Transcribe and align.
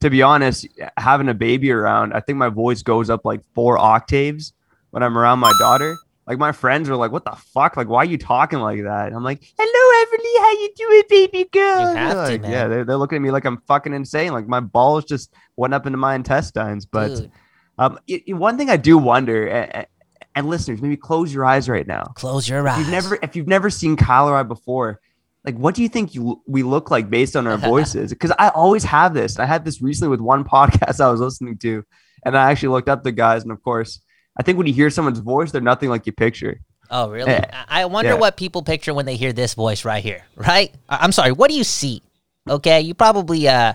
to 0.00 0.10
be 0.10 0.22
honest, 0.22 0.66
having 0.96 1.28
a 1.28 1.34
baby 1.34 1.70
around, 1.70 2.12
I 2.14 2.20
think 2.20 2.38
my 2.38 2.48
voice 2.48 2.82
goes 2.82 3.10
up 3.10 3.24
like 3.24 3.40
four 3.54 3.78
octaves 3.78 4.52
when 4.90 5.02
I'm 5.02 5.16
around 5.16 5.38
my 5.38 5.52
daughter. 5.58 5.96
Like 6.26 6.38
my 6.38 6.52
friends 6.52 6.88
are 6.88 6.96
like, 6.96 7.10
"What 7.10 7.24
the 7.24 7.32
fuck? 7.32 7.76
Like, 7.76 7.88
why 7.88 7.98
are 7.98 8.04
you 8.04 8.16
talking 8.18 8.60
like 8.60 8.82
that?" 8.84 9.08
And 9.08 9.16
I'm 9.16 9.24
like, 9.24 9.42
"Hello, 9.58 10.04
Everly, 10.06 10.40
how 10.44 10.50
you 10.52 10.70
doing, 10.76 11.02
baby 11.08 11.48
girl?" 11.50 11.80
You 11.80 11.96
have 11.96 12.12
to, 12.12 12.32
like, 12.32 12.40
man. 12.42 12.50
yeah, 12.52 12.68
they're, 12.68 12.84
they're 12.84 12.96
looking 12.96 13.16
at 13.16 13.22
me 13.22 13.30
like 13.32 13.44
I'm 13.44 13.58
fucking 13.66 13.92
insane. 13.92 14.32
Like 14.32 14.46
my 14.46 14.60
balls 14.60 15.04
just 15.06 15.34
went 15.56 15.74
up 15.74 15.86
into 15.86 15.98
my 15.98 16.14
intestines. 16.14 16.86
But 16.86 17.26
um, 17.78 17.98
it, 18.06 18.22
it- 18.28 18.34
one 18.34 18.56
thing 18.58 18.70
I 18.70 18.76
do 18.76 18.96
wonder, 18.96 19.48
and, 19.48 19.86
and 20.36 20.48
listeners, 20.48 20.80
maybe 20.80 20.96
close 20.96 21.34
your 21.34 21.44
eyes 21.44 21.68
right 21.68 21.86
now. 21.86 22.04
close 22.14 22.48
your 22.48 22.60
If 22.60 22.66
eyes. 22.72 22.78
you've 22.78 22.90
never, 22.90 23.18
if 23.22 23.34
you've 23.34 23.48
never 23.48 23.68
seen 23.68 23.96
Kyle 23.96 24.28
or 24.28 24.36
I 24.36 24.44
before, 24.44 25.00
like, 25.44 25.56
what 25.56 25.74
do 25.74 25.82
you 25.82 25.88
think 25.88 26.14
you 26.14 26.42
we 26.46 26.62
look 26.62 26.90
like 26.90 27.08
based 27.10 27.36
on 27.36 27.46
our 27.46 27.56
voices? 27.72 28.10
Because 28.10 28.32
I 28.38 28.48
always 28.50 28.84
have 28.84 29.14
this. 29.14 29.38
I 29.38 29.46
had 29.46 29.64
this 29.64 29.80
recently 29.80 30.10
with 30.10 30.20
one 30.20 30.44
podcast 30.56 31.00
I 31.00 31.10
was 31.10 31.20
listening 31.20 31.58
to, 31.58 31.84
and 32.24 32.36
I 32.36 32.50
actually 32.50 32.68
looked 32.70 32.88
up 32.88 33.02
the 33.04 33.12
guys, 33.12 33.42
and 33.42 33.52
of 33.52 33.62
course, 33.62 34.00
I 34.38 34.42
think 34.42 34.58
when 34.58 34.66
you 34.66 34.72
hear 34.74 34.90
someone's 34.90 35.18
voice, 35.20 35.50
they're 35.50 35.60
nothing 35.60 35.88
like 35.88 36.06
you 36.06 36.12
picture. 36.12 36.60
Oh, 36.90 37.08
really? 37.10 37.30
Eh, 37.30 37.44
I 37.68 37.82
I 37.82 37.84
wonder 37.86 38.12
yeah. 38.12 38.18
what 38.18 38.36
people 38.36 38.62
picture 38.62 38.92
when 38.92 39.06
they 39.06 39.16
hear 39.16 39.32
this 39.32 39.54
voice 39.54 39.84
right 39.84 40.02
here, 40.02 40.24
right? 40.36 40.74
I- 40.88 40.98
I'm 41.02 41.12
sorry, 41.12 41.32
what 41.32 41.48
do 41.48 41.56
you 41.56 41.64
see? 41.64 42.02
Okay, 42.48 42.80
you 42.80 42.94
probably 42.94 43.46
uh 43.48 43.74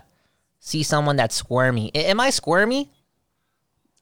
see 0.60 0.84
someone 0.84 1.16
that's 1.16 1.36
squirmy. 1.36 1.92
A- 1.96 2.10
am 2.10 2.20
I 2.20 2.30
squirmy? 2.30 2.92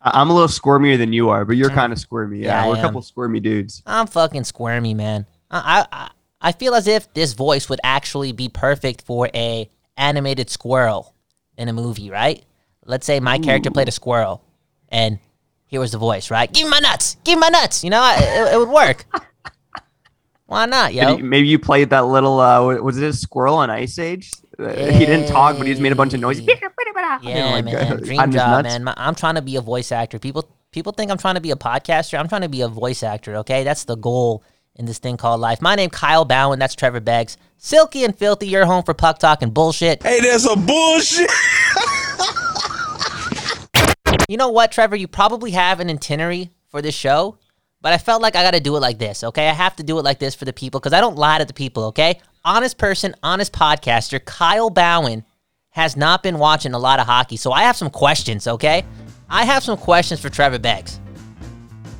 I- 0.02 0.20
I'm 0.20 0.30
a 0.30 0.34
little 0.34 0.48
squirmier 0.48 0.98
than 0.98 1.14
you 1.14 1.30
are, 1.30 1.46
but 1.46 1.58
you're 1.58 1.70
kind 1.70 1.94
of 1.94 2.00
squirmy. 2.00 2.40
Yeah, 2.40 2.64
Yeah, 2.64 2.70
we're 2.70 2.78
a 2.78 2.82
couple 2.82 3.02
squirmy 3.04 3.40
dudes. 3.40 3.84
I'm 3.86 4.08
fucking 4.08 4.46
squirmy, 4.46 4.94
man. 4.96 5.26
I, 5.52 5.86
I 5.92 6.10
I- 6.44 6.50
I 6.50 6.52
feel 6.52 6.76
as 6.76 6.88
if 6.88 7.12
this 7.14 7.34
voice 7.34 7.70
would 7.70 7.80
actually 7.84 8.32
be 8.34 8.50
perfect 8.50 9.02
for 9.04 9.30
a 9.34 9.70
animated 9.98 10.50
squirrel 10.50 11.14
in 11.58 11.70
a 11.70 11.74
movie, 11.74 12.10
right? 12.10 12.44
Let's 12.86 13.06
say 13.06 13.20
my 13.20 13.38
character 13.40 13.72
played 13.72 13.88
a 13.88 13.92
squirrel, 13.92 14.44
and 14.90 15.20
here 15.68 15.80
was 15.80 15.92
the 15.94 15.98
voice, 15.98 16.30
right? 16.30 16.52
Give 16.52 16.66
me 16.66 16.72
my 16.72 16.80
nuts, 16.80 17.16
give 17.24 17.38
me 17.38 17.42
my 17.42 17.50
nuts. 17.50 17.84
You 17.84 17.90
know, 17.92 18.02
I, 18.02 18.16
it, 18.20 18.54
it 18.56 18.58
would 18.58 18.70
work. 18.70 19.06
Why 20.46 20.66
not, 20.66 20.94
yo? 20.94 21.18
you- 21.18 21.24
maybe 21.24 21.48
you 21.48 21.58
played 21.58 21.90
that 21.92 22.02
little. 22.06 22.40
Uh, 22.40 22.76
was 22.82 22.98
it 23.02 23.08
a 23.08 23.14
squirrel 23.14 23.56
on 23.56 23.70
Ice 23.70 23.98
Age? 23.98 24.30
Uh, 24.60 24.68
He 24.74 25.06
didn't 25.06 25.28
talk, 25.28 25.58
but 25.58 25.66
he 25.66 25.72
just 25.74 25.82
made 25.82 25.94
a 25.94 25.96
bunch 25.96 26.14
of 26.14 26.20
noise. 26.20 26.40
Yeah, 27.24 27.52
like, 27.52 27.66
man. 27.66 27.76
uh, 27.76 27.96
Dream 27.98 28.18
hiding 28.20 28.34
his 28.34 28.42
job, 28.42 28.64
man. 28.66 28.84
My- 28.84 28.94
I'm 28.98 29.16
trying 29.16 29.36
to 29.36 29.42
be 29.42 29.56
a 29.56 29.62
voice 29.62 29.92
actor. 29.92 30.20
People 30.20 30.48
people 30.72 30.92
think 30.92 31.10
I'm 31.12 31.18
trying 31.18 31.36
to 31.36 31.42
be 31.42 31.52
a 31.52 31.56
podcaster. 31.56 32.20
I'm 32.20 32.28
trying 32.28 32.42
to 32.42 32.50
be 32.50 32.62
a 32.62 32.68
voice 32.68 33.02
actor, 33.04 33.38
okay? 33.38 33.64
That's 33.64 33.86
the 33.86 33.96
goal 33.96 34.44
in 34.76 34.86
this 34.86 35.00
thing 35.00 35.18
called 35.18 35.40
life. 35.40 35.62
My 35.62 35.76
name 35.76 35.90
Kyle 35.90 36.26
Bowen. 36.26 36.60
That's 36.60 36.76
Trevor 36.76 37.00
Beggs. 37.00 37.38
Silky 37.58 38.04
and 38.04 38.18
filthy, 38.18 38.48
you're 38.48 38.66
home 38.66 38.84
for 38.84 38.94
puck 38.94 39.20
talk 39.20 39.42
and 39.42 39.54
bullshit. 39.54 40.04
Hey, 40.04 40.20
there's 40.20 40.46
a 40.46 40.56
bullshit. 40.56 41.30
You 44.28 44.38
know 44.38 44.50
what, 44.50 44.72
Trevor? 44.72 44.96
You 44.96 45.08
probably 45.08 45.52
have 45.52 45.80
an 45.80 45.90
itinerary 45.90 46.50
for 46.70 46.82
this 46.82 46.96
show, 46.96 47.38
but 47.82 47.94
I 47.94 47.98
felt 47.98 48.22
like 48.22 48.36
I 48.36 48.44
got 48.44 48.54
to 48.54 48.60
do 48.60 48.76
it 48.76 48.80
like 48.80 48.98
this, 48.98 49.24
okay? 49.24 49.48
I 49.48 49.54
have 49.54 49.76
to 49.78 49.84
do 49.84 50.00
it 50.00 50.04
like 50.04 50.20
this 50.20 50.34
for 50.34 50.46
the 50.46 50.54
people 50.54 50.80
because 50.80 50.94
I 50.94 51.02
don't 51.02 51.18
lie 51.18 51.38
to 51.38 51.46
the 51.46 51.54
people, 51.54 51.84
okay? 51.86 52.20
Honest 52.44 52.78
person, 52.78 53.16
honest 53.22 53.54
podcaster, 53.54 54.24
Kyle 54.24 54.70
Bowen 54.70 55.24
has 55.70 55.96
not 55.96 56.24
been 56.24 56.38
watching 56.38 56.74
a 56.74 56.80
lot 56.80 57.00
of 57.00 57.06
hockey, 57.06 57.38
so 57.38 57.52
I 57.52 57.64
have 57.64 57.76
some 57.76 57.90
questions, 57.90 58.48
okay? 58.48 58.86
I 59.30 59.46
have 59.46 59.64
some 59.64 59.78
questions 59.78 60.20
for 60.20 60.30
Trevor 60.30 60.60
Beggs. 60.60 61.00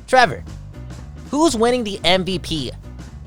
Trevor, 0.06 0.44
who's 1.30 1.56
winning 1.56 1.84
the 1.84 1.98
MVP 1.98 2.70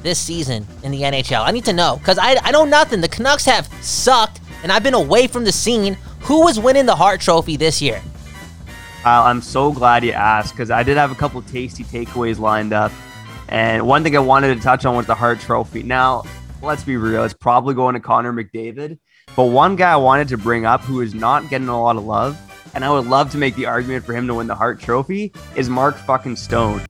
this 0.04 0.20
season 0.20 0.66
in 0.84 0.92
the 0.92 1.02
NHL? 1.02 1.46
I 1.46 1.52
need 1.52 1.66
to 1.66 1.74
know 1.74 1.98
because 1.98 2.18
I, 2.18 2.38
I 2.44 2.52
know 2.52 2.66
nothing. 2.66 3.02
The 3.02 3.08
Canucks 3.08 3.46
have 3.46 3.68
sucked, 3.82 4.40
and 4.64 4.72
I've 4.72 4.84
been 4.84 4.94
away 4.94 5.28
from 5.28 5.44
the 5.44 5.52
scene. 5.52 5.98
Who 6.22 6.48
is 6.48 6.60
winning 6.60 6.86
the 6.86 6.96
Hart 6.96 7.22
Trophy 7.22 7.58
this 7.58 7.82
year? 7.82 8.02
Kyle, 9.08 9.24
I'm 9.24 9.42
so 9.42 9.72
glad 9.72 10.04
you 10.04 10.12
asked 10.12 10.54
because 10.54 10.70
I 10.70 10.84
did 10.84 10.98
have 10.98 11.14
a 11.14 11.16
couple 11.16 11.42
tasty 11.44 11.86
takeaways 11.86 12.40
lined 12.40 12.74
up. 12.74 12.92
And 13.48 13.88
one 13.88 14.04
thing 14.04 14.18
I 14.18 14.20
wanted 14.20 14.54
to 14.56 14.62
touch 14.62 14.86
on 14.86 14.98
was 14.98 15.06
the 15.06 15.16
Hart 15.16 15.40
Trophy. 15.40 15.82
Now, 15.84 16.24
let's 16.62 16.84
be 16.84 16.98
real, 16.98 17.24
it's 17.24 17.34
probably 17.34 17.74
going 17.74 17.94
to 17.94 18.02
Connor 18.02 18.34
McDavid. 18.34 19.00
But 19.36 19.46
one 19.46 19.78
guy 19.78 19.94
I 19.94 19.96
wanted 19.96 20.28
to 20.30 20.38
bring 20.38 20.66
up 20.66 20.82
who 20.82 21.00
is 21.00 21.14
not 21.14 21.50
getting 21.50 21.70
a 21.70 21.82
lot 21.82 21.96
of 21.96 22.04
love, 22.04 22.38
and 22.76 22.84
I 22.84 22.92
would 22.92 23.08
love 23.08 23.32
to 23.32 23.38
make 23.38 23.56
the 23.56 23.66
argument 23.66 24.04
for 24.04 24.14
him 24.14 24.28
to 24.28 24.34
win 24.34 24.48
the 24.48 24.56
Hart 24.56 24.82
Trophy, 24.82 25.32
is 25.56 25.70
Mark 25.70 25.96
fucking 25.96 26.36
Stone. 26.36 26.82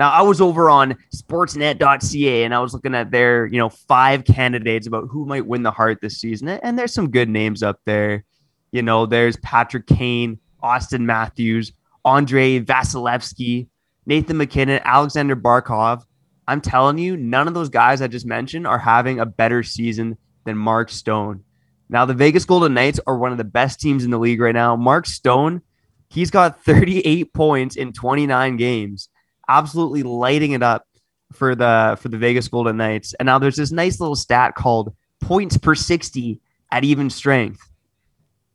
Now, 0.00 0.12
I 0.12 0.22
was 0.22 0.40
over 0.40 0.70
on 0.70 0.96
sportsnet.ca 1.14 2.44
and 2.44 2.54
I 2.54 2.60
was 2.60 2.72
looking 2.72 2.94
at 2.94 3.10
their, 3.10 3.44
you 3.44 3.58
know, 3.58 3.68
five 3.68 4.24
candidates 4.24 4.86
about 4.86 5.08
who 5.10 5.26
might 5.26 5.44
win 5.44 5.62
the 5.62 5.70
Hart 5.70 5.98
this 6.00 6.16
season. 6.16 6.48
And 6.48 6.78
there's 6.78 6.94
some 6.94 7.10
good 7.10 7.28
names 7.28 7.62
up 7.62 7.80
there. 7.84 8.24
You 8.72 8.80
know, 8.80 9.04
there's 9.04 9.36
Patrick 9.36 9.86
Kane, 9.86 10.38
Auston 10.62 11.02
Matthews, 11.02 11.74
Andrei 12.02 12.60
Vasilevskiy, 12.60 13.68
Nathan 14.06 14.38
MacKinnon, 14.38 14.80
Aleksander 14.84 15.36
Barkov. 15.36 16.02
I'm 16.48 16.62
telling 16.62 16.96
you, 16.96 17.18
none 17.18 17.46
of 17.46 17.52
those 17.52 17.68
guys 17.68 18.00
I 18.00 18.06
just 18.06 18.24
mentioned 18.24 18.66
are 18.66 18.78
having 18.78 19.20
a 19.20 19.26
better 19.26 19.62
season 19.62 20.16
than 20.46 20.56
Mark 20.56 20.88
Stone. 20.88 21.44
Now, 21.90 22.06
the 22.06 22.14
Vegas 22.14 22.46
Golden 22.46 22.72
Knights 22.72 23.00
are 23.06 23.18
one 23.18 23.32
of 23.32 23.38
the 23.38 23.44
best 23.44 23.80
teams 23.80 24.02
in 24.02 24.10
the 24.10 24.18
league 24.18 24.40
right 24.40 24.54
now. 24.54 24.76
Mark 24.76 25.04
Stone, 25.04 25.60
he's 26.08 26.30
got 26.30 26.64
38 26.64 27.34
points 27.34 27.76
in 27.76 27.92
29 27.92 28.56
games, 28.56 29.10
absolutely 29.50 30.02
lighting 30.02 30.52
it 30.52 30.62
up 30.62 30.86
for 31.32 31.54
the 31.54 31.98
for 32.00 32.08
the 32.08 32.18
Vegas 32.18 32.48
Golden 32.48 32.76
Knights. 32.76 33.14
And 33.14 33.26
now 33.26 33.38
there's 33.38 33.56
this 33.56 33.72
nice 33.72 34.00
little 34.00 34.16
stat 34.16 34.54
called 34.54 34.94
points 35.20 35.58
per 35.58 35.74
60 35.74 36.40
at 36.72 36.84
even 36.84 37.10
strength. 37.10 37.60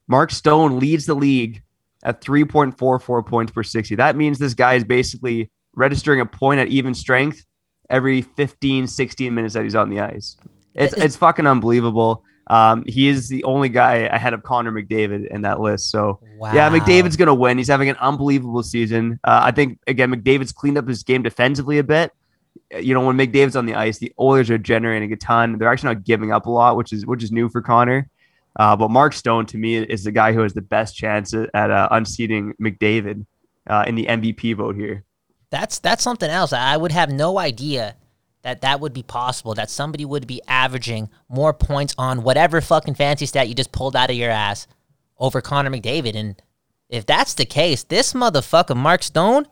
Mark 0.07 0.31
Stone 0.31 0.79
leads 0.79 1.05
the 1.05 1.15
league 1.15 1.61
at 2.03 2.21
3.44 2.21 3.25
points 3.25 3.51
per 3.51 3.63
60. 3.63 3.95
That 3.95 4.15
means 4.15 4.37
this 4.37 4.53
guy 4.53 4.75
is 4.75 4.83
basically 4.83 5.49
registering 5.75 6.21
a 6.21 6.25
point 6.25 6.59
at 6.59 6.67
even 6.67 6.93
strength 6.93 7.43
every 7.89 8.21
15, 8.21 8.87
16 8.87 9.33
minutes 9.33 9.53
that 9.55 9.63
he's 9.63 9.75
on 9.75 9.89
the 9.89 9.99
ice. 9.99 10.37
It's 10.73 10.93
it's 10.93 11.15
fucking 11.15 11.47
unbelievable. 11.47 12.23
Um, 12.47 12.83
he 12.87 13.07
is 13.07 13.27
the 13.27 13.43
only 13.43 13.69
guy 13.69 13.95
ahead 13.95 14.33
of 14.33 14.43
Connor 14.43 14.71
McDavid 14.71 15.27
in 15.27 15.41
that 15.43 15.59
list. 15.59 15.89
So 15.89 16.19
Wow. 16.37 16.53
yeah, 16.53 16.69
McDavid's 16.69 17.15
gonna 17.17 17.33
win. 17.33 17.57
He's 17.57 17.67
having 17.67 17.89
an 17.89 17.95
unbelievable 17.99 18.61
season. 18.63 19.19
Uh, 19.23 19.41
I 19.43 19.51
think 19.51 19.79
again, 19.87 20.11
McDavid's 20.11 20.51
cleaned 20.51 20.77
up 20.77 20.87
his 20.87 21.03
game 21.03 21.23
defensively 21.23 21.79
a 21.79 21.83
bit. 21.83 22.11
Uh, 22.73 22.77
You 22.79 22.93
know, 22.93 23.05
when 23.05 23.17
McDavid's 23.17 23.55
on 23.55 23.65
the 23.65 23.75
ice, 23.75 23.97
the 23.97 24.13
Oilers 24.19 24.49
are 24.51 24.57
generating 24.59 25.11
a 25.11 25.15
ton. 25.15 25.57
They're 25.57 25.69
actually 25.71 25.95
not 25.95 26.03
giving 26.03 26.31
up 26.31 26.45
a 26.45 26.51
lot, 26.51 26.77
which 26.77 26.93
is 26.93 27.05
which 27.05 27.23
is 27.23 27.31
new 27.31 27.49
for 27.49 27.61
Connor. 27.61 28.09
Uh, 28.57 28.75
but 28.75 28.89
Mark 28.89 29.13
Stone 29.13 29.47
to 29.47 29.57
me 29.57 29.75
is 29.77 30.03
the 30.05 30.11
guy 30.11 30.31
who 30.31 30.39
has 30.41 30.53
the 30.53 30.61
best 30.61 30.95
chance 30.95 31.33
at, 31.33 31.49
at 31.53 31.71
uh, 31.71 31.89
unseating 31.91 32.53
McDavid 32.61 33.25
uh, 33.67 33.83
in 33.87 33.95
the 33.95 34.05
MVP 34.05 34.55
vote 34.55 34.75
here. 34.75 35.03
That's 35.49 35.79
that's 35.79 36.03
something 36.03 36.29
else. 36.29 36.53
I 36.53 36.77
would 36.77 36.91
have 36.91 37.11
no 37.11 37.37
idea 37.39 37.95
that 38.45 38.61
that 38.61 38.79
would 38.79 38.93
be 38.93 39.01
possible. 39.01 39.55
That 39.55 39.71
somebody 39.71 40.05
would 40.05 40.27
be 40.27 40.39
averaging 40.47 41.09
more 41.27 41.51
points 41.51 41.95
on 41.97 42.21
whatever 42.21 42.61
fucking 42.61 42.93
fancy 42.93 43.25
stat 43.25 43.49
you 43.49 43.55
just 43.55 43.71
pulled 43.71 43.95
out 43.95 44.11
of 44.11 44.15
your 44.15 44.29
ass 44.29 44.67
over 45.17 45.41
Connor 45.41 45.71
McDavid. 45.71 46.15
And 46.15 46.39
if 46.87 47.07
that's 47.07 47.33
the 47.33 47.47
case, 47.47 47.81
this 47.81 48.13
motherfucker 48.13 48.77
Mark 48.77 49.01
Stone, 49.01 49.47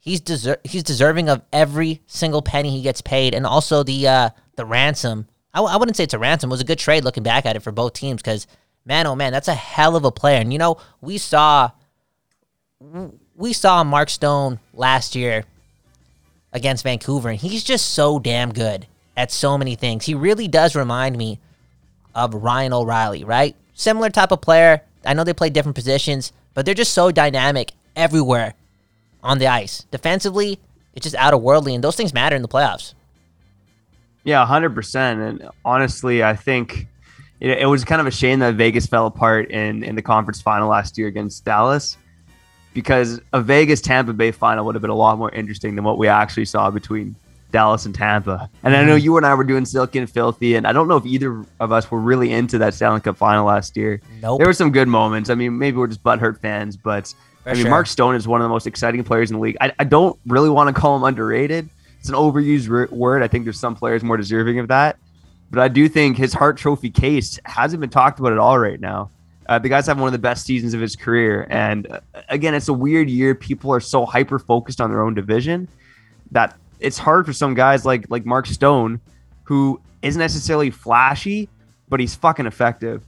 he's 0.00 0.22
deser- 0.22 0.66
he's 0.66 0.82
deserving 0.82 1.28
of 1.28 1.42
every 1.52 2.00
single 2.06 2.40
penny 2.40 2.70
he 2.70 2.80
gets 2.80 3.02
paid, 3.02 3.34
and 3.34 3.44
also 3.44 3.82
the 3.82 4.08
uh, 4.08 4.30
the 4.56 4.64
ransom. 4.64 5.28
I, 5.52 5.58
w- 5.58 5.72
I 5.72 5.76
wouldn't 5.76 5.98
say 5.98 6.04
it's 6.04 6.14
a 6.14 6.18
ransom. 6.18 6.48
It 6.48 6.52
was 6.52 6.62
a 6.62 6.64
good 6.64 6.78
trade 6.78 7.04
looking 7.04 7.22
back 7.22 7.44
at 7.44 7.54
it 7.54 7.60
for 7.60 7.70
both 7.70 7.92
teams 7.92 8.22
because 8.22 8.46
man, 8.86 9.06
oh 9.06 9.14
man, 9.14 9.30
that's 9.30 9.48
a 9.48 9.54
hell 9.54 9.94
of 9.94 10.06
a 10.06 10.10
player. 10.10 10.40
And 10.40 10.54
you 10.54 10.58
know, 10.58 10.78
we 11.02 11.18
saw 11.18 11.70
we 13.34 13.52
saw 13.52 13.84
Mark 13.84 14.08
Stone 14.08 14.58
last 14.72 15.14
year 15.14 15.44
against 16.52 16.82
Vancouver, 16.82 17.28
and 17.30 17.38
he's 17.38 17.64
just 17.64 17.90
so 17.90 18.18
damn 18.18 18.52
good 18.52 18.86
at 19.16 19.30
so 19.30 19.58
many 19.58 19.74
things. 19.74 20.06
He 20.06 20.14
really 20.14 20.48
does 20.48 20.74
remind 20.74 21.16
me 21.16 21.40
of 22.14 22.34
Ryan 22.34 22.72
O'Reilly, 22.72 23.24
right? 23.24 23.54
Similar 23.74 24.10
type 24.10 24.32
of 24.32 24.40
player. 24.40 24.82
I 25.04 25.14
know 25.14 25.24
they 25.24 25.34
play 25.34 25.50
different 25.50 25.76
positions, 25.76 26.32
but 26.54 26.64
they're 26.64 26.74
just 26.74 26.92
so 26.92 27.10
dynamic 27.10 27.72
everywhere 27.94 28.54
on 29.22 29.38
the 29.38 29.46
ice. 29.46 29.84
Defensively, 29.90 30.58
it's 30.94 31.04
just 31.04 31.16
out 31.16 31.34
of 31.34 31.42
worldly, 31.42 31.74
and 31.74 31.84
those 31.84 31.96
things 31.96 32.14
matter 32.14 32.36
in 32.36 32.42
the 32.42 32.48
playoffs. 32.48 32.94
Yeah, 34.24 34.44
hundred 34.44 34.74
percent. 34.74 35.20
And 35.20 35.48
honestly, 35.64 36.22
I 36.22 36.34
think 36.34 36.86
it, 37.40 37.50
it 37.50 37.66
was 37.66 37.84
kind 37.84 38.00
of 38.00 38.06
a 38.06 38.10
shame 38.10 38.40
that 38.40 38.54
Vegas 38.56 38.86
fell 38.86 39.06
apart 39.06 39.50
in 39.50 39.82
in 39.84 39.94
the 39.94 40.02
conference 40.02 40.42
final 40.42 40.68
last 40.68 40.98
year 40.98 41.08
against 41.08 41.44
Dallas, 41.44 41.96
because 42.78 43.20
a 43.32 43.42
Vegas 43.42 43.80
Tampa 43.80 44.12
Bay 44.12 44.30
final 44.30 44.64
would 44.64 44.76
have 44.76 44.82
been 44.82 44.88
a 44.88 44.94
lot 44.94 45.18
more 45.18 45.32
interesting 45.32 45.74
than 45.74 45.82
what 45.82 45.98
we 45.98 46.06
actually 46.06 46.44
saw 46.44 46.70
between 46.70 47.16
Dallas 47.50 47.86
and 47.86 47.92
Tampa. 47.92 48.48
And 48.62 48.76
I 48.76 48.84
know 48.84 48.94
mm-hmm. 48.94 49.04
you 49.04 49.16
and 49.16 49.26
I 49.26 49.34
were 49.34 49.42
doing 49.42 49.64
Silky 49.64 49.98
and 49.98 50.08
Filthy, 50.08 50.54
and 50.54 50.64
I 50.64 50.72
don't 50.72 50.86
know 50.86 50.96
if 50.96 51.04
either 51.04 51.44
of 51.58 51.72
us 51.72 51.90
were 51.90 51.98
really 51.98 52.30
into 52.30 52.56
that 52.58 52.74
Stanley 52.74 53.00
Cup 53.00 53.16
final 53.16 53.44
last 53.44 53.76
year. 53.76 54.00
Nope. 54.22 54.38
There 54.38 54.46
were 54.46 54.52
some 54.52 54.70
good 54.70 54.86
moments. 54.86 55.28
I 55.28 55.34
mean, 55.34 55.58
maybe 55.58 55.76
we're 55.76 55.88
just 55.88 56.04
butthurt 56.04 56.38
fans, 56.38 56.76
but 56.76 57.12
For 57.42 57.50
I 57.50 57.54
mean, 57.54 57.62
sure. 57.62 57.70
Mark 57.70 57.88
Stone 57.88 58.14
is 58.14 58.28
one 58.28 58.40
of 58.40 58.44
the 58.44 58.48
most 58.48 58.68
exciting 58.68 59.02
players 59.02 59.32
in 59.32 59.38
the 59.38 59.42
league. 59.42 59.56
I, 59.60 59.72
I 59.80 59.82
don't 59.82 60.16
really 60.24 60.50
want 60.50 60.72
to 60.72 60.80
call 60.80 60.94
him 60.94 61.02
underrated. 61.02 61.68
It's 61.98 62.08
an 62.08 62.14
overused 62.14 62.70
r- 62.70 62.94
word. 62.94 63.24
I 63.24 63.26
think 63.26 63.42
there's 63.42 63.58
some 63.58 63.74
players 63.74 64.04
more 64.04 64.16
deserving 64.16 64.60
of 64.60 64.68
that. 64.68 64.98
But 65.50 65.62
I 65.62 65.66
do 65.66 65.88
think 65.88 66.16
his 66.16 66.32
Hart 66.32 66.58
Trophy 66.58 66.90
case 66.90 67.40
hasn't 67.44 67.80
been 67.80 67.90
talked 67.90 68.20
about 68.20 68.30
at 68.30 68.38
all 68.38 68.56
right 68.56 68.78
now. 68.78 69.10
Uh, 69.48 69.58
the 69.58 69.68
guy's 69.68 69.86
having 69.86 70.02
one 70.02 70.08
of 70.08 70.12
the 70.12 70.18
best 70.18 70.44
seasons 70.44 70.74
of 70.74 70.80
his 70.80 70.94
career. 70.94 71.46
And 71.48 71.90
uh, 71.90 72.00
again, 72.28 72.54
it's 72.54 72.68
a 72.68 72.72
weird 72.72 73.08
year. 73.08 73.34
People 73.34 73.72
are 73.72 73.80
so 73.80 74.04
hyper 74.04 74.38
focused 74.38 74.80
on 74.80 74.90
their 74.90 75.02
own 75.02 75.14
division 75.14 75.68
that 76.32 76.56
it's 76.80 76.98
hard 76.98 77.26
for 77.26 77.32
some 77.32 77.54
guys 77.54 77.84
like 77.84 78.06
like 78.10 78.26
Mark 78.26 78.46
Stone, 78.46 79.00
who 79.44 79.80
isn't 80.02 80.18
necessarily 80.18 80.70
flashy, 80.70 81.48
but 81.88 82.00
he's 82.00 82.14
fucking 82.14 82.46
effective. 82.46 83.02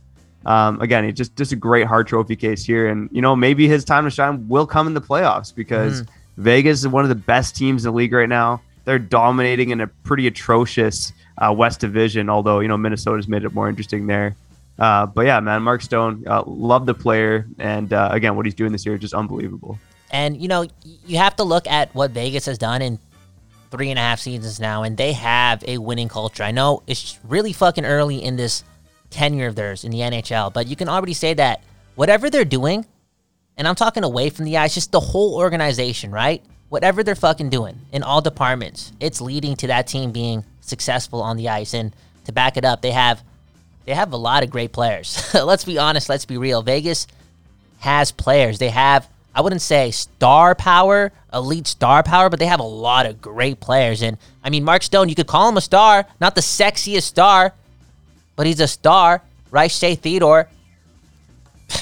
Um, 0.47 0.81
again, 0.81 1.05
it's 1.05 1.19
just 1.19 1.37
just 1.37 1.53
a 1.53 1.57
great 1.57 1.87
Hart 1.87 2.09
Trophy 2.09 2.37
case 2.37 2.65
here, 2.65 2.89
and 2.89 3.09
you 3.13 3.21
know 3.21 3.37
maybe 3.37 3.69
his 3.69 3.85
time 3.85 4.05
to 4.05 4.11
shine 4.11 4.49
will 4.49 4.67
come 4.67 4.87
in 4.87 4.95
the 4.95 5.01
playoffs 5.01 5.55
because 5.55 6.03
mm-hmm. 6.03 6.43
Vegas 6.43 6.81
is 6.81 6.89
one 6.89 7.05
of 7.05 7.11
the 7.11 7.15
best 7.15 7.55
teams 7.55 7.85
in 7.85 7.93
the 7.93 7.97
league 7.97 8.13
right 8.13 8.29
now. 8.29 8.63
They're 8.87 8.99
dominating 8.99 9.71
in 9.71 9.83
a 9.83 9.87
pretty 9.87 10.27
atrocious 10.27 11.13
uh, 11.37 11.53
West 11.53 11.81
Division, 11.81 12.31
although 12.31 12.61
you 12.61 12.69
know 12.69 12.79
Minnesota's 12.79 13.29
made 13.29 13.45
it 13.45 13.53
more 13.53 13.69
interesting 13.69 14.07
there. 14.07 14.35
Uh, 14.81 15.05
but 15.05 15.27
yeah, 15.27 15.39
man, 15.41 15.63
Mark 15.63 15.83
Stone, 15.83 16.25
uh, 16.27 16.43
love 16.47 16.87
the 16.87 16.95
player, 16.95 17.47
and 17.59 17.93
uh, 17.93 18.09
again, 18.11 18.35
what 18.35 18.47
he's 18.47 18.55
doing 18.55 18.73
this 18.73 18.87
year 18.87 18.95
is 18.95 19.01
just 19.03 19.13
unbelievable. 19.13 19.79
And 20.11 20.41
you 20.41 20.49
know, 20.49 20.67
you 21.07 21.19
have 21.19 21.37
to 21.37 21.45
look 21.45 21.67
at 21.67 21.95
what 21.95 22.13
Vegas 22.13 22.47
has 22.47 22.57
done 22.57 22.81
in 22.81 22.99
three 23.71 23.91
and 23.91 23.99
a 23.99 24.03
half 24.03 24.21
seasons 24.21 24.59
now, 24.59 24.83
and 24.83 24.97
they 24.97 25.13
have 25.13 25.63
a 25.69 25.77
winning 25.77 26.09
culture. 26.09 26.43
I 26.43 26.51
know 26.51 26.83
it's 26.87 27.19
really 27.25 27.53
fucking 27.53 27.85
early 27.85 28.25
in 28.25 28.37
this 28.37 28.65
tenure 29.11 29.49
of 29.49 29.55
theirs 29.55 29.85
in 29.85 29.91
the 29.91 29.99
NHL, 29.99 30.53
but 30.53 30.67
you 30.67 30.77
can 30.77 30.89
already 30.89 31.13
say 31.13 31.35
that 31.35 31.63
whatever 31.95 32.31
they're 32.31 32.45
doing, 32.47 32.87
and 33.59 33.69
I'm 33.69 33.75
talking 33.75 34.03
away 34.03 34.31
from 34.31 34.47
the 34.47 34.57
ice, 34.57 34.73
just 34.73 34.93
the 34.93 35.01
whole 35.01 35.37
organization, 35.37 36.11
right? 36.11 36.43
Whatever 36.71 37.03
they're 37.03 37.15
fucking 37.15 37.51
doing 37.51 37.79
in 37.93 38.03
all 38.03 38.23
departments, 38.23 38.93
it's 38.99 39.21
leading 39.21 39.57
to 39.57 39.67
that 39.67 39.87
team 39.87 40.11
being 40.11 40.45
successful 40.63 41.21
on 41.21 41.37
the 41.37 41.51
ice. 41.51 41.75
And 41.75 41.95
to 42.25 42.33
back 42.33 42.57
it 42.57 42.65
up, 42.65 42.81
they 42.81 42.93
have 42.93 43.23
they 43.85 43.95
have 43.95 44.13
a 44.13 44.17
lot 44.17 44.43
of 44.43 44.51
great 44.51 44.73
players. 44.73 45.31
let's 45.35 45.65
be 45.65 45.79
honest, 45.79 46.09
let's 46.09 46.25
be 46.25 46.37
real. 46.37 46.63
Vegas 46.63 47.07
has 47.81 48.13
players. 48.13 48.59
They 48.59 48.71
have, 48.71 49.09
I 49.35 49.41
wouldn't 49.41 49.63
say 49.63 49.91
star 49.91 50.55
power, 50.55 51.13
elite 51.33 51.67
star 51.67 52.03
power, 52.03 52.29
but 52.29 52.39
they 52.39 52.47
have 52.47 52.61
a 52.61 52.65
lot 52.65 53.07
of 53.07 53.21
great 53.21 53.61
players. 53.61 54.03
And 54.03 54.19
I 54.45 54.51
mean, 54.51 54.65
Mark 54.65 54.83
Stone, 54.83 55.09
you 55.09 55.15
could 55.15 55.27
call 55.27 55.49
him 55.49 55.57
a 55.57 55.61
star, 55.61 56.07
not 56.21 56.35
the 56.35 56.41
sexiest 56.41 57.03
star, 57.03 57.55
but 58.37 58.47
he's 58.47 58.61
a 58.61 58.69
star, 58.69 59.23
right? 59.51 59.71
Shea 59.71 59.95
Theodore. 59.95 60.49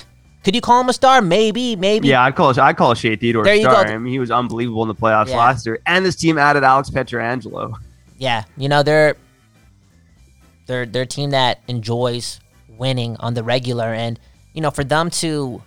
Could 0.44 0.54
you 0.54 0.60
call 0.60 0.80
him 0.80 0.88
a 0.88 0.92
star? 0.92 1.20
Maybe, 1.20 1.76
maybe. 1.76 2.08
Yeah, 2.08 2.22
I'd 2.22 2.36
call 2.36 2.58
I'd 2.58 2.76
call 2.76 2.94
Shea 2.94 3.16
Theodore 3.16 3.44
there 3.44 3.54
a 3.54 3.60
star. 3.60 3.86
I 3.86 3.98
mean, 3.98 4.12
he 4.12 4.18
was 4.18 4.30
unbelievable 4.30 4.82
in 4.82 4.88
the 4.88 4.94
playoffs 4.94 5.28
yeah. 5.28 5.36
last 5.36 5.66
year, 5.66 5.80
and 5.86 6.04
this 6.04 6.16
team 6.16 6.38
added 6.38 6.64
Alex 6.64 6.90
Pietrangelo. 6.90 7.74
Yeah, 8.18 8.44
you 8.56 8.68
know 8.68 8.82
they're 8.82 9.16
they're 10.68 10.86
they're 10.86 11.02
a 11.02 11.06
team 11.06 11.30
that 11.30 11.60
enjoys 11.66 12.38
winning 12.68 13.16
on 13.16 13.34
the 13.34 13.42
regular, 13.42 13.92
and 13.92 14.20
you 14.52 14.60
know 14.60 14.70
for 14.70 14.84
them 14.84 15.10
to, 15.10 15.60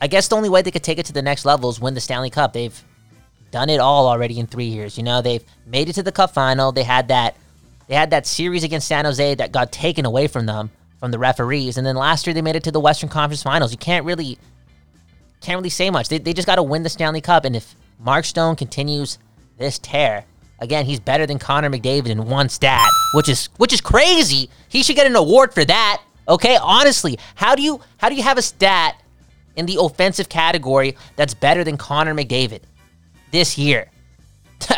I 0.00 0.06
guess 0.06 0.28
the 0.28 0.36
only 0.36 0.48
way 0.48 0.62
they 0.62 0.70
could 0.70 0.84
take 0.84 0.98
it 0.98 1.06
to 1.06 1.12
the 1.12 1.22
next 1.22 1.44
level 1.44 1.68
is 1.68 1.80
win 1.80 1.94
the 1.94 2.00
Stanley 2.00 2.30
Cup. 2.30 2.52
They've 2.52 2.80
done 3.50 3.68
it 3.68 3.80
all 3.80 4.06
already 4.06 4.38
in 4.38 4.46
three 4.46 4.66
years. 4.66 4.96
You 4.96 5.02
know 5.02 5.20
they've 5.20 5.44
made 5.66 5.88
it 5.88 5.94
to 5.94 6.04
the 6.04 6.12
Cup 6.12 6.32
final. 6.32 6.70
They 6.70 6.84
had 6.84 7.08
that 7.08 7.36
they 7.88 7.96
had 7.96 8.10
that 8.10 8.26
series 8.26 8.62
against 8.62 8.86
San 8.86 9.04
Jose 9.04 9.34
that 9.34 9.50
got 9.50 9.72
taken 9.72 10.04
away 10.04 10.28
from 10.28 10.46
them 10.46 10.70
from 11.00 11.10
the 11.10 11.18
referees, 11.18 11.76
and 11.76 11.86
then 11.86 11.96
last 11.96 12.26
year 12.26 12.34
they 12.34 12.42
made 12.42 12.54
it 12.56 12.64
to 12.64 12.70
the 12.70 12.80
Western 12.80 13.08
Conference 13.08 13.42
Finals. 13.42 13.72
You 13.72 13.78
can't 13.78 14.04
really 14.04 14.38
can't 15.40 15.58
really 15.58 15.70
say 15.70 15.90
much. 15.90 16.08
They, 16.08 16.18
they 16.18 16.34
just 16.34 16.46
got 16.46 16.56
to 16.56 16.62
win 16.62 16.82
the 16.82 16.90
Stanley 16.90 17.22
Cup, 17.22 17.46
and 17.46 17.56
if 17.56 17.74
Mark 17.98 18.26
Stone 18.26 18.56
continues 18.56 19.18
this 19.56 19.78
tear, 19.78 20.26
Again, 20.60 20.84
he's 20.84 21.00
better 21.00 21.26
than 21.26 21.38
Connor 21.38 21.70
McDavid 21.70 22.08
in 22.08 22.26
one 22.26 22.48
stat, 22.48 22.88
which 23.14 23.28
is 23.28 23.48
which 23.56 23.72
is 23.72 23.80
crazy. 23.80 24.50
He 24.68 24.82
should 24.82 24.96
get 24.96 25.06
an 25.06 25.16
award 25.16 25.54
for 25.54 25.64
that. 25.64 26.02
Okay, 26.28 26.58
honestly, 26.60 27.18
how 27.34 27.54
do 27.54 27.62
you 27.62 27.80
how 27.96 28.08
do 28.08 28.14
you 28.14 28.22
have 28.22 28.38
a 28.38 28.42
stat 28.42 29.02
in 29.56 29.66
the 29.66 29.78
offensive 29.80 30.28
category 30.28 30.96
that's 31.16 31.34
better 31.34 31.64
than 31.64 31.76
Connor 31.76 32.14
McDavid 32.14 32.60
this 33.30 33.56
year? 33.56 33.90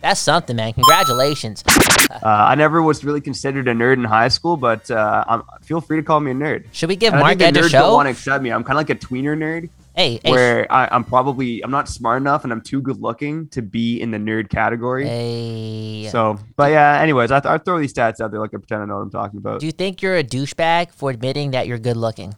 That's 0.00 0.20
something, 0.20 0.54
man. 0.54 0.72
Congratulations. 0.72 1.64
Uh, 1.66 2.18
I 2.22 2.54
never 2.54 2.80
was 2.80 3.02
really 3.02 3.20
considered 3.20 3.66
a 3.66 3.72
nerd 3.72 3.94
in 3.94 4.04
high 4.04 4.28
school, 4.28 4.56
but 4.56 4.88
uh, 4.90 5.42
feel 5.62 5.80
free 5.80 5.96
to 5.96 6.02
call 6.02 6.20
me 6.20 6.30
a 6.30 6.34
nerd. 6.34 6.66
Should 6.70 6.90
we 6.90 6.96
give 6.96 7.12
and 7.12 7.20
Mark 7.20 7.40
Edge 7.40 7.56
a 7.56 7.68
show? 7.68 7.80
Don't 7.80 7.94
want 7.94 8.06
to 8.06 8.10
accept 8.12 8.42
me. 8.44 8.52
I'm 8.52 8.62
kind 8.62 8.78
of 8.78 8.88
like 8.88 8.90
a 8.90 8.94
tweener 8.94 9.36
nerd. 9.36 9.68
Hey, 9.96 10.20
where 10.24 10.62
hey. 10.62 10.66
I, 10.68 10.94
am 10.94 11.04
probably 11.04 11.62
I'm 11.62 11.70
not 11.70 11.88
smart 11.88 12.20
enough 12.20 12.44
and 12.44 12.52
I'm 12.52 12.60
too 12.60 12.82
good 12.82 13.00
looking 13.00 13.48
to 13.48 13.62
be 13.62 13.98
in 13.98 14.10
the 14.10 14.18
nerd 14.18 14.50
category. 14.50 15.06
Hey. 15.06 16.08
So, 16.12 16.38
but 16.54 16.70
yeah. 16.70 17.00
Anyways, 17.00 17.30
I, 17.30 17.40
th- 17.40 17.50
I 17.50 17.56
throw 17.56 17.78
these 17.78 17.94
stats 17.94 18.20
out 18.20 18.30
there 18.30 18.38
like 18.38 18.50
I 18.52 18.58
pretend 18.58 18.82
I 18.82 18.84
know 18.84 18.96
what 18.96 19.02
I'm 19.02 19.10
talking 19.10 19.38
about. 19.38 19.60
Do 19.60 19.66
you 19.66 19.72
think 19.72 20.02
you're 20.02 20.18
a 20.18 20.22
douchebag 20.22 20.92
for 20.92 21.08
admitting 21.08 21.52
that 21.52 21.66
you're 21.66 21.78
good 21.78 21.96
looking? 21.96 22.34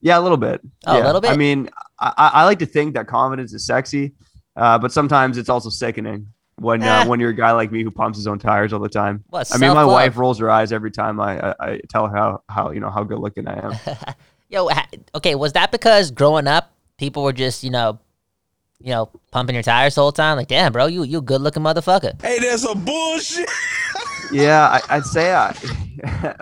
Yeah, 0.00 0.18
a 0.18 0.20
little 0.20 0.36
bit. 0.36 0.60
Oh, 0.86 0.96
yeah. 0.96 1.04
a 1.04 1.06
little 1.06 1.20
bit. 1.20 1.32
I 1.32 1.36
mean, 1.36 1.68
I, 1.98 2.12
I 2.16 2.44
like 2.44 2.60
to 2.60 2.66
think 2.66 2.94
that 2.94 3.08
confidence 3.08 3.52
is 3.52 3.66
sexy, 3.66 4.12
uh, 4.54 4.78
but 4.78 4.92
sometimes 4.92 5.38
it's 5.38 5.48
also 5.48 5.68
sickening 5.68 6.28
when 6.56 6.82
uh, 6.84 7.04
when 7.06 7.18
you're 7.18 7.30
a 7.30 7.34
guy 7.34 7.50
like 7.52 7.72
me 7.72 7.82
who 7.82 7.90
pumps 7.90 8.18
his 8.18 8.28
own 8.28 8.38
tires 8.38 8.72
all 8.72 8.80
the 8.80 8.88
time. 8.88 9.24
What, 9.30 9.52
I 9.52 9.58
mean, 9.58 9.74
my 9.74 9.84
wife 9.84 10.16
rolls 10.16 10.38
her 10.38 10.50
eyes 10.50 10.72
every 10.72 10.92
time 10.92 11.18
I, 11.18 11.40
I, 11.40 11.54
I 11.60 11.80
tell 11.88 12.06
her 12.06 12.16
how 12.16 12.42
how 12.48 12.70
you 12.70 12.80
know 12.80 12.90
how 12.90 13.02
good 13.02 13.18
looking 13.18 13.48
I 13.48 13.66
am. 13.66 13.74
Yo, 14.52 14.68
okay, 15.14 15.34
was 15.34 15.54
that 15.54 15.72
because 15.72 16.10
growing 16.10 16.46
up 16.46 16.74
people 16.98 17.22
were 17.22 17.32
just, 17.32 17.64
you 17.64 17.70
know, 17.70 17.98
you 18.80 18.90
know, 18.90 19.08
pumping 19.30 19.54
your 19.54 19.62
tires 19.62 19.94
the 19.94 20.02
whole 20.02 20.12
time. 20.12 20.36
Like, 20.36 20.48
damn, 20.48 20.72
bro, 20.72 20.86
you 20.86 21.04
you 21.04 21.22
good 21.22 21.40
looking 21.40 21.62
motherfucker. 21.62 22.20
Hey, 22.20 22.38
there's 22.38 22.62
a 22.64 22.74
bullshit. 22.74 23.48
yeah, 24.32 24.78
I, 24.90 24.96
would 24.96 25.06
say 25.06 25.32
I 25.32 25.54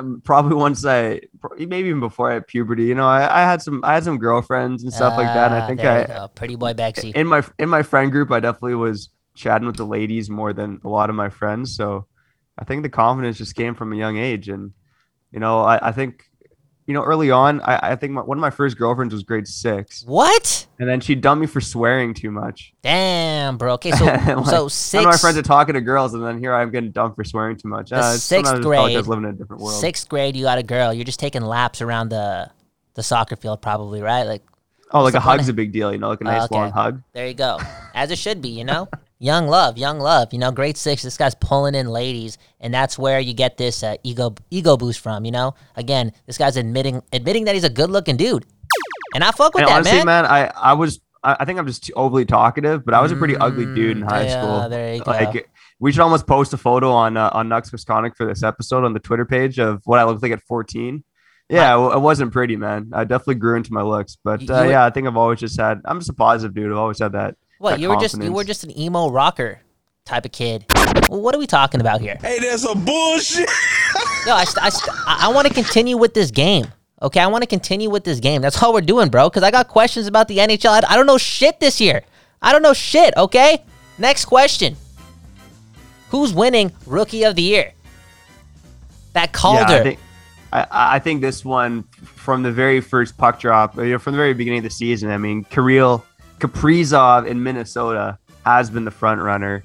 probably 0.25 0.57
once 0.57 0.85
I 0.85 1.21
maybe 1.57 1.89
even 1.89 2.01
before 2.01 2.33
I 2.33 2.35
had 2.35 2.49
puberty. 2.49 2.87
You 2.87 2.97
know, 2.97 3.07
I, 3.07 3.43
I 3.43 3.45
had 3.45 3.63
some 3.63 3.85
I 3.85 3.95
had 3.95 4.03
some 4.03 4.19
girlfriends 4.19 4.83
and 4.83 4.93
stuff 4.93 5.13
uh, 5.13 5.19
like 5.19 5.27
that. 5.29 5.53
And 5.53 5.55
I 5.55 5.61
ah, 5.61 5.67
think 5.69 5.81
I 5.81 6.05
go. 6.05 6.29
pretty 6.35 6.57
boy 6.57 6.75
Bexy 6.75 7.11
in 7.11 7.29
my 7.29 7.45
in 7.61 7.69
my 7.69 7.85
friend 7.85 8.11
group. 8.11 8.33
I 8.33 8.41
definitely 8.41 8.75
was 8.75 9.11
chatting 9.37 9.69
with 9.69 9.77
the 9.77 9.87
ladies 9.87 10.29
more 10.29 10.53
than 10.53 10.81
a 10.83 10.89
lot 10.89 11.11
of 11.11 11.17
my 11.17 11.29
friends. 11.29 11.77
So 11.77 12.07
I 12.59 12.65
think 12.65 12.83
the 12.83 12.89
confidence 12.89 13.39
just 13.39 13.55
came 13.55 13.77
from 13.77 13.93
a 13.93 13.97
young 13.97 14.17
age, 14.17 14.49
and 14.49 14.73
you 15.31 15.39
know, 15.39 15.61
I, 15.61 15.91
I 15.91 15.93
think 15.93 16.30
you 16.87 16.95
know, 16.95 17.03
early 17.03 17.31
on, 17.31 17.61
I, 17.61 17.93
I 17.93 17.97
think 17.97 18.13
my, 18.13 18.23
one 18.23 18.37
of 18.37 18.43
my 18.43 18.51
first 18.51 18.77
girlfriends 18.77 19.15
was 19.15 19.23
grade 19.23 19.47
six. 19.47 20.03
What? 20.05 20.67
And 20.79 20.89
then 20.89 21.01
she 21.01 21.15
dumped 21.15 21.41
me 21.41 21.47
for 21.47 21.61
swearing 21.61 22.15
too 22.15 22.31
much. 22.31 22.73
Damn, 22.83 23.59
bro. 23.59 23.75
Okay, 23.75 23.93
so 23.93 24.05
like, 24.05 24.47
so 24.47 24.69
six. 24.69 25.05
my 25.05 25.17
friends 25.17 25.37
are 25.37 25.43
talking 25.43 25.75
to 25.75 25.81
girls, 25.81 26.15
and 26.15 26.25
then 26.25 26.39
here 26.39 26.55
I'm 26.55 26.71
getting 26.71 26.91
dumped 26.91 27.17
for 27.17 27.25
swearing 27.25 27.57
too 27.57 27.69
much. 27.69 27.93
Uh, 27.93 28.15
sixth 28.15 28.61
grade, 28.63 28.97
like 28.97 29.07
living 29.07 29.25
in 29.25 29.31
a 29.31 29.33
different 29.33 29.63
world. 29.63 29.81
Sixth 29.81 30.09
grade, 30.09 30.37
you 30.37 30.45
got 30.45 30.59
a 30.59 30.63
girl. 30.63 30.93
You're 30.93 31.05
just 31.05 31.21
taking 31.21 31.43
laps 31.43 31.81
around 31.81 32.09
the 32.09 32.51
the 32.95 33.03
soccer 33.03 33.37
field, 33.37 33.63
probably, 33.63 34.03
right? 34.03 34.25
Like, 34.25 34.43
oh, 34.91 35.03
like 35.03 35.15
a 35.15 35.21
hug's 35.21 35.49
a 35.49 35.53
big 35.53 35.73
deal, 35.73 35.93
you 35.93 35.99
know, 35.99 36.09
like 36.09 36.21
a 36.21 36.25
nice 36.25 36.45
okay. 36.45 36.57
long 36.57 36.71
hug. 36.71 37.03
There 37.13 37.27
you 37.27 37.35
go, 37.35 37.59
as 37.95 38.11
it 38.11 38.19
should 38.19 38.43
be, 38.43 38.51
you 38.51 38.65
know. 38.65 38.89
young 39.21 39.47
love, 39.47 39.79
young 39.79 40.01
love. 40.01 40.33
You 40.33 40.41
know, 40.41 40.51
grade 40.51 40.77
six, 40.77 41.03
this 41.03 41.17
guy's 41.17 41.37
pulling 41.37 41.77
in 41.77 41.87
ladies, 41.87 42.39
and 42.59 42.75
that's 42.75 42.99
where 42.99 43.21
you 43.21 43.35
get 43.35 43.57
this 43.57 43.85
uh, 43.85 43.97
ego 44.03 44.35
ego 44.51 44.77
boost 44.77 44.99
from. 44.99 45.25
You 45.25 45.31
know, 45.31 45.55
again, 45.77 46.13
this 46.27 46.37
guy's 46.37 46.57
admitting 46.57 47.03
admitting 47.13 47.45
that 47.45 47.55
he's 47.55 47.65
a 47.65 47.71
good 47.71 47.91
looking 47.91 48.17
dude, 48.17 48.45
and 49.15 49.23
I 49.23 49.31
fuck 49.31 49.55
with 49.55 49.63
and 49.63 49.69
that, 49.69 49.77
honestly, 49.77 49.99
man. 49.99 50.07
man, 50.07 50.27
I 50.27 50.47
I 50.47 50.73
was 50.73 51.01
I 51.23 51.45
think 51.45 51.59
I'm 51.59 51.67
just 51.67 51.91
overly 51.95 52.25
talkative, 52.25 52.85
but 52.85 52.95
I 52.95 53.03
was 53.03 53.13
a 53.13 53.17
pretty 53.17 53.35
mm, 53.35 53.43
ugly 53.43 53.67
dude 53.67 53.99
in 53.99 54.03
high 54.03 54.25
yeah, 54.25 54.43
school. 54.43 54.69
There 54.71 54.95
you 54.95 55.05
go. 55.05 55.11
Like, 55.11 55.51
we 55.79 55.93
should 55.93 56.01
almost 56.01 56.27
post 56.27 56.53
a 56.55 56.57
photo 56.57 56.91
on 56.91 57.17
uh, 57.17 57.31
on 57.33 57.49
Nucks 57.49 57.73
Misconduct 57.73 58.17
for 58.17 58.27
this 58.27 58.43
episode 58.43 58.85
on 58.85 58.95
the 58.95 59.01
Twitter 59.01 59.27
page 59.27 59.59
of 59.59 59.83
what 59.85 59.99
I 59.99 60.05
looked 60.05 60.23
like 60.23 60.33
at 60.33 60.43
14. 60.43 61.05
Yeah, 61.51 61.77
I, 61.77 61.97
it 61.97 62.01
wasn't 62.01 62.33
pretty, 62.33 62.57
man. 62.57 62.91
I 62.95 63.05
definitely 63.05 63.35
grew 63.35 63.57
into 63.57 63.73
my 63.73 63.83
looks, 63.83 64.17
but 64.23 64.49
uh, 64.49 64.63
yeah, 64.63 64.85
I 64.85 64.91
think 64.91 65.07
I've 65.07 65.17
always 65.17 65.41
just 65.41 65.61
had. 65.61 65.81
I'm 65.85 65.99
just 65.99 66.11
a 66.11 66.15
positive 66.15 66.55
dude. 66.55 66.71
I've 66.71 66.79
always 66.79 67.01
had 67.01 67.13
that. 67.13 67.37
What 67.61 67.79
you 67.79 67.91
were 67.91 67.97
just 67.97 68.17
you 68.17 68.33
were 68.33 68.43
just 68.43 68.65
an 68.65 68.77
emo 68.79 69.11
rocker 69.11 69.61
type 70.07 70.25
of 70.25 70.33
kid. 70.33 70.65
Well, 71.11 71.21
what 71.21 71.35
are 71.35 71.39
we 71.39 71.47
talking 71.47 71.83
about 71.83 72.01
here? 72.01 72.17
Hey, 72.19 72.39
there's 72.39 72.65
a 72.65 72.75
bullshit. 72.75 73.51
no, 74.27 74.35
I, 74.35 74.47
I, 74.57 74.71
I 75.07 75.29
want 75.31 75.47
to 75.47 75.53
continue 75.53 75.99
with 75.99 76.15
this 76.15 76.31
game. 76.31 76.69
Okay, 77.03 77.21
I 77.21 77.27
want 77.27 77.43
to 77.43 77.47
continue 77.47 77.91
with 77.91 78.05
this 78.05 78.19
game. 78.19 78.41
That's 78.41 78.63
all 78.63 78.73
we're 78.73 78.81
doing, 78.81 79.11
bro. 79.11 79.29
Because 79.29 79.43
I 79.43 79.51
got 79.51 79.69
questions 79.69 80.07
about 80.07 80.27
the 80.29 80.39
NHL. 80.39 80.83
I, 80.83 80.95
I 80.95 80.97
don't 80.97 81.05
know 81.05 81.19
shit 81.19 81.61
this 81.61 81.83
year. 81.83 82.03
I 82.41 82.51
don't 82.53 82.63
know 82.63 82.73
shit. 82.73 83.13
Okay. 83.15 83.63
Next 83.99 84.25
question. 84.25 84.75
Who's 86.09 86.33
winning 86.33 86.73
Rookie 86.87 87.25
of 87.25 87.37
the 87.37 87.43
Year? 87.43 87.75
That 89.13 89.35
Calder. 89.35 89.71
Yeah, 89.71 89.81
I, 89.81 89.83
think, 89.83 89.99
I, 90.51 90.67
I, 90.71 90.99
think 90.99 91.21
this 91.21 91.45
one 91.45 91.83
from 92.05 92.43
the 92.43 92.53
very 92.53 92.81
first 92.81 93.19
puck 93.19 93.39
drop, 93.39 93.77
you 93.77 93.85
know, 93.85 93.99
from 93.99 94.15
the 94.15 94.19
very 94.19 94.33
beginning 94.33 94.61
of 94.61 94.65
the 94.65 94.71
season. 94.71 95.11
I 95.11 95.19
mean, 95.19 95.45
Kirill 95.45 96.03
Kaprizov 96.41 97.27
in 97.27 97.43
Minnesota 97.43 98.19
has 98.45 98.71
been 98.71 98.85
the 98.85 98.91
front 98.91 99.21
runner. 99.21 99.63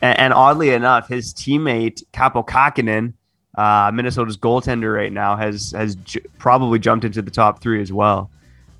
And, 0.00 0.18
and 0.18 0.32
oddly 0.32 0.70
enough, 0.70 1.08
his 1.08 1.34
teammate 1.34 2.04
Kaapo 2.12 2.46
Kähkönen, 2.46 3.14
uh, 3.56 3.90
Minnesota's 3.92 4.36
goaltender 4.36 4.94
right 4.94 5.12
now, 5.12 5.36
has 5.36 5.72
has 5.72 5.96
j- 5.96 6.20
probably 6.38 6.78
jumped 6.78 7.04
into 7.04 7.22
the 7.22 7.30
top 7.30 7.60
three 7.60 7.82
as 7.82 7.92
well. 7.92 8.30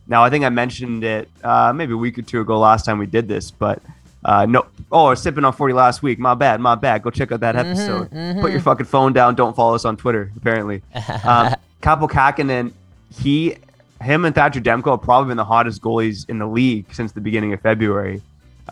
Now, 0.06 0.24
I 0.24 0.30
think 0.30 0.44
I 0.44 0.48
mentioned 0.48 1.04
it 1.04 1.28
uh, 1.42 1.72
maybe 1.74 1.92
a 1.92 1.96
week 1.96 2.18
or 2.18 2.22
two 2.22 2.40
ago 2.40 2.58
last 2.58 2.84
time 2.84 2.98
we 2.98 3.06
did 3.06 3.28
this, 3.28 3.50
but 3.50 3.82
uh, 4.24 4.46
no. 4.46 4.66
Oh, 4.90 5.14
sipping 5.14 5.44
on 5.44 5.52
40 5.52 5.74
last 5.74 6.02
week. 6.02 6.18
My 6.18 6.34
bad, 6.34 6.60
my 6.60 6.74
bad. 6.74 7.02
Go 7.02 7.10
check 7.10 7.30
out 7.30 7.40
that 7.40 7.54
mm-hmm, 7.54 7.68
episode. 7.68 8.10
Mm-hmm. 8.10 8.40
Put 8.40 8.52
your 8.52 8.60
fucking 8.60 8.86
phone 8.86 9.12
down. 9.12 9.34
Don't 9.34 9.54
follow 9.54 9.74
us 9.74 9.84
on 9.84 9.96
Twitter, 9.96 10.32
apparently. 10.36 10.82
Um, 11.24 11.54
Kaapo 11.82 12.08
Kähkönen, 12.08 12.72
he 13.14 13.56
him 14.00 14.24
and 14.24 14.34
Thatcher 14.34 14.60
Demko 14.60 14.92
have 14.92 15.02
probably 15.02 15.28
been 15.28 15.36
the 15.36 15.44
hottest 15.44 15.82
goalies 15.82 16.28
in 16.28 16.38
the 16.38 16.46
league 16.46 16.86
since 16.92 17.12
the 17.12 17.20
beginning 17.20 17.52
of 17.52 17.60
February. 17.60 18.22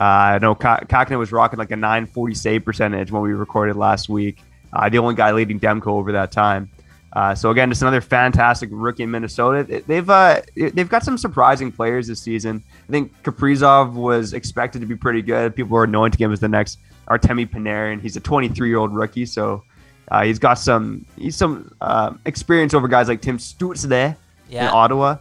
Uh, 0.00 0.04
I 0.04 0.38
know 0.38 0.54
Ka- 0.54 0.80
Kähkönen 0.80 1.18
was 1.18 1.32
rocking 1.32 1.58
like 1.58 1.70
a 1.70 1.76
940 1.76 2.34
save 2.34 2.64
percentage 2.64 3.10
when 3.10 3.22
we 3.22 3.32
recorded 3.32 3.76
last 3.76 4.08
week. 4.08 4.38
Uh, 4.72 4.88
the 4.88 4.98
only 4.98 5.14
guy 5.14 5.32
leading 5.32 5.58
Demko 5.58 5.88
over 5.88 6.12
that 6.12 6.32
time. 6.32 6.70
Uh, 7.12 7.34
so 7.34 7.50
again, 7.50 7.70
just 7.70 7.80
another 7.80 8.02
fantastic 8.02 8.68
rookie 8.70 9.02
in 9.02 9.10
Minnesota. 9.10 9.82
They've 9.86 10.08
uh, 10.10 10.42
they've 10.54 10.88
got 10.88 11.02
some 11.02 11.16
surprising 11.16 11.72
players 11.72 12.08
this 12.08 12.20
season. 12.20 12.62
I 12.86 12.92
think 12.92 13.22
Kaprizov 13.22 13.94
was 13.94 14.34
expected 14.34 14.80
to 14.80 14.86
be 14.86 14.96
pretty 14.96 15.22
good. 15.22 15.56
People 15.56 15.72
were 15.76 15.84
anointing 15.84 16.22
him 16.22 16.30
as 16.30 16.40
the 16.40 16.48
next 16.48 16.78
Artemi 17.08 17.48
Panarin. 17.48 18.02
He's 18.02 18.16
a 18.16 18.20
23 18.20 18.68
year 18.68 18.76
old 18.76 18.94
rookie, 18.94 19.24
so 19.24 19.64
uh, 20.10 20.24
he's 20.24 20.38
got 20.38 20.54
some 20.54 21.06
he's 21.16 21.36
some 21.36 21.74
uh, 21.80 22.12
experience 22.26 22.74
over 22.74 22.86
guys 22.86 23.08
like 23.08 23.22
Tim 23.22 23.38
Stützle 23.38 24.14
Yeah. 24.48 24.68
in 24.68 24.74
Ottawa. 24.74 25.16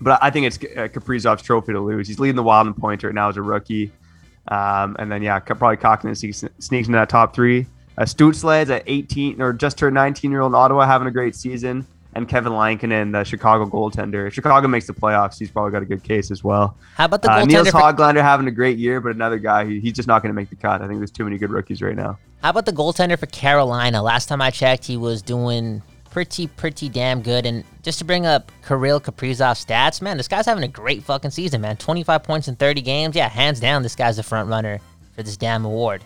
But 0.00 0.18
I 0.22 0.30
think 0.30 0.46
it's 0.46 0.56
uh, 0.58 0.88
Kaprizov's 0.88 1.42
trophy 1.42 1.72
to 1.72 1.80
lose. 1.80 2.06
He's 2.06 2.20
leading 2.20 2.36
the 2.36 2.42
Wild 2.42 2.66
in 2.68 2.74
points 2.74 3.02
right 3.04 3.14
now 3.14 3.28
as 3.28 3.36
a 3.36 3.42
rookie. 3.42 3.90
Um, 4.46 4.96
and 4.98 5.10
then, 5.10 5.22
yeah, 5.22 5.38
probably 5.40 5.76
Kähkönen 5.76 6.16
sneaks, 6.16 6.44
sneaks 6.58 6.86
into 6.88 6.96
that 6.98 7.08
top 7.08 7.34
three. 7.34 7.66
Uh, 7.98 8.02
Stützle 8.02 8.62
is 8.62 8.70
at 8.70 8.84
18 8.86 9.42
or 9.42 9.52
just 9.52 9.76
turned 9.76 9.94
19 9.94 10.30
year 10.30 10.40
old 10.42 10.52
in 10.52 10.54
Ottawa, 10.54 10.86
having 10.86 11.08
a 11.08 11.10
great 11.10 11.34
season. 11.34 11.86
And 12.14 12.28
Kevin 12.28 12.52
Lankinen, 12.54 13.12
the 13.12 13.22
Chicago 13.24 13.66
goaltender. 13.66 14.26
If 14.26 14.34
Chicago 14.34 14.66
makes 14.66 14.86
the 14.86 14.94
playoffs, 14.94 15.38
he's 15.38 15.50
probably 15.50 15.72
got 15.72 15.82
a 15.82 15.86
good 15.86 16.02
case 16.02 16.30
as 16.30 16.42
well. 16.42 16.76
How 16.94 17.04
about 17.04 17.22
the 17.22 17.30
Uh, 17.30 17.44
Niels 17.44 17.68
goaltender? 17.68 17.70
for, 17.72 17.78
Hoglander 17.80 18.22
having 18.22 18.46
a 18.46 18.50
great 18.50 18.78
year, 18.78 19.00
but 19.00 19.14
another 19.14 19.38
guy, 19.38 19.66
he, 19.66 19.78
he's 19.80 19.92
just 19.92 20.08
not 20.08 20.22
going 20.22 20.30
to 20.30 20.34
make 20.34 20.48
the 20.48 20.56
cut. 20.56 20.80
I 20.80 20.86
think 20.88 20.98
there's 21.00 21.10
too 21.10 21.24
many 21.24 21.36
good 21.38 21.50
rookies 21.50 21.82
right 21.82 21.94
now. 21.94 22.18
how 22.42 22.50
about 22.50 22.64
the 22.66 22.72
goaltender 22.72 23.18
for 23.18 23.26
Carolina? 23.26 24.00
Last 24.02 24.26
time 24.26 24.40
I 24.40 24.50
checked, 24.50 24.86
he 24.86 24.96
was 24.96 25.22
doing 25.22 25.82
pretty, 26.18 26.48
pretty 26.48 26.88
damn 26.88 27.22
good. 27.22 27.46
And 27.46 27.62
just 27.84 28.00
to 28.00 28.04
bring 28.04 28.26
up 28.26 28.50
Kirill 28.66 29.00
Kaprizov 29.00 29.64
stats, 29.64 30.02
man, 30.02 30.16
this 30.16 30.26
guy's 30.26 30.46
having 30.46 30.64
a 30.64 30.68
great 30.68 31.04
fucking 31.04 31.30
season, 31.30 31.60
man. 31.60 31.76
25 31.76 32.24
points 32.24 32.48
in 32.48 32.56
30 32.56 32.80
games. 32.80 33.14
Yeah, 33.14 33.28
hands 33.28 33.60
down, 33.60 33.84
this 33.84 33.94
guy's 33.94 34.16
the 34.16 34.24
front 34.24 34.48
runner 34.48 34.80
for 35.14 35.22
this 35.22 35.36
damn 35.36 35.64
award. 35.64 36.02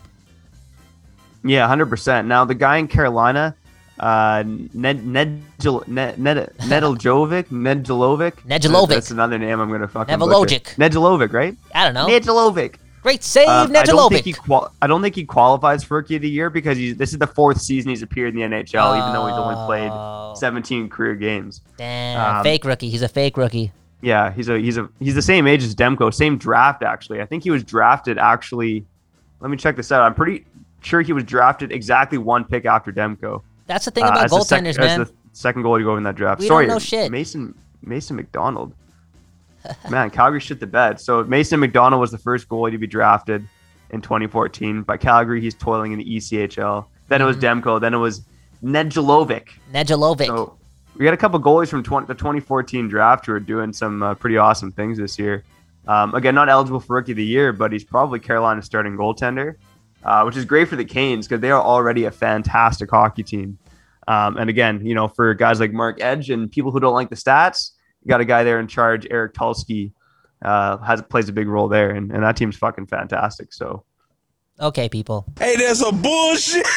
Yeah, 1.42 1.66
hundred 1.66 1.87
percent. 1.87 2.28
Now 2.28 2.45
the 2.45 2.54
guy 2.54 2.76
in 2.76 2.88
Carolina, 2.88 3.57
uh, 3.99 4.45
Ned 4.47 5.04
Ned 5.07 5.42
Ned 5.88 6.19
Ned 6.19 6.52
Nedjeljovic, 6.59 7.45
Nedjelovic. 7.49 8.33
Nedjelovic. 8.47 8.88
That's 8.88 9.11
another 9.11 9.38
name 9.38 9.59
I'm 9.59 9.71
gonna 9.73 9.88
fucking 9.88 10.19
butcher. 10.19 10.61
Nedjelovic, 10.76 11.33
right? 11.33 11.57
I 11.75 11.85
don't 11.85 11.95
know. 11.95 12.07
Nedjelovic. 12.07 12.76
Great 13.02 13.25
save, 13.25 13.49
Um, 13.49 13.75
I 13.75 13.82
don't 13.82 14.11
think 14.12 14.25
he 14.25 14.32
qual- 14.32 14.73
I 14.80 14.87
don't 14.87 15.02
think 15.02 15.14
he 15.16 15.25
qualifies 15.25 15.82
for 15.82 15.97
rookie 15.97 16.16
of 16.16 16.23
the 16.23 16.30
year 16.30 16.50
because 16.50 16.78
he's 16.78 16.97
this 16.97 17.12
is 17.12 17.18
the 17.18 17.26
fourth 17.26 17.61
season 17.61 17.90
he's 17.90 18.02
appeared 18.02 18.35
in 18.35 18.40
the 18.40 18.56
NHL, 18.56 18.97
even 18.97 19.12
though 19.12 19.26
he's 19.26 19.37
only 19.37 19.54
Oh. 19.56 19.66
played 19.66 20.38
17 20.38 20.88
career 20.88 21.14
games. 21.16 21.61
Damn, 21.76 22.37
um, 22.38 22.42
fake 22.44 22.64
rookie. 22.64 22.88
He's 22.90 23.02
a 23.02 23.09
fake 23.09 23.37
rookie. 23.37 23.73
Yeah, 24.02 24.30
he's 24.32 24.49
a 24.49 24.59
he's 24.59 24.78
a 24.78 24.88
he's 25.00 25.14
the 25.16 25.23
same 25.23 25.47
age 25.49 25.64
as 25.64 25.75
Demko, 25.75 26.14
same 26.14 26.37
draft 26.38 26.82
actually. 26.85 27.21
I 27.21 27.26
think 27.26 27.42
he 27.42 27.50
was 27.50 27.64
drafted 27.64 28.18
actually. 28.18 28.85
Let 29.40 29.50
me 29.50 29.56
check 29.56 29.75
this 29.76 29.90
out. 29.90 30.02
I'm 30.02 30.14
pretty 30.14 30.44
sure 30.80 31.00
he 31.00 31.12
was 31.12 31.25
drafted 31.25 31.73
exactly 31.73 32.18
one 32.18 32.44
pick 32.44 32.64
after 32.66 32.92
Demko. 32.92 33.42
That's 33.66 33.85
the 33.85 33.90
thing 33.90 34.04
Uh, 34.04 34.09
about 34.09 34.25
as 34.26 34.30
the 34.30 34.40
sec- 34.42 34.62
goaltenders, 34.62 34.78
as 34.78 35.09
the 35.09 35.12
second 35.32 35.62
goalie 35.64 35.78
to 35.78 35.85
go 35.85 35.97
in 35.97 36.04
that 36.04 36.14
draft. 36.14 36.40
We 36.40 36.49
don't 36.49 36.68
know 36.68 36.78
shit. 36.78 37.11
Mason 37.11 37.54
Mason 37.85 38.14
McDonald. 38.16 38.75
Man, 39.90 40.11
Calgary 40.11 40.40
shit 40.40 40.61
the 40.61 40.66
bed. 40.66 41.00
So 41.00 41.25
Mason 41.25 41.61
McDonald 41.61 42.00
was 42.00 42.11
the 42.11 42.19
first 42.19 42.49
goalie 42.49 42.71
to 42.73 42.78
be 42.78 42.87
drafted 42.87 43.47
in 43.90 44.00
2014 44.00 44.83
by 44.83 44.97
Calgary. 44.97 45.40
He's 45.40 45.54
toiling 45.54 45.92
in 45.92 45.99
the 45.99 46.04
ECHL. 46.16 46.87
Then 47.09 47.21
it 47.21 47.25
was 47.25 47.37
Mm-hmm. 47.37 47.61
Demko. 47.69 47.81
Then 47.81 47.95
it 47.95 47.99
was 47.99 48.23
Nedjelovic. 48.64 49.49
Nedjelovic. 49.73 50.26
So 50.26 50.57
we 50.97 51.04
got 51.04 51.14
a 51.14 51.19
couple 51.19 51.40
goalies 51.40 51.69
from 51.69 51.83
20, 51.83 52.07
the 52.07 52.14
2014 52.14 52.88
draft 52.88 53.26
who 53.26 53.33
are 53.33 53.40
doing 53.40 53.73
some 53.73 54.02
uh, 54.02 54.14
pretty 54.14 54.37
awesome 54.37 54.73
things 54.73 54.99
this 54.99 55.19
year. 55.19 55.45
Um, 55.87 56.14
again, 56.14 56.35
not 56.35 56.49
eligible 56.49 56.81
for 56.81 56.95
rookie 56.97 57.12
of 57.12 57.16
the 57.16 57.25
year, 57.25 57.52
but 57.52 57.73
he's 57.73 57.85
probably 57.85 58.21
Carolina's 58.21 58.64
starting 58.66 58.97
goaltender, 58.97 59.57
uh, 60.04 60.23
which 60.23 60.37
is 60.37 60.45
great 60.45 60.69
for 60.69 60.76
the 60.76 60.85
Canes 60.85 61.26
because 61.26 61.40
they 61.40 61.50
are 61.50 61.61
already 61.61 62.04
a 62.04 62.11
fantastic 62.11 62.88
hockey 62.90 63.25
team. 63.25 63.59
Um, 64.07 64.37
and 64.37 64.49
again, 64.49 64.85
you 64.87 64.95
know, 64.95 65.09
for 65.09 65.35
guys 65.35 65.61
like 65.61 65.73
Mark 65.73 66.00
Edge 66.00 66.31
and 66.31 66.50
people 66.50 66.71
who 66.71 66.78
don't 66.81 66.95
like 66.95 67.09
the 67.11 67.16
stats, 67.16 67.73
got 68.06 68.21
a 68.21 68.25
guy 68.25 68.44
there 68.44 68.61
in 68.61 68.66
charge, 68.66 69.06
Eric 69.11 69.35
Tulsky, 69.35 69.92
uh, 70.44 70.78
has 70.78 71.02
plays 71.02 71.28
a 71.28 71.32
big 71.32 71.49
role 71.49 71.68
there, 71.68 71.90
and, 71.90 72.11
and 72.12 72.23
that 72.23 72.37
team's 72.37 72.56
fucking 72.56 72.87
fantastic. 72.87 73.52
So 73.52 73.85
okay, 74.61 74.88
people. 74.88 75.26
Hey, 75.38 75.56
that's 75.56 75.80
some 75.80 76.02
bullshit. 76.02 76.66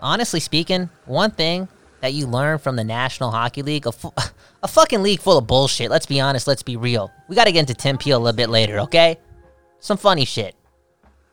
honestly 0.00 0.40
speaking, 0.40 0.88
one 1.04 1.32
thing 1.32 1.68
that 2.00 2.14
you 2.14 2.26
learn 2.26 2.58
from 2.58 2.76
the 2.76 2.84
National 2.84 3.30
Hockey 3.30 3.62
League, 3.62 3.86
a, 3.86 3.92
fu- 3.92 4.12
a 4.62 4.68
fucking 4.68 5.02
league 5.02 5.20
full 5.20 5.38
of 5.38 5.46
bullshit. 5.46 5.90
Let's 5.90 6.06
be 6.06 6.20
honest. 6.20 6.46
Let's 6.46 6.62
be 6.62 6.76
real. 6.76 7.10
We 7.28 7.36
got 7.36 7.44
to 7.44 7.52
get 7.52 7.60
into 7.60 7.74
Tim 7.74 7.98
Peel 7.98 8.18
a 8.18 8.22
little 8.22 8.36
bit 8.36 8.48
later, 8.48 8.78
okay? 8.80 9.18
Some 9.80 9.96
funny 9.96 10.24
shit. 10.24 10.54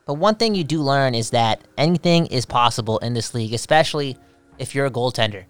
But 0.06 0.14
one 0.14 0.34
thing 0.34 0.54
you 0.54 0.64
do 0.64 0.82
learn 0.82 1.14
is 1.14 1.30
that 1.30 1.62
anything 1.78 2.26
is 2.26 2.44
possible 2.44 2.98
in 2.98 3.14
this 3.14 3.32
league, 3.32 3.54
especially 3.54 4.18
if 4.58 4.74
you're 4.74 4.86
a 4.86 4.90
goaltender. 4.90 5.44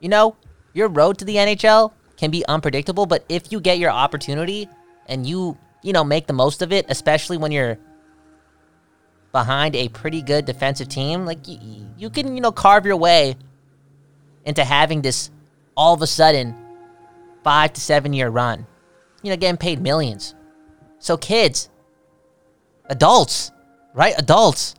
You 0.00 0.08
know, 0.08 0.36
your 0.72 0.88
road 0.88 1.18
to 1.18 1.24
the 1.24 1.36
NHL 1.36 1.92
can 2.16 2.30
be 2.30 2.44
unpredictable, 2.46 3.06
but 3.06 3.24
if 3.28 3.52
you 3.52 3.60
get 3.60 3.78
your 3.78 3.90
opportunity 3.90 4.68
and 5.06 5.26
you, 5.26 5.56
you 5.82 5.92
know, 5.92 6.04
make 6.04 6.26
the 6.26 6.32
most 6.32 6.62
of 6.62 6.72
it, 6.72 6.86
especially 6.88 7.36
when 7.36 7.52
you're 7.52 7.78
behind 9.32 9.76
a 9.76 9.88
pretty 9.88 10.22
good 10.22 10.44
defensive 10.44 10.88
team, 10.88 11.24
like 11.24 11.46
you, 11.46 11.86
you 11.96 12.10
can, 12.10 12.34
you 12.34 12.40
know, 12.40 12.52
carve 12.52 12.86
your 12.86 12.96
way 12.96 13.36
into 14.44 14.64
having 14.64 15.02
this 15.02 15.30
all 15.76 15.94
of 15.94 16.02
a 16.02 16.06
sudden 16.06 16.54
five 17.44 17.72
to 17.72 17.80
seven 17.80 18.12
year 18.12 18.28
run. 18.28 18.66
You 19.22 19.30
know, 19.30 19.36
getting 19.36 19.56
paid 19.56 19.80
millions. 19.80 20.34
So 20.98 21.16
kids, 21.16 21.70
adults, 22.86 23.50
right? 23.94 24.14
Adults, 24.18 24.74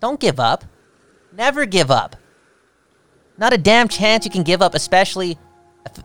don't 0.00 0.20
give 0.20 0.40
up. 0.40 0.64
Never 1.32 1.66
give 1.66 1.90
up. 1.90 2.16
Not 3.36 3.52
a 3.52 3.58
damn 3.58 3.88
chance 3.88 4.24
you 4.24 4.30
can 4.30 4.42
give 4.42 4.62
up, 4.62 4.74
especially 4.74 5.38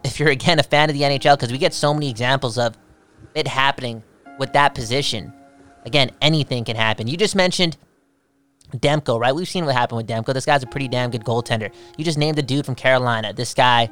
if, 0.04 0.20
you're 0.20 0.30
again 0.30 0.60
a 0.60 0.64
fan 0.64 0.90
of 0.90 0.96
the 0.96 1.02
NHL, 1.02 1.38
because 1.38 1.52
we 1.52 1.58
get 1.58 1.74
so 1.74 1.94
many 1.94 2.10
examples 2.10 2.58
of 2.58 2.78
it 3.36 3.48
happening 3.48 4.04
with 4.38 4.54
that 4.54 4.74
position. 4.74 5.34
Again, 5.86 6.12
anything 6.22 6.66
can 6.66 6.76
happen. 6.76 7.08
You 7.08 7.18
just 7.18 7.36
mentioned 7.36 7.78
Demko, 8.76 9.20
right? 9.20 9.34
We've 9.34 9.48
seen 9.48 9.66
what 9.66 9.76
happened 9.76 9.98
with 9.98 10.08
Demko. 10.08 10.34
This 10.34 10.46
guy's 10.46 10.64
a 10.64 10.68
pretty 10.68 10.88
damn 10.88 11.12
good 11.12 11.24
goaltender. 11.24 11.72
You 11.98 12.04
just 12.04 12.18
named 12.18 12.40
a 12.40 12.42
dude 12.42 12.66
from 12.66 12.76
Carolina. 12.76 13.34
This 13.34 13.54
guy, 13.54 13.90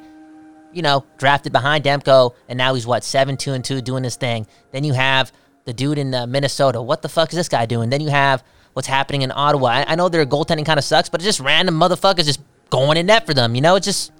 you 0.72 0.82
know, 0.82 1.04
drafted 1.16 1.52
behind 1.52 1.84
Demko, 1.84 2.34
and 2.48 2.56
now 2.56 2.74
he's 2.74 2.86
what 2.86 3.04
seven 3.04 3.36
two 3.36 3.52
and 3.52 3.64
two 3.64 3.80
doing 3.80 4.02
this 4.02 4.16
thing. 4.16 4.46
Then 4.72 4.84
you 4.84 4.92
have 4.92 5.32
the 5.64 5.72
dude 5.72 5.98
in 5.98 6.14
uh, 6.14 6.26
Minnesota. 6.26 6.80
What 6.82 7.02
the 7.02 7.08
fuck 7.08 7.30
is 7.30 7.36
this 7.36 7.48
guy 7.48 7.66
doing? 7.66 7.90
Then 7.90 8.00
you 8.00 8.08
have 8.08 8.42
what's 8.72 8.88
happening 8.88 9.22
in 9.22 9.32
Ottawa. 9.32 9.68
I, 9.68 9.92
I 9.92 9.94
know 9.94 10.08
their 10.08 10.24
goaltending 10.26 10.66
kind 10.66 10.78
of 10.78 10.84
sucks, 10.84 11.08
but 11.08 11.20
it's 11.20 11.26
just 11.26 11.40
random 11.40 11.78
motherfuckers 11.78 12.24
just 12.24 12.40
going 12.70 12.96
in 12.96 13.06
net 13.06 13.26
for 13.26 13.34
them. 13.34 13.54
You 13.54 13.60
know, 13.60 13.76
it's 13.76 13.86
just, 13.86 14.12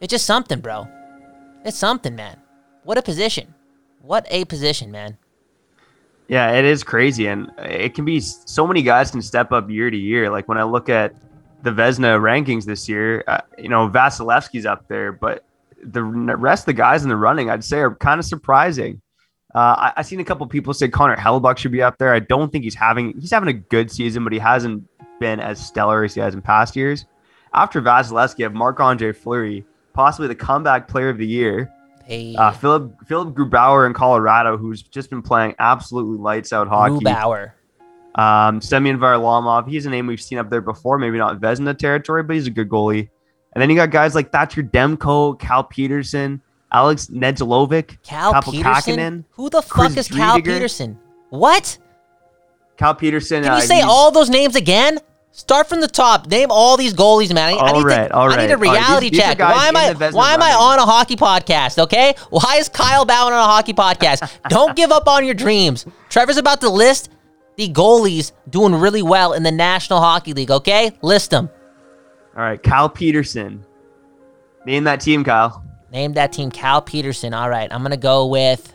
it's 0.00 0.10
just 0.10 0.26
something, 0.26 0.60
bro. 0.60 0.88
It's 1.64 1.78
something, 1.78 2.14
man. 2.14 2.38
What 2.84 2.98
a 2.98 3.02
position. 3.02 3.54
What 4.02 4.26
a 4.30 4.44
position, 4.44 4.90
man. 4.90 5.16
Yeah, 6.28 6.52
it 6.52 6.64
is 6.64 6.82
crazy, 6.82 7.26
and 7.26 7.50
it 7.58 7.94
can 7.94 8.04
be 8.04 8.20
so 8.20 8.66
many 8.66 8.82
guys 8.82 9.10
can 9.10 9.20
step 9.20 9.52
up 9.52 9.68
year 9.68 9.90
to 9.90 9.96
year. 9.96 10.30
Like 10.30 10.48
when 10.48 10.56
I 10.56 10.62
look 10.62 10.88
at 10.88 11.14
the 11.62 11.70
Vezina 11.70 12.18
rankings 12.20 12.64
this 12.64 12.88
year, 12.88 13.24
uh, 13.26 13.40
you 13.58 13.68
know 13.68 13.88
Vasilevskiy's 13.88 14.64
up 14.64 14.88
there, 14.88 15.12
but 15.12 15.44
the 15.82 16.02
rest 16.02 16.62
of 16.62 16.66
the 16.66 16.72
guys 16.72 17.02
in 17.02 17.10
the 17.10 17.16
running, 17.16 17.50
I'd 17.50 17.62
say, 17.62 17.78
are 17.78 17.94
kind 17.94 18.18
of 18.18 18.24
surprising. 18.24 19.02
Uh, 19.54 19.58
I, 19.58 19.92
I've 19.98 20.06
seen 20.06 20.20
a 20.20 20.24
couple 20.24 20.46
people 20.46 20.72
say 20.72 20.88
Connor 20.88 21.16
Hellebuyck 21.16 21.58
should 21.58 21.72
be 21.72 21.82
up 21.82 21.98
there. 21.98 22.12
I 22.12 22.20
don't 22.20 22.50
think 22.50 22.64
he's 22.64 22.74
having 22.74 23.18
he's 23.20 23.30
having 23.30 23.48
a 23.48 23.52
good 23.52 23.90
season, 23.90 24.24
but 24.24 24.32
he 24.32 24.38
hasn't 24.38 24.88
been 25.20 25.40
as 25.40 25.64
stellar 25.64 26.04
as 26.04 26.14
he 26.14 26.20
has 26.20 26.34
in 26.34 26.42
past 26.42 26.74
years. 26.74 27.04
After 27.54 27.80
Vasilevskiy, 27.80 28.42
have 28.42 28.52
Marc 28.52 28.80
Andre 28.80 29.12
Fleury, 29.12 29.64
possibly 29.92 30.28
the 30.28 30.34
comeback 30.34 30.88
player 30.88 31.08
of 31.08 31.18
the 31.18 31.26
year. 31.26 31.72
Hey, 32.04 32.34
Uh, 32.36 32.50
Philip 32.50 32.92
Philipp 33.06 33.34
Grubauer 33.34 33.86
in 33.86 33.94
Colorado, 33.94 34.58
who's 34.58 34.82
just 34.82 35.08
been 35.08 35.22
playing 35.22 35.54
absolutely 35.58 36.18
lights 36.18 36.52
out 36.52 36.68
hockey. 36.68 37.04
Grubauer. 37.04 37.52
Um, 38.16 38.60
Semyon 38.60 38.98
Varlamov, 38.98 39.68
he's 39.68 39.86
a 39.86 39.90
name 39.90 40.06
we've 40.06 40.20
seen 40.20 40.38
up 40.38 40.50
there 40.50 40.60
before, 40.60 40.98
maybe 40.98 41.18
not 41.18 41.40
Vezina 41.40 41.76
territory, 41.76 42.22
but 42.22 42.36
he's 42.36 42.46
a 42.46 42.50
good 42.50 42.68
goalie. 42.68 43.08
And 43.54 43.62
then 43.62 43.70
you 43.70 43.76
got 43.76 43.90
guys 43.90 44.14
like 44.14 44.30
Thatcher 44.30 44.62
Demko, 44.62 45.38
Cal 45.38 45.64
Petersen, 45.64 46.42
Alex 46.72 47.06
Nedjelovic, 47.06 48.02
Cal 48.02 48.42
Petersen? 48.42 49.24
Who 49.30 49.48
the 49.48 49.62
fuck 49.62 49.70
Chris 49.70 49.96
is 49.96 50.08
Cal. 50.08 50.36
Petersen? 50.36 50.98
What? 51.30 51.78
Cal 52.76 52.94
Petersen. 52.94 53.44
Can 53.44 53.52
uh, 53.52 53.56
you 53.56 53.62
say 53.62 53.80
all 53.80 54.10
those 54.10 54.28
names 54.28 54.56
again? 54.56 54.98
Start 55.36 55.68
from 55.68 55.80
the 55.80 55.88
top. 55.88 56.28
Name 56.28 56.52
all 56.52 56.76
these 56.76 56.94
goalies, 56.94 57.34
man. 57.34 57.54
I, 57.54 57.56
I 57.58 57.72
need 57.72 57.82
right, 57.84 58.06
to, 58.06 58.14
all 58.14 58.32
I 58.32 58.36
need 58.36 58.52
a 58.52 58.56
right. 58.56 58.68
All 58.68 58.72
right, 58.72 58.86
reality 58.86 59.10
these- 59.10 59.18
these 59.18 59.20
check. 59.20 59.38
guys 59.38 59.56
Why 59.56 59.66
am 59.66 59.76
I 59.76 60.10
why 60.10 60.32
am 60.32 60.40
I 60.40 60.52
on 60.52 60.78
a 60.78 60.86
hockey 60.86 61.16
podcast, 61.16 61.76
okay? 61.78 62.14
Why 62.30 62.58
is 62.58 62.68
Kyle 62.68 63.04
Bowen 63.04 63.32
on 63.32 63.40
a 63.40 63.42
hockey 63.42 63.72
podcast? 63.72 64.30
Don't 64.48 64.76
give 64.76 64.92
up 64.92 65.08
on 65.08 65.24
your 65.24 65.34
dreams. 65.34 65.86
Trevor's 66.08 66.36
about 66.36 66.60
to 66.60 66.68
list 66.68 67.10
the 67.56 67.68
goalies 67.68 68.30
doing 68.48 68.76
really 68.76 69.02
well 69.02 69.32
in 69.32 69.42
the 69.42 69.50
National 69.50 70.00
Hockey 70.00 70.34
League, 70.34 70.52
okay? 70.52 70.92
List 71.02 71.32
them. 71.32 71.50
All 72.36 72.42
right, 72.42 72.62
Kyle 72.62 72.88
Petersen, 72.88 73.64
Name 74.64 74.84
that 74.84 75.00
team, 75.00 75.24
Kyle. 75.24 75.64
Name 75.90 76.12
that 76.12 76.32
team. 76.32 76.52
Cal 76.52 76.80
Petersen. 76.80 77.34
All 77.34 77.50
right, 77.50 77.72
I'm 77.72 77.82
gonna 77.82 77.96
go 77.96 78.26
with. 78.26 78.72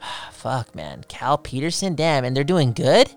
Fuck, 0.32 0.74
man. 0.74 1.02
Cal 1.08 1.38
Petersen. 1.38 1.94
Damn, 1.94 2.24
and 2.26 2.36
they're 2.36 2.44
doing 2.44 2.74
good. 2.74 3.10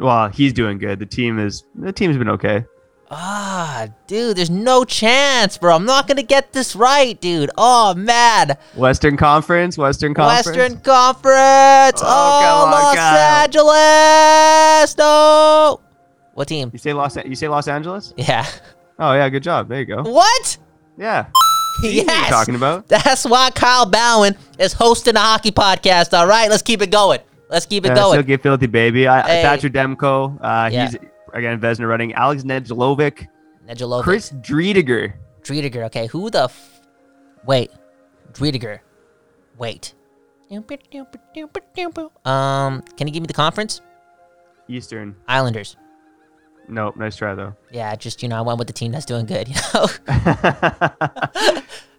Well, 0.00 0.28
he's 0.28 0.52
doing 0.52 0.78
good. 0.78 0.98
The 0.98 1.06
team 1.06 1.38
is 1.38 1.64
the 1.74 1.92
team's 1.92 2.16
been 2.16 2.30
okay. 2.30 2.64
Ah, 3.12 3.88
dude, 4.06 4.36
there's 4.36 4.50
no 4.50 4.84
chance, 4.84 5.58
bro. 5.58 5.74
I'm 5.74 5.84
not 5.84 6.06
gonna 6.08 6.22
get 6.22 6.52
this 6.52 6.76
right, 6.76 7.20
dude. 7.20 7.50
Oh 7.58 7.92
man, 7.94 8.56
Western 8.76 9.16
Conference, 9.16 9.76
Western 9.76 10.14
Conference. 10.14 10.46
Western 10.46 10.80
Conference. 10.80 12.00
Oh, 12.02 12.06
Oh, 12.06 12.64
on, 12.66 12.70
Los. 12.70 12.96
Angeles. 12.98 14.96
No. 14.96 15.80
What 16.34 16.48
team? 16.48 16.70
You 16.72 16.78
say 16.78 16.92
Los 16.92 17.16
you 17.16 17.34
say 17.34 17.48
Los 17.48 17.68
Angeles? 17.68 18.14
Yeah. 18.16 18.46
Oh 18.98 19.12
yeah, 19.12 19.28
good 19.28 19.42
job. 19.42 19.68
There 19.68 19.80
you 19.80 19.86
go. 19.86 20.02
What? 20.02 20.56
Yeah. 20.96 21.26
What 21.82 21.92
yes. 21.94 22.28
talking 22.28 22.56
about. 22.56 22.88
That's 22.88 23.24
why 23.24 23.50
Kyle 23.50 23.86
Bowen 23.86 24.36
is 24.58 24.74
hosting 24.74 25.16
a 25.16 25.20
hockey 25.20 25.50
podcast. 25.50 26.12
All 26.12 26.26
right, 26.26 26.50
let's 26.50 26.60
keep 26.62 26.82
it 26.82 26.90
going. 26.90 27.20
Let's 27.50 27.66
keep 27.66 27.84
it 27.84 27.88
Yeah, 27.88 27.94
going. 27.96 28.14
Silky 28.18 28.36
Filthy 28.36 28.66
Baby. 28.66 29.08
I, 29.08 29.22
Hey. 29.22 29.42
Thatcher 29.42 29.68
Demko. 29.68 30.38
Uh, 30.40 30.70
Yeah. 30.72 30.86
He's 30.86 30.96
again 31.34 31.60
Vezina 31.60 31.88
running. 31.88 32.12
Alex 32.14 32.44
Nedjelovic. 32.44 33.26
Nedeljkovic. 33.68 34.02
Chris 34.02 34.30
Driedger. 34.40 35.12
Driedger. 35.42 35.84
Okay, 35.86 36.06
who 36.06 36.30
the? 36.30 36.44
F- 36.44 36.80
Wait, 37.44 37.70
Driedger. 38.32 38.78
Wait. 39.58 39.94
Um, 40.50 40.62
can 42.96 43.06
you 43.06 43.12
give 43.12 43.22
me 43.22 43.26
the 43.26 43.32
conference? 43.34 43.80
Eastern. 44.68 45.16
Islanders. 45.28 45.76
Nope. 46.68 46.96
Nice 46.96 47.16
try 47.16 47.34
though. 47.34 47.54
Yeah, 47.72 47.94
just 47.96 48.22
you 48.22 48.28
know, 48.28 48.36
I 48.36 48.40
went 48.42 48.58
with 48.58 48.66
the 48.68 48.72
team 48.72 48.92
that's 48.92 49.06
doing 49.06 49.26
good. 49.26 49.48
You 49.48 49.54
know. 49.74 49.86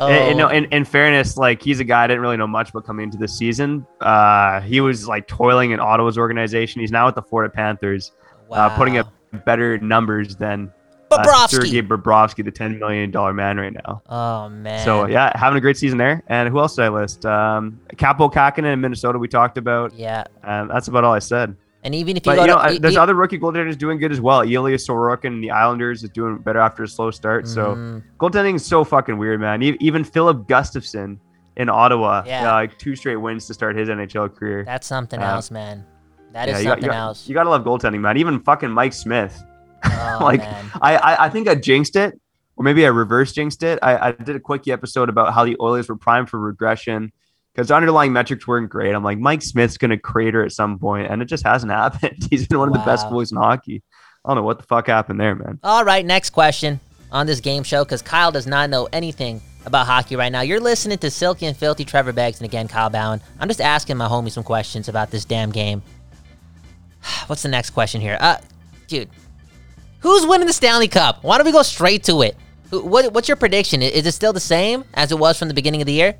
oh, 0.00 0.08
And, 0.08 0.28
and 0.30 0.38
no, 0.38 0.48
in, 0.48 0.64
in 0.66 0.84
fairness, 0.84 1.36
like 1.36 1.62
he's 1.62 1.78
a 1.80 1.84
guy 1.84 2.04
I 2.04 2.06
didn't 2.08 2.22
really 2.22 2.36
know 2.36 2.46
much 2.48 2.70
about 2.70 2.84
coming 2.86 3.04
into 3.04 3.18
this 3.18 3.36
season. 3.36 3.86
Uh, 4.00 4.60
he 4.62 4.80
was 4.80 5.06
like 5.06 5.28
toiling 5.28 5.70
in 5.70 5.78
Ottawa's 5.80 6.18
organization. 6.18 6.80
He's 6.80 6.90
now 6.90 7.06
with 7.06 7.14
the 7.14 7.22
Florida 7.22 7.52
Panthers, 7.54 8.12
uh, 8.50 8.76
putting 8.76 8.98
up 8.98 9.12
better 9.44 9.78
numbers 9.78 10.34
than 10.36 10.72
uh, 11.12 11.22
Sergei 11.50 11.82
Bobrovsky, 11.82 12.44
the 12.44 12.50
ten 12.50 12.78
million 12.78 13.10
dollar 13.10 13.32
man 13.32 13.56
right 13.58 13.72
now. 13.72 14.02
Oh 14.08 14.48
man. 14.48 14.84
So 14.84 15.06
yeah, 15.06 15.32
having 15.38 15.56
a 15.58 15.60
great 15.60 15.76
season 15.76 15.98
there. 15.98 16.22
And 16.28 16.48
who 16.48 16.58
else 16.60 16.76
did 16.76 16.84
I 16.84 16.88
list? 16.88 17.26
Um, 17.26 17.80
Kaapo 17.94 18.32
Kähkönen 18.32 18.72
in 18.72 18.80
Minnesota. 18.80 19.18
We 19.18 19.28
talked 19.28 19.58
about. 19.58 19.92
Yeah, 19.94 20.24
Um, 20.44 20.68
that's 20.68 20.88
about 20.88 21.04
all 21.04 21.12
I 21.12 21.18
said. 21.18 21.56
And 21.82 21.94
even 21.94 22.16
if 22.16 22.26
you 22.26 22.32
But 22.32 22.36
go 22.36 22.42
you 22.42 22.48
know, 22.48 22.56
to, 22.56 22.62
I- 22.62 22.70
e- 22.72 22.78
there's 22.78 22.96
other 22.96 23.14
rookie 23.14 23.38
goaltenders 23.38 23.76
doing 23.78 23.98
good 23.98 24.12
as 24.12 24.20
well. 24.20 24.42
Ilya 24.42 24.76
Sorokin 24.76 25.28
and 25.28 25.42
the 25.42 25.50
Islanders 25.50 26.02
is 26.04 26.10
doing 26.10 26.36
better 26.38 26.58
after 26.58 26.82
a 26.82 26.88
slow 26.88 27.10
start. 27.10 27.48
So 27.48 27.74
Mhm. 27.74 28.02
goaltending 28.18 28.56
is 28.56 28.66
so 28.66 28.84
fucking 28.84 29.16
weird, 29.16 29.40
man. 29.40 29.62
Even 29.62 30.04
Filip 30.04 30.46
Gustavsson 30.46 31.18
in 31.56 31.68
Ottawa, 31.70 32.22
Yeah. 32.26 32.50
uh, 32.50 32.52
like 32.54 32.78
two 32.78 32.94
straight 32.96 33.16
wins 33.16 33.46
to 33.46 33.54
start 33.54 33.76
his 33.76 33.88
NHL 33.88 34.28
career. 34.28 34.64
that's 34.64 34.86
something 34.86 35.20
Uh, 35.20 35.26
else, 35.34 35.50
man. 35.50 35.84
That 36.32 36.48
is 36.48 36.52
yeah, 36.52 36.58
you 36.58 36.64
got, 36.64 36.70
something 36.70 36.84
you, 36.84 36.90
got, 36.90 36.96
else. 36.98 37.28
you 37.28 37.34
gotta 37.34 37.50
love 37.50 37.64
goaltending, 37.64 38.00
man. 38.00 38.16
Even 38.18 38.40
fucking 38.40 38.70
Mike 38.70 38.92
Smith. 38.92 39.42
oh, 39.84 40.18
like. 40.22 40.42
I, 40.80 40.96
I, 40.96 41.24
I 41.24 41.28
think 41.30 41.48
I 41.48 41.54
jinxed 41.54 41.96
it, 41.96 42.20
or 42.56 42.62
maybe 42.62 42.84
I 42.84 42.88
reverse 42.90 43.32
jinxed 43.32 43.62
it. 43.62 43.78
I, 43.82 44.08
I 44.08 44.12
did 44.12 44.36
a 44.36 44.40
quickie 44.40 44.70
episode 44.70 45.08
about 45.08 45.32
how 45.34 45.44
the 45.46 45.56
Oilers 45.60 45.88
were 45.88 45.96
primed 45.96 46.28
for 46.28 46.38
regression 46.38 47.10
because 47.60 47.70
underlying 47.70 48.12
metrics 48.12 48.46
weren't 48.46 48.70
great. 48.70 48.94
I'm 48.94 49.04
like, 49.04 49.18
Mike 49.18 49.42
Smith's 49.42 49.76
gonna 49.76 49.98
crater 49.98 50.42
at 50.44 50.52
some 50.52 50.78
point, 50.78 51.08
and 51.10 51.20
it 51.20 51.26
just 51.26 51.44
hasn't 51.46 51.70
happened. 51.82 52.26
He's 52.30 52.46
been 52.48 52.58
one 52.58 52.68
of 52.68 52.74
the 52.74 52.80
best 52.80 53.06
Wow. 53.06 53.12
goalies 53.12 53.32
in 53.32 53.38
hockey. 53.38 53.82
I 54.24 54.30
don't 54.30 54.36
know 54.36 54.42
what 54.42 54.58
the 54.58 54.64
fuck 54.64 54.86
happened 54.86 55.20
there, 55.20 55.34
man. 55.34 55.58
All 55.62 55.84
right, 55.84 56.04
next 56.04 56.30
question 56.30 56.80
on 57.12 57.26
this 57.26 57.40
game 57.40 57.62
show 57.62 57.84
because 57.84 58.02
Kyle 58.02 58.30
does 58.32 58.46
not 58.46 58.70
know 58.70 58.88
anything 58.92 59.40
about 59.66 59.86
hockey 59.86 60.16
right 60.16 60.32
now. 60.32 60.40
You're 60.40 60.60
listening 60.60 60.98
to 60.98 61.10
Silky 61.10 61.44
and 61.46 61.56
Filthy 61.56 61.84
Trevor 61.84 62.12
Beggs 62.12 62.38
and 62.38 62.46
again 62.46 62.66
Kyle 62.68 62.88
Bowen. 62.88 63.20
I'm 63.38 63.48
just 63.48 63.60
asking 63.60 63.96
my 63.98 64.06
homie 64.08 64.30
some 64.30 64.44
questions 64.44 64.88
about 64.88 65.10
this 65.10 65.24
damn 65.26 65.50
game. 65.52 65.82
What's 67.26 67.42
the 67.42 67.48
next 67.48 67.70
question 67.70 68.00
here? 68.00 68.16
Uh, 68.20 68.36
dude, 68.88 69.08
who's 70.00 70.26
winning 70.26 70.46
the 70.46 70.52
Stanley 70.52 70.88
Cup? 70.88 71.22
Why 71.24 71.36
don't 71.38 71.46
we 71.46 71.52
go 71.52 71.62
straight 71.62 72.04
to 72.04 72.22
it? 72.22 72.36
What, 72.70 73.12
what's 73.12 73.26
your 73.26 73.36
prediction? 73.36 73.82
Is 73.82 74.06
it 74.06 74.12
still 74.12 74.32
the 74.32 74.38
same 74.38 74.84
as 74.94 75.10
it 75.10 75.18
was 75.18 75.36
from 75.38 75.48
the 75.48 75.54
beginning 75.54 75.82
of 75.82 75.86
the 75.86 75.92
year? 75.92 76.14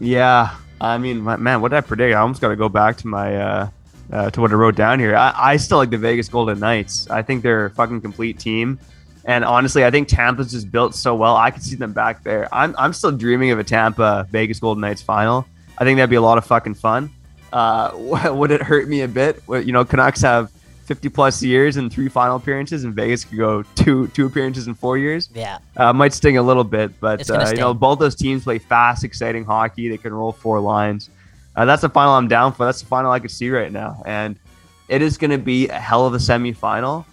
Yeah, 0.00 0.56
I 0.80 0.98
mean, 0.98 1.22
man, 1.22 1.60
what 1.60 1.68
did 1.68 1.76
I 1.76 1.80
predict? 1.82 2.16
I 2.16 2.20
almost 2.20 2.40
got 2.40 2.48
to 2.48 2.56
go 2.56 2.68
back 2.68 2.96
to 2.98 3.06
my 3.06 3.36
uh, 3.36 3.70
uh, 4.10 4.30
to 4.30 4.40
what 4.40 4.50
I 4.50 4.54
wrote 4.54 4.74
down 4.74 4.98
here. 4.98 5.14
I, 5.14 5.32
I 5.36 5.56
still 5.58 5.78
like 5.78 5.90
the 5.90 5.98
Vegas 5.98 6.28
Golden 6.28 6.58
Knights. 6.58 7.08
I 7.10 7.22
think 7.22 7.42
they're 7.42 7.66
a 7.66 7.70
fucking 7.70 8.00
complete 8.00 8.38
team, 8.38 8.78
and 9.26 9.44
honestly, 9.44 9.84
I 9.84 9.90
think 9.90 10.08
Tampa's 10.08 10.50
just 10.50 10.72
built 10.72 10.94
so 10.94 11.14
well. 11.14 11.36
I 11.36 11.50
could 11.50 11.62
see 11.62 11.76
them 11.76 11.92
back 11.92 12.22
there. 12.24 12.48
I'm 12.52 12.74
I'm 12.78 12.94
still 12.94 13.12
dreaming 13.12 13.50
of 13.50 13.58
a 13.58 13.64
Tampa 13.64 14.26
Vegas 14.30 14.58
Golden 14.58 14.80
Knights 14.80 15.02
final. 15.02 15.46
I 15.76 15.84
think 15.84 15.98
that'd 15.98 16.10
be 16.10 16.16
a 16.16 16.22
lot 16.22 16.38
of 16.38 16.46
fucking 16.46 16.74
fun. 16.74 17.10
Uh, 17.52 17.90
would 18.32 18.50
it 18.50 18.62
hurt 18.62 18.88
me 18.88 19.02
a 19.02 19.08
bit? 19.08 19.42
You 19.48 19.72
know, 19.72 19.84
Canucks 19.84 20.22
have 20.22 20.50
50 20.90 21.08
plus 21.10 21.40
years 21.40 21.76
and 21.76 21.92
three 21.92 22.08
final 22.08 22.34
appearances, 22.34 22.82
and 22.82 22.92
Vegas 22.92 23.24
could 23.24 23.38
go 23.38 23.62
two 23.76 24.08
two 24.08 24.26
appearances 24.26 24.66
in 24.66 24.74
four 24.74 24.98
years. 24.98 25.30
Yeah. 25.32 25.58
Uh, 25.76 25.92
might 25.92 26.12
sting 26.12 26.36
a 26.36 26.42
little 26.42 26.64
bit, 26.64 26.98
but 26.98 27.30
uh, 27.30 27.46
you 27.50 27.58
know 27.58 27.72
both 27.72 28.00
those 28.00 28.16
teams 28.16 28.42
play 28.42 28.58
fast, 28.58 29.04
exciting 29.04 29.44
hockey. 29.44 29.88
They 29.88 29.98
can 29.98 30.12
roll 30.12 30.32
four 30.32 30.58
lines. 30.58 31.08
Uh, 31.54 31.64
that's 31.64 31.82
the 31.82 31.88
final 31.88 32.14
I'm 32.14 32.26
down 32.26 32.52
for. 32.52 32.64
That's 32.64 32.80
the 32.80 32.88
final 32.88 33.12
I 33.12 33.20
could 33.20 33.30
see 33.30 33.50
right 33.50 33.70
now, 33.70 34.02
and 34.04 34.36
it 34.88 35.00
is 35.00 35.16
going 35.16 35.30
to 35.30 35.38
be 35.38 35.68
a 35.68 35.78
hell 35.78 36.06
of 36.08 36.14
a 36.14 36.16
semifinal 36.16 37.04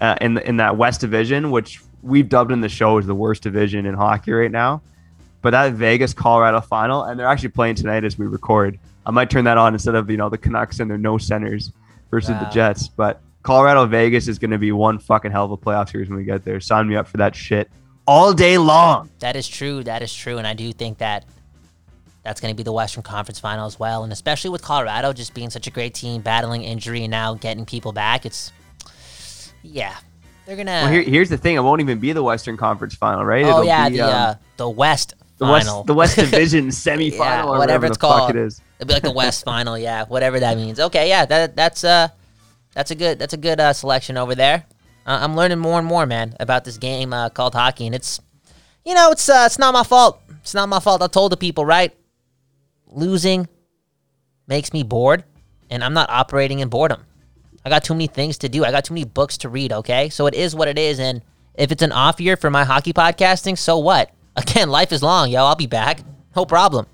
uh, 0.00 0.16
in 0.22 0.32
the, 0.32 0.48
in 0.48 0.56
that 0.56 0.78
West 0.78 1.02
Division, 1.02 1.50
which 1.50 1.82
we've 2.02 2.30
dubbed 2.30 2.50
in 2.50 2.62
the 2.62 2.68
show 2.70 2.96
as 2.96 3.04
the 3.04 3.14
worst 3.14 3.42
division 3.42 3.84
in 3.84 3.92
hockey 3.92 4.32
right 4.32 4.50
now. 4.50 4.80
But 5.42 5.50
that 5.50 5.74
Vegas 5.74 6.14
Colorado 6.14 6.62
final, 6.62 7.04
and 7.04 7.20
they're 7.20 7.28
actually 7.28 7.50
playing 7.50 7.74
tonight 7.74 8.04
as 8.04 8.16
we 8.16 8.24
record. 8.24 8.78
I 9.04 9.10
might 9.10 9.28
turn 9.28 9.44
that 9.44 9.58
on 9.58 9.74
instead 9.74 9.96
of 9.96 10.08
you 10.08 10.16
know 10.16 10.30
the 10.30 10.38
Canucks 10.38 10.80
and 10.80 10.90
their 10.90 10.96
no 10.96 11.18
centers 11.18 11.72
versus 12.10 12.30
Wow. 12.30 12.40
the 12.44 12.50
Jets. 12.50 12.88
But 12.88 13.20
Colorado 13.42 13.86
Vegas 13.86 14.28
is 14.28 14.38
going 14.38 14.50
to 14.50 14.58
be 14.58 14.72
one 14.72 14.98
fucking 14.98 15.30
hell 15.30 15.44
of 15.44 15.50
a 15.52 15.56
playoff 15.56 15.90
series 15.90 16.08
when 16.08 16.18
we 16.18 16.24
get 16.24 16.44
there. 16.44 16.60
Sign 16.60 16.88
me 16.88 16.96
up 16.96 17.08
for 17.08 17.16
that 17.18 17.34
shit 17.34 17.70
all 18.06 18.32
day 18.32 18.58
long. 18.58 19.10
That 19.20 19.36
is 19.36 19.46
true. 19.48 19.82
That 19.84 20.02
is 20.02 20.14
true. 20.14 20.38
And 20.38 20.46
I 20.46 20.54
do 20.54 20.72
think 20.72 20.98
that 20.98 21.24
that's 22.24 22.40
going 22.40 22.52
to 22.52 22.56
be 22.56 22.62
the 22.62 22.72
Western 22.72 23.02
Conference 23.02 23.38
final 23.40 23.66
as 23.66 23.78
well. 23.78 24.02
And 24.04 24.12
especially 24.12 24.50
with 24.50 24.62
Colorado 24.62 25.12
just 25.12 25.32
being 25.34 25.50
such 25.50 25.66
a 25.66 25.70
great 25.70 25.94
team, 25.94 26.20
battling 26.20 26.62
injury 26.62 27.04
and 27.04 27.10
now 27.10 27.34
getting 27.34 27.64
people 27.64 27.92
back, 27.92 28.26
it's, 28.26 28.52
yeah, 29.62 29.96
they're 30.46 30.56
going 30.56 30.66
to. 30.66 30.72
Well, 30.72 30.88
here, 30.90 31.02
here's 31.02 31.28
the 31.28 31.36
thing: 31.38 31.56
it 31.56 31.60
won't 31.60 31.80
even 31.80 31.98
be 31.98 32.12
the 32.12 32.22
Western 32.22 32.56
Conference 32.56 32.94
final, 32.94 33.24
right? 33.24 33.44
oh, 33.44 33.48
It'll 33.48 33.64
yeah, 33.64 33.88
be, 33.88 33.96
the, 33.96 34.02
um, 34.06 34.12
uh, 34.14 34.34
the 34.56 34.68
West 34.68 35.14
the 35.38 35.46
final. 35.46 35.78
West, 35.78 35.86
the 35.86 35.94
West 35.94 36.16
Division 36.32 36.68
semifinal, 36.68 37.18
Yeah, 37.18 37.44
or 37.46 37.58
whatever 37.58 37.86
the 37.86 37.92
it's 37.92 37.96
called. 37.98 38.30
it 38.30 38.36
is. 38.36 38.60
It'd 38.78 38.88
be 38.88 38.94
like 38.94 39.02
the 39.02 39.12
West 39.12 39.44
final, 39.52 39.78
yeah, 39.78 40.04
whatever 40.06 40.38
that 40.40 40.56
means. 40.56 40.78
Okay, 40.78 41.08
yeah, 41.08 41.24
that 41.26 41.56
that's 41.56 41.84
uh, 41.84 42.08
that's 42.74 42.90
a 42.90 42.94
good 42.94 43.18
that's 43.18 43.32
a 43.34 43.38
good 43.38 43.58
uh, 43.60 43.72
selection 43.72 44.16
over 44.16 44.34
there. 44.34 44.64
Uh, 45.06 45.18
I'm 45.22 45.34
learning 45.36 45.58
more 45.58 45.78
and 45.78 45.86
more, 45.86 46.04
man, 46.06 46.36
about 46.38 46.64
this 46.64 46.76
game 46.76 47.12
uh, 47.14 47.30
called 47.30 47.54
hockey, 47.54 47.86
and 47.86 47.94
it's, 47.94 48.20
you 48.84 48.94
know, 48.94 49.10
it's 49.10 49.28
uh, 49.28 49.44
it's 49.46 49.58
not 49.58 49.72
my 49.72 49.82
fault. 49.84 50.20
It's 50.42 50.54
not 50.54 50.68
my 50.68 50.80
fault. 50.80 51.02
I 51.02 51.06
told 51.06 51.32
the 51.32 51.36
people, 51.36 51.64
right? 51.64 51.96
Losing 52.86 53.48
makes 54.46 54.72
me 54.72 54.82
bored, 54.82 55.24
and 55.70 55.82
I'm 55.84 55.94
not 55.94 56.10
operating 56.10 56.58
in 56.60 56.68
boredom. 56.68 57.04
I 57.64 57.70
got 57.70 57.84
too 57.84 57.94
many 57.94 58.06
things 58.06 58.38
to 58.38 58.48
do. 58.48 58.64
I 58.64 58.70
got 58.70 58.84
too 58.84 58.94
many 58.94 59.04
books 59.04 59.38
to 59.38 59.48
read. 59.48 59.72
Okay, 59.72 60.08
so 60.08 60.26
it 60.26 60.34
is 60.34 60.54
what 60.54 60.68
it 60.68 60.78
is, 60.78 60.98
and 61.00 61.22
if 61.54 61.72
it's 61.72 61.82
an 61.82 61.92
off 61.92 62.20
year 62.20 62.36
for 62.36 62.50
my 62.50 62.64
hockey 62.64 62.92
podcasting, 62.92 63.56
so 63.58 63.78
what? 63.78 64.10
Again, 64.38 64.70
life 64.70 64.92
is 64.92 65.02
long, 65.02 65.30
yo. 65.30 65.44
I'll 65.44 65.56
be 65.56 65.66
back. 65.66 66.00
No 66.36 66.44
problem. 66.46 66.86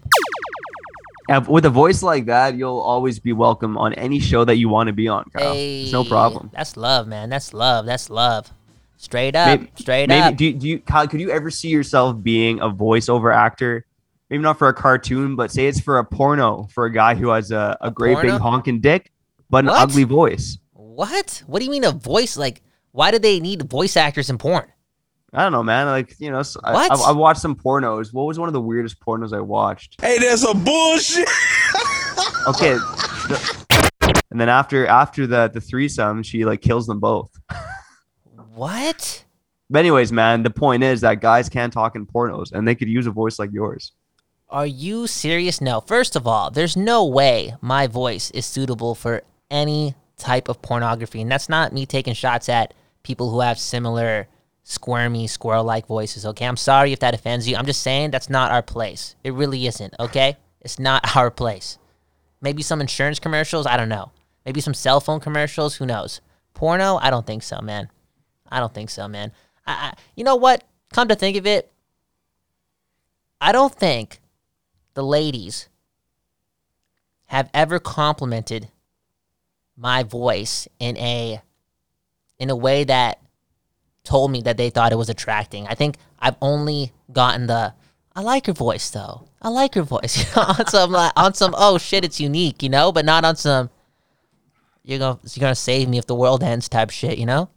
And 1.28 1.46
with 1.48 1.64
a 1.64 1.70
voice 1.70 2.02
like 2.02 2.26
that, 2.26 2.54
you'll 2.56 2.80
always 2.80 3.18
be 3.18 3.32
welcome 3.32 3.78
on 3.78 3.94
any 3.94 4.20
show 4.20 4.44
that 4.44 4.56
you 4.56 4.68
want 4.68 4.88
to 4.88 4.92
be 4.92 5.08
on, 5.08 5.24
Kyle. 5.34 5.52
It's 5.56 5.92
no 5.92 6.04
problem. 6.04 6.50
That's 6.52 6.76
love, 6.76 7.06
man. 7.08 7.30
That's 7.30 7.54
love. 7.54 7.86
That's 7.86 8.10
love. 8.10 8.50
Straight 8.98 9.34
up. 9.34 9.60
Maybe- 9.60 9.70
straight 9.76 10.08
Maybe 10.08 10.22
up. 10.22 10.36
do 10.36 10.44
you, 10.44 10.52
do 10.54 10.68
you 10.68 10.78
Kyle, 10.80 11.06
could 11.08 11.20
you 11.20 11.30
ever 11.30 11.50
see 11.50 11.68
yourself 11.68 12.22
being 12.22 12.60
a 12.60 12.68
voiceover 12.68 13.34
actor? 13.34 13.86
Maybe 14.30 14.42
not 14.42 14.58
for 14.58 14.68
a 14.68 14.74
cartoon, 14.74 15.36
but 15.36 15.50
say 15.50 15.66
it's 15.66 15.80
for 15.80 15.98
a 15.98 16.04
porno 16.04 16.68
for 16.72 16.86
a 16.86 16.92
guy 16.92 17.14
who 17.14 17.28
has 17.30 17.50
a, 17.50 17.76
a, 17.80 17.88
A 17.88 17.90
great 17.90 18.20
big 18.20 18.32
honking 18.32 18.80
dick, 18.80 19.10
but 19.50 19.58
an 19.64 19.66
What? 19.66 19.80
ugly 19.82 20.04
voice. 20.04 20.58
what? 20.72 21.42
What 21.46 21.58
do 21.58 21.64
you 21.64 21.70
mean 21.70 21.84
a 21.84 21.90
voice? 21.92 22.36
Like, 22.36 22.62
why 22.92 23.10
do 23.10 23.18
they 23.18 23.40
need 23.40 23.68
voice 23.68 23.96
actors 23.96 24.30
in 24.30 24.38
porn? 24.38 24.70
I 25.34 25.42
don't 25.42 25.52
know, 25.52 25.62
man. 25.62 25.86
Like 25.86 26.14
you 26.20 26.30
know, 26.30 26.38
s- 26.40 26.56
I, 26.62 26.72
What? 26.72 26.92
I've, 26.92 27.00
I've 27.00 27.16
watched 27.16 27.40
some 27.40 27.56
pornos. 27.56 28.12
What 28.12 28.24
was 28.26 28.38
one 28.38 28.48
of 28.48 28.52
the 28.52 28.60
weirdest 28.60 29.00
pornos 29.00 29.32
I 29.36 29.40
watched? 29.40 30.00
Hey, 30.00 30.18
that's 30.18 30.44
a 30.48 30.54
bullshit. 30.54 31.28
Okay, 32.46 32.74
the- 32.74 34.22
and 34.30 34.38
then 34.38 34.50
after 34.50 34.86
after 34.86 35.26
the 35.26 35.48
the 35.52 35.60
threesome, 35.62 36.22
she 36.22 36.44
like 36.44 36.60
kills 36.60 36.86
them 36.86 37.00
both. 37.00 37.30
What? 38.54 39.24
But 39.70 39.78
anyways, 39.78 40.12
man, 40.12 40.42
the 40.42 40.50
point 40.50 40.82
is 40.82 41.00
that 41.00 41.20
guys 41.20 41.48
can 41.48 41.70
talk 41.70 41.96
in 41.96 42.06
pornos, 42.06 42.52
and 42.52 42.68
they 42.68 42.74
could 42.74 42.88
use 42.88 43.06
a 43.06 43.10
voice 43.10 43.38
like 43.38 43.50
yours. 43.52 43.92
Are 44.50 44.66
you 44.66 45.06
serious? 45.06 45.60
No. 45.60 45.80
First 45.80 46.16
of 46.16 46.26
all, 46.26 46.50
there's 46.50 46.76
no 46.76 47.04
way 47.06 47.54
my 47.60 47.86
voice 47.86 48.30
is 48.32 48.46
suitable 48.46 48.94
for 48.94 49.22
any 49.50 49.94
type 50.18 50.48
of 50.48 50.60
pornography. 50.62 51.20
And 51.22 51.30
that's 51.32 51.48
not 51.48 51.72
me 51.72 51.86
taking 51.86 52.14
shots 52.14 52.48
at 52.48 52.74
people 53.02 53.30
who 53.30 53.40
have 53.40 53.58
similar 53.58 54.28
squirmy, 54.64 55.26
squirrel 55.26 55.62
like 55.62 55.86
voices, 55.86 56.26
okay? 56.26 56.46
I'm 56.46 56.56
sorry 56.56 56.92
if 56.92 57.00
that 57.00 57.14
offends 57.14 57.48
you. 57.48 57.54
I'm 57.56 57.66
just 57.66 57.82
saying 57.82 58.10
that's 58.10 58.30
not 58.30 58.50
our 58.50 58.62
place. 58.62 59.14
It 59.22 59.34
really 59.34 59.66
isn't, 59.66 59.94
okay? 60.00 60.36
It's 60.60 60.78
not 60.78 61.16
our 61.16 61.30
place. 61.30 61.78
Maybe 62.40 62.62
some 62.62 62.80
insurance 62.80 63.20
commercials, 63.20 63.66
I 63.66 63.76
don't 63.76 63.88
know. 63.88 64.10
Maybe 64.44 64.60
some 64.60 64.74
cell 64.74 65.00
phone 65.00 65.20
commercials, 65.20 65.76
who 65.76 65.86
knows? 65.86 66.20
Porno, 66.54 66.98
I 67.00 67.10
don't 67.10 67.26
think 67.26 67.42
so, 67.42 67.60
man. 67.60 67.90
I 68.50 68.58
don't 68.58 68.74
think 68.74 68.90
so, 68.90 69.06
man. 69.06 69.32
I, 69.66 69.72
I, 69.72 69.94
you 70.16 70.24
know 70.24 70.36
what? 70.36 70.64
Come 70.92 71.08
to 71.08 71.14
think 71.14 71.36
of 71.36 71.46
it, 71.46 71.70
I 73.40 73.52
don't 73.52 73.74
think 73.74 74.20
the 74.94 75.02
ladies 75.02 75.68
have 77.26 77.50
ever 77.52 77.78
complimented 77.78 78.68
my 79.76 80.02
voice 80.02 80.68
in 80.78 80.96
a 80.98 81.42
in 82.38 82.48
a 82.50 82.56
way 82.56 82.84
that 82.84 83.20
told 84.04 84.30
me 84.30 84.40
that 84.42 84.56
they 84.56 84.70
thought 84.70 84.92
it 84.92 84.96
was 84.98 85.08
attracting. 85.08 85.66
I 85.66 85.74
think 85.74 85.96
I've 86.20 86.36
only 86.40 86.92
gotten 87.12 87.46
the 87.46 87.74
I 88.16 88.20
like 88.20 88.46
your 88.46 88.54
voice 88.54 88.88
though. 88.90 89.28
I 89.42 89.48
like 89.48 89.74
your 89.74 89.84
voice 89.84 90.36
on 90.36 90.66
some 90.68 90.92
like, 90.92 91.12
on 91.16 91.34
some 91.34 91.54
oh 91.56 91.78
shit 91.78 92.04
it's 92.04 92.20
unique, 92.20 92.62
you 92.62 92.68
know, 92.68 92.92
but 92.92 93.04
not 93.04 93.24
on 93.24 93.36
some 93.36 93.70
you're 94.84 94.98
gonna 94.98 95.18
you're 95.32 95.40
gonna 95.40 95.54
save 95.54 95.88
me 95.88 95.98
if 95.98 96.06
the 96.06 96.14
world 96.14 96.42
ends 96.44 96.68
type 96.68 96.90
shit, 96.90 97.18
you 97.18 97.26
know. 97.26 97.48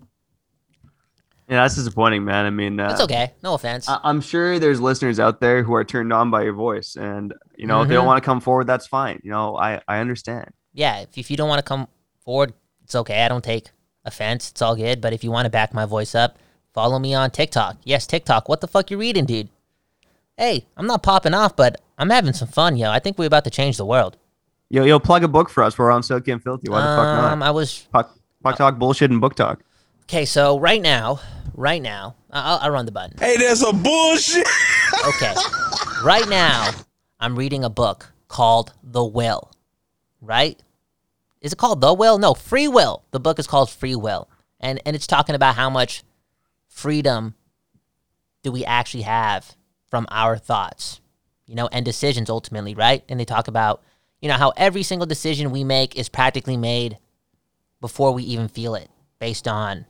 Yeah, 1.50 1.62
that's 1.64 1.76
disappointing, 1.76 2.26
man. 2.26 2.46
I 2.46 2.50
mean, 2.50 2.78
uh, 2.78 2.90
It's 2.92 3.00
okay. 3.02 3.32
No 3.42 3.54
offense. 3.54 3.88
I- 3.88 4.02
I'm 4.04 4.20
sure 4.20 4.60
there's 4.60 4.82
listeners 4.82 5.18
out 5.18 5.40
there 5.40 5.64
who 5.64 5.74
are 5.76 5.86
turned 5.86 6.12
on 6.12 6.30
by 6.30 6.44
your 6.44 6.52
voice, 6.54 6.98
and 6.98 7.34
you 7.56 7.68
know 7.68 7.82
if 7.82 7.88
they 7.88 7.94
don't 7.94 8.04
Mhm. 8.04 8.08
want 8.08 8.22
to 8.22 8.26
come 8.26 8.42
forward. 8.42 8.68
That's 8.68 8.86
fine. 8.88 9.22
You 9.24 9.32
know, 9.32 9.58
I 9.58 9.82
I 9.88 10.00
understand. 10.00 10.50
yeah, 10.74 11.00
if, 11.02 11.18
if 11.18 11.32
you 11.32 11.38
don't 11.38 11.48
want 11.50 11.60
to 11.60 11.64
come 11.64 11.88
forward, 12.20 12.54
it's 12.84 12.96
okay. 12.96 13.24
I 13.24 13.28
don't 13.30 13.44
take 13.44 13.70
offense. 14.08 14.50
It's 14.52 14.62
all 14.62 14.76
good. 14.76 15.02
But 15.02 15.14
if 15.14 15.24
you 15.24 15.32
want 15.32 15.46
to 15.46 15.50
back 15.50 15.74
my 15.74 15.86
voice 15.86 16.16
up, 16.16 16.38
follow 16.74 16.98
me 17.00 17.14
on 17.14 17.32
TikTok. 17.32 17.78
Yes, 17.84 18.08
TikTok. 18.08 18.48
What 18.50 18.62
the 18.62 18.68
fuck 18.68 18.90
you 18.92 18.98
reading, 18.98 19.26
dude? 19.26 19.50
Hey, 20.38 20.66
I'm 20.78 20.88
not 20.88 21.04
popping 21.04 21.34
off, 21.34 21.56
but 21.56 21.82
I'm 21.98 22.10
having 22.10 22.34
some 22.34 22.48
fun, 22.48 22.78
yo. 22.78 22.90
I 22.92 23.00
think 23.00 23.18
we're 23.18 23.26
about 23.26 23.44
to 23.46 23.50
change 23.50 23.78
the 23.78 23.86
world. 23.86 24.18
Yo, 24.70 24.84
yo, 24.84 25.00
plug 25.00 25.24
a 25.24 25.28
book 25.28 25.50
for 25.50 25.64
us. 25.64 25.78
We're 25.78 25.92
on 25.92 26.04
Silky 26.04 26.32
and 26.32 26.44
Filthy. 26.44 26.70
Why 26.70 26.82
the 26.82 26.88
fuck 26.88 27.06
Um, 27.08 27.40
not? 27.40 27.48
I 27.48 27.52
was 27.52 27.88
Puck, 27.92 28.18
puck 28.44 28.58
talk, 28.58 28.78
bullshit, 28.78 29.10
and 29.12 29.20
book 29.22 29.34
talk. 29.36 29.62
okay. 30.04 30.26
So 30.26 30.60
right 30.60 30.82
now, 30.82 31.20
right 31.54 31.82
now, 31.82 32.16
I- 32.32 32.42
I'll, 32.42 32.60
I'll 32.64 32.72
run 32.72 32.86
the 32.86 32.92
button. 32.92 33.18
Hey, 33.18 33.38
that's 33.38 33.64
a 33.64 33.74
bullshit. 33.74 34.48
Okay, 35.08 35.34
right 36.04 36.28
now, 36.30 36.72
I'm 37.20 37.36
reading 37.36 37.64
a 37.64 37.70
book 37.70 38.12
called 38.30 38.74
The 38.84 39.04
Will. 39.04 39.52
Right? 40.22 40.62
Is 41.42 41.54
it 41.54 41.58
called 41.58 41.82
The 41.82 41.94
Will? 41.94 42.18
No, 42.18 42.34
Free 42.34 42.68
Will. 42.68 43.04
The 43.12 43.20
book 43.20 43.40
is 43.40 43.48
called 43.48 43.70
Free 43.70 43.96
Will, 43.96 44.30
and 44.60 44.82
and 44.86 44.96
it's 44.96 45.08
talking 45.08 45.36
about 45.36 45.56
how 45.56 45.70
much 45.70 46.04
freedom 46.68 47.36
do 48.44 48.52
we 48.52 48.66
actually 48.66 49.04
have 49.04 49.56
from 49.90 50.06
our 50.10 50.38
thoughts, 50.38 51.02
you 51.46 51.56
know, 51.56 51.68
and 51.72 51.86
decisions 51.86 52.30
ultimately, 52.30 52.76
right? 52.76 53.04
And 53.10 53.20
they 53.20 53.26
talk 53.26 53.48
about, 53.48 53.84
you 54.22 54.30
know, 54.30 54.36
how 54.36 54.54
every 54.58 54.84
single 54.84 55.08
decision 55.08 55.52
we 55.52 55.64
make 55.64 55.96
is 55.96 56.10
practically 56.10 56.58
made 56.58 56.98
before 57.82 58.12
we 58.12 58.24
even 58.24 58.48
feel 58.48 58.76
it, 58.76 58.90
based 59.20 59.48
on 59.48 59.86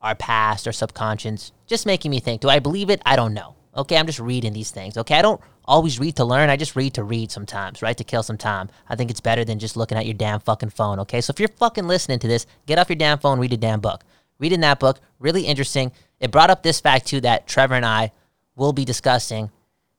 our 0.00 0.14
past 0.14 0.66
or 0.66 0.72
subconscious. 0.72 1.52
Just 1.66 1.86
making 1.86 2.10
me 2.10 2.20
think, 2.20 2.40
do 2.40 2.48
I 2.48 2.58
believe 2.58 2.90
it? 2.90 3.02
I 3.06 3.16
don't 3.16 3.34
know. 3.34 3.54
Okay, 3.76 3.96
I'm 3.96 4.06
just 4.06 4.20
reading 4.20 4.52
these 4.52 4.70
things. 4.70 4.96
Okay, 4.96 5.16
I 5.16 5.22
don't 5.22 5.40
always 5.66 5.98
read 5.98 6.16
to 6.16 6.24
learn. 6.24 6.50
I 6.50 6.56
just 6.56 6.76
read 6.76 6.94
to 6.94 7.04
read 7.04 7.30
sometimes, 7.30 7.82
right? 7.82 7.96
To 7.96 8.04
kill 8.04 8.22
some 8.22 8.38
time. 8.38 8.68
I 8.88 8.96
think 8.96 9.10
it's 9.10 9.20
better 9.20 9.44
than 9.44 9.58
just 9.58 9.76
looking 9.76 9.98
at 9.98 10.06
your 10.06 10.14
damn 10.14 10.40
fucking 10.40 10.70
phone. 10.70 11.00
Okay, 11.00 11.20
so 11.20 11.30
if 11.30 11.40
you're 11.40 11.48
fucking 11.48 11.86
listening 11.86 12.18
to 12.20 12.28
this, 12.28 12.46
get 12.66 12.78
off 12.78 12.88
your 12.88 12.96
damn 12.96 13.18
phone, 13.18 13.38
read 13.38 13.52
a 13.52 13.56
damn 13.56 13.80
book. 13.80 14.04
Reading 14.38 14.60
that 14.60 14.80
book, 14.80 15.00
really 15.18 15.42
interesting. 15.42 15.92
It 16.20 16.30
brought 16.30 16.50
up 16.50 16.62
this 16.62 16.80
fact 16.80 17.06
too 17.06 17.20
that 17.22 17.46
Trevor 17.46 17.74
and 17.74 17.86
I 17.86 18.12
will 18.54 18.72
be 18.72 18.84
discussing 18.84 19.50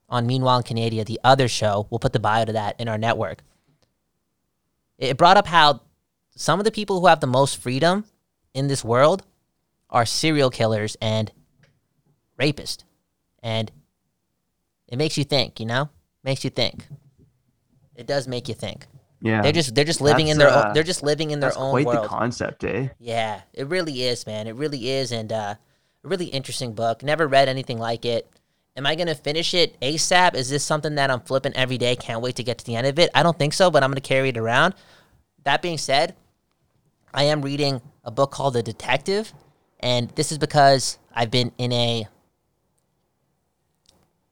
on 0.10 0.26
Meanwhile 0.26 0.58
in 0.58 0.64
Canada, 0.64 1.04
the 1.04 1.20
other 1.24 1.48
show. 1.48 1.88
We'll 1.90 2.00
put 2.00 2.14
the 2.14 2.20
bio 2.20 2.46
to 2.46 2.54
that 2.54 2.80
in 2.80 2.88
our 2.88 2.98
network. 2.98 3.44
It 4.98 5.18
brought 5.18 5.38
up 5.38 5.48
how 5.48 5.82
some 6.36 6.60
of 6.60 6.66
the 6.66 6.72
people 6.72 7.00
who 7.00 7.08
have 7.08 7.20
the 7.20 7.28
most 7.28 7.58
freedom 7.58 8.06
in 8.54 8.68
this 8.68 8.84
world 8.84 9.24
are 9.90 10.06
serial 10.06 10.50
killers 10.50 10.98
and 11.02 11.32
rapists. 12.40 12.84
And 13.42 13.72
it 14.88 14.98
makes 14.98 15.18
you 15.18 15.24
think, 15.24 15.60
you 15.60 15.66
know? 15.66 15.90
Makes 16.24 16.44
you 16.44 16.50
think. 16.50 16.88
It 17.96 18.08
does 18.08 18.28
make 18.28 18.48
you 18.48 18.54
think. 18.54 18.86
Yeah, 19.22 19.42
They're 19.42 19.52
just 19.52 19.74
they're 19.74 19.84
just 19.84 20.00
living 20.00 20.28
in 20.28 20.38
their 20.38 20.50
uh, 20.50 20.68
own 20.68 20.74
they're 20.74 20.84
just 20.84 21.02
living 21.02 21.32
in 21.32 21.40
their 21.40 21.58
own 21.58 21.72
quite 21.72 21.88
world. 21.88 22.04
the 22.04 22.08
concept, 22.08 22.64
eh? 22.64 22.90
Yeah, 23.00 23.42
it 23.52 23.68
really 23.68 24.04
is, 24.04 24.28
man. 24.28 24.46
It 24.46 24.56
really 24.56 24.90
is, 24.92 25.12
and 25.12 25.32
uh, 25.32 25.56
a 26.04 26.08
really 26.08 26.28
interesting 26.28 26.74
book. 26.74 27.02
Never 27.02 27.28
read 27.28 27.50
anything 27.50 27.80
like 27.80 28.06
it. 28.06 28.30
Am 28.76 28.86
I 28.86 28.94
gonna 28.94 29.16
finish 29.16 29.56
it 29.56 29.80
ASAP? 29.82 30.36
Is 30.36 30.52
this 30.52 30.64
something 30.64 30.94
that 30.96 31.10
I'm 31.10 31.22
flipping 31.22 31.54
every 31.56 31.80
day? 31.80 31.96
Can't 31.96 32.22
wait 32.22 32.36
to 32.36 32.44
get 32.44 32.60
to 32.60 32.66
the 32.66 32.76
end 32.76 32.86
of 32.86 33.00
it. 33.00 33.10
I 33.16 33.24
don't 33.24 33.38
think 33.40 33.54
so, 33.54 33.72
but 33.72 33.84
I'm 33.84 33.90
gonna 33.90 34.02
carry 34.02 34.30
it 34.30 34.38
around. 34.38 34.76
That 35.46 35.64
being 35.64 35.80
said, 35.80 36.16
I 37.12 37.24
am 37.24 37.42
reading 37.42 37.82
a 38.04 38.12
book 38.12 38.30
called 38.30 38.54
The 38.54 38.62
Detective, 38.62 39.34
and 39.80 40.12
this 40.12 40.32
is 40.32 40.38
because 40.38 41.00
I've 41.12 41.32
been 41.32 41.52
in 41.58 41.72
a 41.74 42.08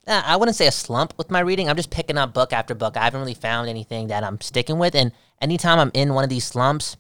I 0.08 0.36
wouldn't 0.36 0.56
say 0.56 0.68
a 0.68 0.72
slump 0.72 1.14
with 1.18 1.32
my 1.32 1.40
reading. 1.40 1.68
I'm 1.68 1.76
just 1.76 1.90
picking 1.90 2.18
up 2.18 2.34
book 2.34 2.54
after 2.54 2.76
book. 2.76 2.96
I 2.96 3.04
haven't 3.04 3.22
really 3.22 3.34
found 3.34 3.70
anything 3.70 4.08
that 4.08 4.24
I'm 4.24 4.40
sticking 4.40 4.78
with. 4.78 4.94
And 4.94 5.12
anytime 5.42 5.80
I'm 5.80 5.92
in 5.94 6.14
one 6.14 6.24
of 6.24 6.30
these 6.30 6.46
slumps, 6.46 6.98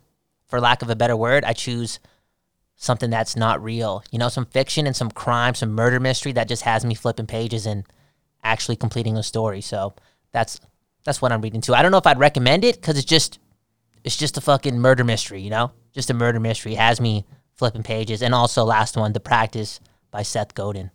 for 0.47 0.59
lack 0.59 0.81
of 0.81 0.89
a 0.89 0.95
better 0.95 1.15
word, 1.15 1.43
I 1.43 1.53
choose 1.53 1.99
something 2.75 3.09
that's 3.09 3.35
not 3.35 3.63
real. 3.63 4.03
You 4.11 4.19
know, 4.19 4.29
some 4.29 4.45
fiction 4.45 4.87
and 4.87 4.95
some 4.95 5.11
crime, 5.11 5.55
some 5.55 5.71
murder 5.71 5.99
mystery 5.99 6.31
that 6.33 6.47
just 6.47 6.63
has 6.63 6.85
me 6.85 6.95
flipping 6.95 7.27
pages 7.27 7.65
and 7.65 7.83
actually 8.43 8.75
completing 8.75 9.17
a 9.17 9.23
story. 9.23 9.61
So 9.61 9.93
that's 10.31 10.59
that's 11.03 11.21
what 11.21 11.31
I'm 11.31 11.41
reading 11.41 11.61
too. 11.61 11.73
I 11.75 11.81
don't 11.81 11.91
know 11.91 11.97
if 11.97 12.07
I'd 12.07 12.19
recommend 12.19 12.65
it 12.65 12.75
because 12.75 12.97
it's 12.97 13.05
just 13.05 13.39
it's 14.03 14.17
just 14.17 14.37
a 14.37 14.41
fucking 14.41 14.79
murder 14.79 15.03
mystery. 15.03 15.41
You 15.41 15.49
know, 15.49 15.71
just 15.93 16.09
a 16.09 16.13
murder 16.13 16.39
mystery 16.39 16.73
It 16.73 16.79
has 16.79 16.99
me 16.99 17.25
flipping 17.55 17.83
pages. 17.83 18.21
And 18.21 18.33
also, 18.33 18.63
last 18.63 18.97
one, 18.97 19.13
The 19.13 19.19
Practice 19.19 19.79
by 20.11 20.23
Seth 20.23 20.53
Godin. 20.53 20.91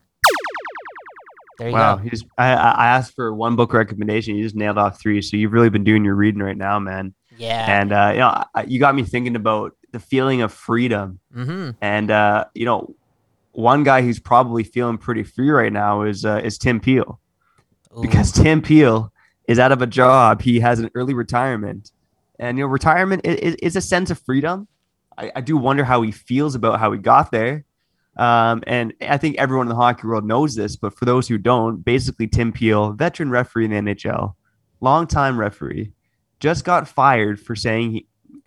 There 1.61 1.69
you 1.69 1.75
Wow, 1.75 1.97
go. 1.97 2.05
you 2.05 2.11
just, 2.11 2.25
I, 2.39 2.53
I 2.53 2.87
asked 2.89 3.15
for 3.15 3.33
one 3.35 3.55
book 3.55 3.73
recommendation. 3.73 4.35
You 4.35 4.43
just 4.43 4.57
nailed 4.57 4.79
off 4.79 4.99
three. 5.01 5.21
So 5.23 5.37
you've 5.37 5.53
really 5.53 5.69
been 5.71 5.85
doing 5.85 6.05
your 6.05 6.15
reading 6.17 6.43
right 6.43 6.57
now, 6.57 6.79
man. 6.79 7.15
Yeah. 7.37 7.81
And 7.81 7.93
uh, 7.93 8.11
you 8.15 8.19
know, 8.21 8.45
I- 8.55 8.65
you 8.67 8.81
got 8.81 8.95
me 8.95 9.03
thinking 9.05 9.37
about 9.37 9.77
the 9.93 10.01
feeling 10.01 10.41
of 10.43 10.53
freedom. 10.53 11.21
mm-hmm. 11.35 11.71
And 11.81 12.11
uh, 12.11 12.47
you 12.55 12.65
know, 12.65 12.95
one 13.53 13.83
guy 13.85 14.03
who's 14.03 14.19
probably 14.21 14.63
feeling 14.65 14.97
pretty 14.99 15.23
free 15.23 15.51
right 15.51 15.73
now 15.73 16.03
is 16.03 16.25
uh, 16.25 16.41
is 16.43 16.57
Tim 16.59 16.81
Peel 16.81 17.21
because 18.01 18.33
Tim 18.33 18.63
Peel 18.63 19.13
is 19.49 19.59
out 19.59 19.73
of 19.73 19.83
a 19.83 19.87
job. 19.87 20.43
He 20.43 20.61
has 20.61 20.79
an 20.79 20.91
early 20.95 21.13
retirement, 21.15 21.91
and 22.39 22.57
you 22.59 22.65
know, 22.65 22.69
retirement 22.69 23.23
is, 23.27 23.57
is 23.57 23.77
a 23.77 23.81
sense 23.81 24.11
of 24.11 24.19
freedom. 24.21 24.69
I, 25.19 25.33
I 25.37 25.41
do 25.41 25.57
wonder 25.57 25.83
how 25.85 26.01
he 26.03 26.13
feels 26.13 26.55
about 26.55 26.79
how 26.79 26.93
he 26.93 26.99
got 26.99 27.33
there. 27.33 27.65
Um, 28.17 28.63
and 28.67 28.93
I 29.01 29.17
think 29.17 29.37
everyone 29.39 29.67
in 29.67 29.71
the 29.71 29.77
hockey 29.77 30.07
world 30.07 30.25
knows 30.25 30.55
this, 30.55 30.77
but 30.77 30.95
for 30.95 31.05
those 31.05 31.29
who 31.29 31.39
don't, 31.39 31.85
basically 31.85 32.27
Tim 32.27 32.53
Peel, 32.53 32.93
veteran 32.93 33.31
referee 33.31 33.67
in 33.67 33.71
the 33.85 33.95
NHL, 33.95 34.35
longtime 34.81 35.39
referee, 35.39 35.93
just 36.41 36.65
got 36.65 36.89
fired 36.89 37.41
for 37.41 37.55
saying 37.55 37.93
he 37.93 38.07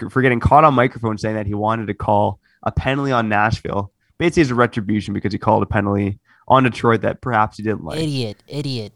for 0.10 0.22
getting 0.22 0.40
caught 0.40 0.64
on 0.64 0.74
microphone 0.74 1.18
saying 1.18 1.36
that 1.36 1.46
he 1.46 1.54
wanted 1.54 1.88
to 1.88 1.94
call 1.94 2.40
a 2.64 2.72
penalty 2.72 3.12
on 3.12 3.30
Nashville, 3.30 3.92
basically 4.18 4.42
as 4.42 4.52
a 4.52 4.56
retribution 4.56 5.14
because 5.14 5.32
he 5.32 5.40
called 5.40 5.64
a 5.64 5.68
penalty 5.68 6.20
on 6.48 6.64
Detroit 6.64 7.02
that 7.02 7.22
perhaps 7.22 7.58
he 7.58 7.64
didn't 7.64 7.84
like 7.84 8.00
idiot, 8.00 8.44
idiot. 8.48 8.94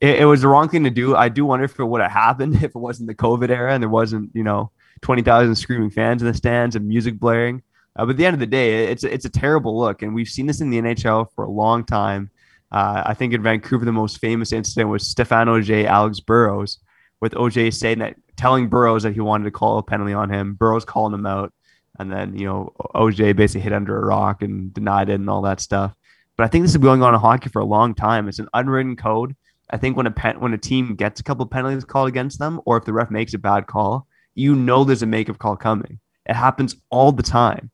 it, 0.00 0.20
it 0.20 0.24
was 0.24 0.40
the 0.40 0.48
wrong 0.48 0.68
thing 0.68 0.84
to 0.84 0.90
do. 0.90 1.14
I 1.14 1.28
do 1.28 1.44
wonder 1.44 1.64
if 1.64 1.78
it 1.78 1.84
would 1.84 2.00
have 2.00 2.10
happened 2.10 2.54
if 2.62 2.64
it 2.64 2.74
wasn't 2.74 3.08
the 3.08 3.14
COVID 3.14 3.50
era 3.50 3.74
and 3.74 3.82
there 3.82 3.90
wasn't, 3.90 4.30
you 4.34 4.42
know, 4.42 4.70
20,000 5.02 5.54
screaming 5.54 5.90
fans 5.90 6.22
in 6.22 6.28
the 6.28 6.34
stands 6.34 6.74
and 6.74 6.88
music 6.88 7.18
blaring. 7.20 7.62
Uh, 7.98 8.04
but 8.04 8.10
at 8.10 8.16
the 8.16 8.24
end 8.24 8.34
of 8.34 8.40
the 8.40 8.46
day, 8.46 8.86
it's 8.86 9.02
it's 9.02 9.24
a 9.24 9.30
terrible 9.30 9.76
look, 9.76 10.02
and 10.02 10.14
we've 10.14 10.28
seen 10.28 10.46
this 10.46 10.60
in 10.60 10.70
the 10.70 10.80
NHL 10.80 11.32
for 11.34 11.44
a 11.44 11.50
long 11.50 11.84
time. 11.84 12.30
Uh, 12.70 13.02
I 13.04 13.14
think 13.14 13.34
in 13.34 13.42
Vancouver, 13.42 13.84
the 13.84 13.92
most 13.92 14.18
famous 14.18 14.52
incident 14.52 14.88
was 14.88 15.12
Stéphane 15.12 15.48
Auger 15.48 15.86
Alex 15.86 16.20
Burrows, 16.20 16.78
with 17.20 17.34
Auger 17.34 17.70
saying 17.72 17.98
that 17.98 18.14
telling 18.36 18.68
Burrows 18.68 19.02
that 19.02 19.14
he 19.14 19.20
wanted 19.20 19.44
to 19.44 19.50
call 19.50 19.78
a 19.78 19.82
penalty 19.82 20.12
on 20.12 20.30
him. 20.30 20.54
Burrows 20.54 20.84
calling 20.84 21.12
him 21.12 21.26
out, 21.26 21.52
and 21.98 22.10
then 22.12 22.38
you 22.38 22.46
know 22.46 22.72
Auger 22.94 23.34
basically 23.34 23.62
hid 23.62 23.72
under 23.72 23.98
a 23.98 24.06
rock 24.06 24.42
and 24.42 24.72
denied 24.72 25.08
it 25.08 25.14
and 25.14 25.28
all 25.28 25.42
that 25.42 25.60
stuff. 25.60 25.92
But 26.36 26.44
I 26.44 26.48
think 26.48 26.64
this 26.64 26.72
been 26.74 26.82
going 26.82 27.02
on 27.02 27.14
in 27.14 27.20
hockey 27.20 27.48
for 27.48 27.60
a 27.60 27.64
long 27.64 27.96
time. 27.96 28.28
It's 28.28 28.38
an 28.38 28.48
unwritten 28.54 28.94
code. 28.94 29.34
I 29.70 29.76
think 29.76 29.96
when 29.96 30.06
a 30.06 30.12
pen, 30.12 30.38
when 30.38 30.54
a 30.54 30.58
team 30.58 30.94
gets 30.94 31.18
a 31.20 31.24
couple 31.24 31.42
of 31.42 31.50
penalties 31.50 31.84
called 31.84 32.08
against 32.08 32.38
them, 32.38 32.60
or 32.64 32.76
if 32.76 32.84
the 32.84 32.92
ref 32.92 33.10
makes 33.10 33.34
a 33.34 33.38
bad 33.38 33.66
call, 33.66 34.06
you 34.36 34.54
know 34.54 34.84
there's 34.84 35.02
a 35.02 35.06
makeup 35.06 35.38
call 35.38 35.56
coming. 35.56 35.98
It 36.26 36.36
happens 36.36 36.76
all 36.90 37.10
the 37.10 37.24
time. 37.24 37.72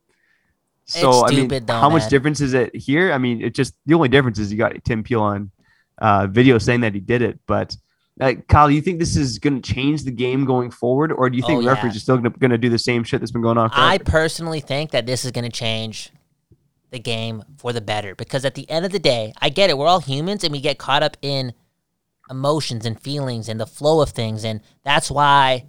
So 0.86 1.08
It's 1.08 1.32
I 1.32 1.36
mean, 1.36 1.38
stupid 1.40 1.66
though, 1.66 1.80
how 1.80 1.88
much 1.88 2.08
difference 2.08 2.40
is 2.40 2.54
it 2.54 2.74
here? 2.74 3.12
I 3.12 3.18
mean, 3.18 3.42
it 3.42 3.54
just 3.54 3.74
the 3.86 3.94
only 3.94 4.08
difference 4.08 4.38
is 4.38 4.52
you 4.52 4.58
got 4.58 4.72
Tim 4.84 5.02
Peel 5.02 5.22
on 5.22 5.50
uh, 5.98 6.26
video 6.26 6.58
saying 6.58 6.80
that 6.82 6.94
he 6.94 7.00
did 7.00 7.22
it. 7.22 7.38
But 7.46 7.76
uh, 8.20 8.34
Kyle, 8.48 8.68
do 8.68 8.74
you 8.74 8.82
think 8.82 8.98
this 8.98 9.16
is 9.16 9.38
going 9.38 9.60
to 9.60 9.74
change 9.74 10.04
the 10.04 10.10
game 10.10 10.44
going 10.44 10.70
forward, 10.70 11.10
or 11.10 11.30
do 11.30 11.36
you 11.36 11.42
think 11.42 11.62
Oh, 11.62 11.66
referees 11.66 11.96
are 11.96 12.00
still 12.00 12.18
going 12.18 12.50
to 12.50 12.58
do 12.58 12.68
the 12.68 12.78
same 12.78 13.02
shit 13.02 13.20
that's 13.20 13.32
been 13.32 13.42
going 13.42 13.58
on? 13.58 13.70
I 13.72 13.98
personally 13.98 14.60
think 14.60 14.90
that 14.90 15.06
this 15.06 15.24
is 15.24 15.30
going 15.30 15.44
to 15.44 15.50
change 15.50 16.12
the 16.94 16.98
game 17.00 17.42
for 17.58 17.72
the 17.72 17.80
better. 17.80 18.14
Because 18.14 18.44
at 18.44 18.54
the 18.54 18.70
end 18.70 18.86
of 18.86 18.92
the 18.92 18.98
day, 18.98 19.34
I 19.40 19.48
get 19.48 19.68
it. 19.68 19.76
We're 19.76 19.88
all 19.88 20.00
humans 20.00 20.44
and 20.44 20.52
we 20.52 20.60
get 20.60 20.78
caught 20.78 21.02
up 21.02 21.16
in 21.22 21.52
emotions 22.30 22.86
and 22.86 22.98
feelings 22.98 23.48
and 23.48 23.60
the 23.60 23.66
flow 23.66 24.00
of 24.00 24.10
things. 24.10 24.44
And 24.44 24.60
that's 24.84 25.10
why 25.10 25.66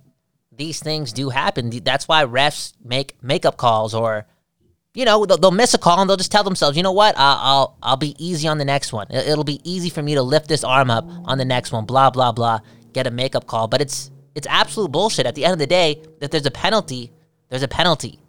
these 0.51 0.79
things 0.79 1.11
do 1.11 1.29
happen. 1.29 1.71
That's 1.83 2.07
why 2.07 2.23
refs 2.25 2.73
make 2.83 3.15
makeup 3.23 3.57
calls 3.57 3.93
or, 3.93 4.27
you 4.95 5.05
know, 5.05 5.25
they'll, 5.25 5.37
they'll 5.37 5.51
miss 5.51 5.73
a 5.73 5.77
call 5.77 5.99
and 6.01 6.09
they'll 6.09 6.17
just 6.17 6.31
tell 6.31 6.43
themselves, 6.43 6.75
you 6.77 6.83
know 6.83 6.91
what, 6.91 7.15
I'll, 7.17 7.37
I'll, 7.41 7.77
I'll 7.83 7.97
be 7.97 8.15
easy 8.17 8.47
on 8.47 8.57
the 8.57 8.65
next 8.65 8.91
one. 8.93 9.07
It- 9.09 9.27
It'll 9.27 9.43
be 9.43 9.59
easy 9.63 9.89
for 9.89 10.01
me 10.01 10.15
to 10.15 10.21
lift 10.23 10.47
this 10.47 10.63
arm 10.63 10.89
up 10.89 11.05
on 11.25 11.37
the 11.37 11.45
next 11.45 11.71
one, 11.71 11.85
blah, 11.85 12.09
blah, 12.09 12.31
blah, 12.31 12.59
get 12.93 13.05
a 13.05 13.11
makeup 13.11 13.45
call. 13.45 13.67
But 13.67 13.81
it's, 13.81 14.09
it's 14.33 14.47
absolute 14.47 14.91
bullshit. 14.91 15.25
At 15.25 15.35
the 15.35 15.45
end 15.45 15.53
of 15.53 15.59
the 15.59 15.67
day, 15.67 16.01
if 16.21 16.31
there's 16.31 16.45
a 16.45 16.51
penalty, 16.51 17.11
there's 17.49 17.63
a 17.63 17.67
penalty. 17.67 18.19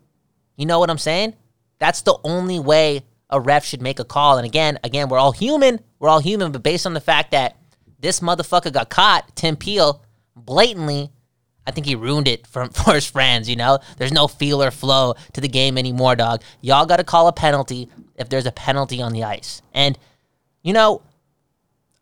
You 0.57 0.67
know 0.67 0.79
what 0.79 0.91
I'm 0.91 0.99
saying? 0.99 1.35
That's 1.79 2.03
the 2.03 2.17
only 2.25 2.59
way 2.59 3.03
a 3.31 3.41
ref 3.41 3.65
should 3.65 3.83
make 3.83 3.99
a 3.99 4.05
call. 4.05 4.39
And 4.39 4.47
again, 4.47 4.79
again, 4.85 5.09
we're 5.09 5.19
all 5.19 5.33
human. 5.33 5.81
We're 5.99 6.09
all 6.09 6.21
human, 6.21 6.53
but 6.53 6.63
based 6.63 6.87
on 6.87 6.95
the 6.95 7.01
fact 7.01 7.31
that 7.33 7.57
this 8.01 8.21
motherfucker 8.21 8.73
got 8.73 8.89
caught, 8.91 9.35
Tim 9.37 9.57
Peel, 9.57 10.03
blatantly, 10.35 11.11
I 11.67 11.71
think 11.73 11.87
he 11.87 11.95
ruined 11.95 12.29
it 12.29 12.47
for, 12.47 12.67
for 12.73 12.95
his 12.95 13.07
friends, 13.07 13.49
you 13.49 13.57
know? 13.57 13.79
There's 13.99 14.13
no 14.13 14.29
feel 14.29 14.63
or 14.63 14.71
flow 14.71 15.15
to 15.33 15.41
the 15.41 15.49
game 15.49 15.77
anymore, 15.77 16.17
dog. 16.17 16.43
Y'all 16.61 16.87
got 16.87 16.99
to 16.99 17.05
call 17.05 17.29
a 17.29 17.33
penalty 17.33 17.89
if 18.17 18.29
there's 18.29 18.47
a 18.47 18.53
penalty 18.53 19.03
on 19.03 19.13
the 19.13 19.25
ice. 19.25 19.63
And, 19.75 19.99
you 20.63 20.73
know, 20.73 21.03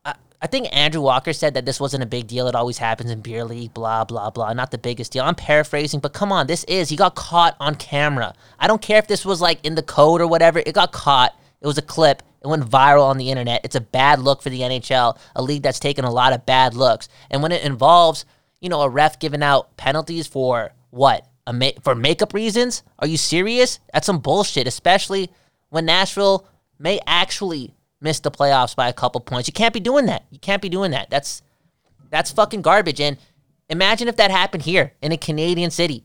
I, 0.04 0.14
I 0.40 0.46
think 0.46 0.68
Andrew 0.74 1.00
Walker 1.00 1.32
said 1.32 1.54
that 1.54 1.64
this 1.64 1.80
wasn't 1.80 2.02
a 2.02 2.06
big 2.06 2.26
deal. 2.26 2.46
It 2.46 2.54
always 2.54 2.78
happens 2.78 3.10
in 3.10 3.20
beer 3.20 3.44
league, 3.44 3.74
blah, 3.74 4.04
blah, 4.04 4.30
blah. 4.30 4.52
Not 4.52 4.70
the 4.70 4.78
biggest 4.78 5.12
deal. 5.12 5.24
I'm 5.24 5.34
paraphrasing, 5.34 6.00
but 6.00 6.12
come 6.12 6.32
on, 6.32 6.46
this 6.46 6.64
is. 6.64 6.88
He 6.88 6.96
got 6.96 7.14
caught 7.14 7.56
on 7.60 7.74
camera. 7.74 8.34
I 8.58 8.66
don't 8.66 8.82
care 8.82 8.98
if 8.98 9.06
this 9.06 9.24
was 9.24 9.40
like 9.40 9.64
in 9.64 9.74
the 9.74 9.82
code 9.82 10.20
or 10.20 10.26
whatever. 10.26 10.60
It 10.60 10.74
got 10.74 10.92
caught. 10.92 11.34
It 11.60 11.66
was 11.66 11.78
a 11.78 11.82
clip. 11.82 12.22
It 12.42 12.48
went 12.48 12.68
viral 12.68 13.04
on 13.04 13.16
the 13.16 13.30
internet. 13.30 13.62
It's 13.64 13.74
a 13.74 13.80
bad 13.80 14.18
look 14.18 14.42
for 14.42 14.50
the 14.50 14.60
NHL, 14.60 15.16
a 15.34 15.42
league 15.42 15.62
that's 15.62 15.80
taken 15.80 16.04
a 16.04 16.10
lot 16.10 16.34
of 16.34 16.44
bad 16.44 16.74
looks. 16.74 17.08
And 17.30 17.42
when 17.42 17.52
it 17.52 17.64
involves, 17.64 18.26
you 18.64 18.70
know, 18.70 18.80
a 18.80 18.88
ref 18.88 19.18
giving 19.18 19.42
out 19.42 19.76
penalties 19.76 20.26
for 20.26 20.72
what? 20.88 21.28
Ma- 21.52 21.76
for 21.82 21.94
makeup 21.94 22.32
reasons? 22.32 22.82
Are 22.98 23.06
you 23.06 23.18
serious? 23.18 23.78
That's 23.92 24.06
some 24.06 24.20
bullshit, 24.20 24.66
especially 24.66 25.30
when 25.68 25.84
Nashville 25.84 26.48
may 26.78 26.98
actually 27.06 27.74
miss 28.00 28.20
the 28.20 28.30
playoffs 28.30 28.74
by 28.74 28.88
a 28.88 28.94
couple 28.94 29.20
points. 29.20 29.46
You 29.46 29.52
can't 29.52 29.74
be 29.74 29.80
doing 29.80 30.06
that. 30.06 30.24
You 30.30 30.38
can't 30.38 30.62
be 30.62 30.70
doing 30.70 30.92
that. 30.92 31.10
That's 31.10 31.42
that's 32.08 32.30
fucking 32.30 32.62
garbage. 32.62 33.02
And 33.02 33.18
imagine 33.68 34.08
if 34.08 34.16
that 34.16 34.30
happened 34.30 34.62
here 34.62 34.94
in 35.02 35.12
a 35.12 35.18
Canadian 35.18 35.70
city. 35.70 36.02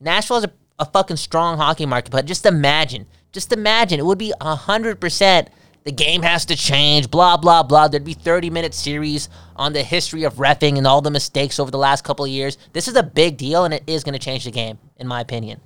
Nashville 0.00 0.38
is 0.38 0.44
a, 0.44 0.52
a 0.78 0.86
fucking 0.86 1.18
strong 1.18 1.58
hockey 1.58 1.84
market, 1.84 2.10
but 2.10 2.24
just 2.24 2.46
imagine, 2.46 3.04
just 3.32 3.52
imagine, 3.52 4.00
it 4.00 4.06
would 4.06 4.16
be 4.16 4.32
hundred 4.40 5.02
percent. 5.02 5.50
The 5.84 5.92
game 5.92 6.22
has 6.22 6.46
to 6.46 6.56
change, 6.56 7.10
blah 7.10 7.36
blah 7.36 7.62
blah. 7.62 7.88
There'd 7.88 8.04
be 8.04 8.14
thirty 8.14 8.48
minute 8.48 8.72
series 8.72 9.28
on 9.56 9.74
the 9.74 9.82
history 9.82 10.24
of 10.24 10.34
refing 10.34 10.78
and 10.78 10.86
all 10.86 11.02
the 11.02 11.10
mistakes 11.10 11.60
over 11.60 11.70
the 11.70 11.78
last 11.78 12.04
couple 12.04 12.24
of 12.24 12.30
years. 12.30 12.56
This 12.72 12.88
is 12.88 12.96
a 12.96 13.02
big 13.02 13.36
deal, 13.36 13.64
and 13.64 13.74
it 13.74 13.82
is 13.86 14.02
going 14.02 14.14
to 14.14 14.18
change 14.18 14.44
the 14.44 14.50
game, 14.50 14.78
in 14.96 15.06
my 15.06 15.20
opinion. 15.20 15.60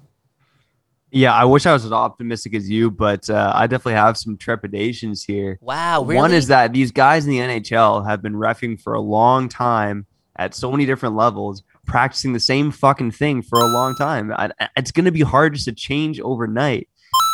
Yeah, 1.11 1.33
I 1.33 1.45
wish 1.45 1.65
I 1.65 1.73
was 1.73 1.85
as 1.85 1.93
optimistic 1.93 2.55
as 2.55 2.69
you, 2.69 2.91
but 2.91 3.31
uh, 3.31 3.53
I 3.55 3.67
definitely 3.67 3.95
have 3.95 4.19
some 4.19 4.37
trepidations 4.37 5.25
here. 5.25 5.59
Wow, 5.63 6.03
really? 6.03 6.17
One 6.17 6.35
is 6.35 6.49
that 6.49 6.73
these 6.73 6.91
guys 6.91 7.25
in 7.25 7.31
the 7.31 7.39
NHL 7.39 8.07
have 8.07 8.21
been 8.21 8.35
refing 8.35 8.79
for 8.79 8.93
a 8.93 9.01
long 9.01 9.49
time 9.49 10.07
at 10.37 10.55
so 10.55 10.71
many 10.71 10.85
different 10.85 11.17
levels, 11.17 11.63
practicing 11.87 12.33
the 12.33 12.41
same 12.41 12.71
fucking 12.71 13.13
thing 13.13 13.41
for 13.41 13.59
a 13.59 13.67
long 13.67 13.95
time. 13.95 14.33
I, 14.33 14.51
it's 14.77 14.91
going 14.91 15.07
to 15.07 15.13
be 15.13 15.23
hard 15.23 15.55
just 15.55 15.65
to 15.65 15.73
change 15.73 16.21
overnight. 16.21 16.89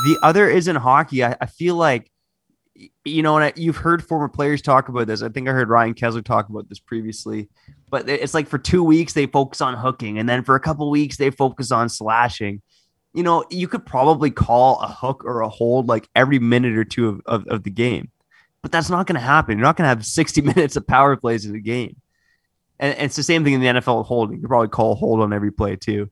The 0.04 0.18
other 0.22 0.48
is 0.48 0.68
in 0.68 0.76
hockey. 0.76 1.24
I, 1.24 1.36
I 1.40 1.46
feel 1.46 1.74
like, 1.74 2.10
you 3.04 3.22
know, 3.22 3.36
and 3.36 3.44
I, 3.44 3.52
you've 3.56 3.76
heard 3.76 4.04
former 4.04 4.28
players 4.28 4.62
talk 4.62 4.88
about 4.88 5.06
this. 5.06 5.22
I 5.22 5.28
think 5.28 5.48
I 5.48 5.52
heard 5.52 5.68
Ryan 5.68 5.94
Kesler 5.94 6.24
talk 6.24 6.48
about 6.48 6.68
this 6.68 6.80
previously. 6.80 7.48
But 7.90 8.08
it's 8.08 8.34
like 8.34 8.48
for 8.48 8.58
two 8.58 8.82
weeks 8.82 9.12
they 9.12 9.26
focus 9.26 9.60
on 9.60 9.74
hooking, 9.74 10.18
and 10.18 10.28
then 10.28 10.42
for 10.42 10.54
a 10.56 10.60
couple 10.60 10.90
weeks 10.90 11.16
they 11.16 11.30
focus 11.30 11.70
on 11.70 11.88
slashing 11.88 12.60
you 13.14 13.22
know, 13.22 13.44
you 13.48 13.68
could 13.68 13.86
probably 13.86 14.30
call 14.30 14.80
a 14.80 14.88
hook 14.88 15.24
or 15.24 15.40
a 15.40 15.48
hold 15.48 15.86
like 15.86 16.08
every 16.16 16.40
minute 16.40 16.76
or 16.76 16.84
two 16.84 17.08
of, 17.08 17.20
of, 17.26 17.46
of 17.46 17.62
the 17.62 17.70
game, 17.70 18.10
but 18.60 18.72
that's 18.72 18.90
not 18.90 19.06
going 19.06 19.14
to 19.14 19.20
happen. 19.20 19.56
You're 19.56 19.66
not 19.66 19.76
going 19.76 19.84
to 19.84 19.88
have 19.88 20.04
60 20.04 20.40
minutes 20.42 20.76
of 20.76 20.86
power 20.86 21.16
plays 21.16 21.46
in 21.46 21.52
the 21.52 21.60
game. 21.60 21.96
And, 22.80 22.92
and 22.96 23.06
it's 23.06 23.16
the 23.16 23.22
same 23.22 23.44
thing 23.44 23.54
in 23.54 23.60
the 23.60 23.68
NFL 23.68 23.98
with 23.98 24.08
holding. 24.08 24.40
You 24.40 24.48
probably 24.48 24.68
call 24.68 24.92
a 24.92 24.94
hold 24.96 25.20
on 25.20 25.32
every 25.32 25.52
play 25.52 25.76
too. 25.76 26.10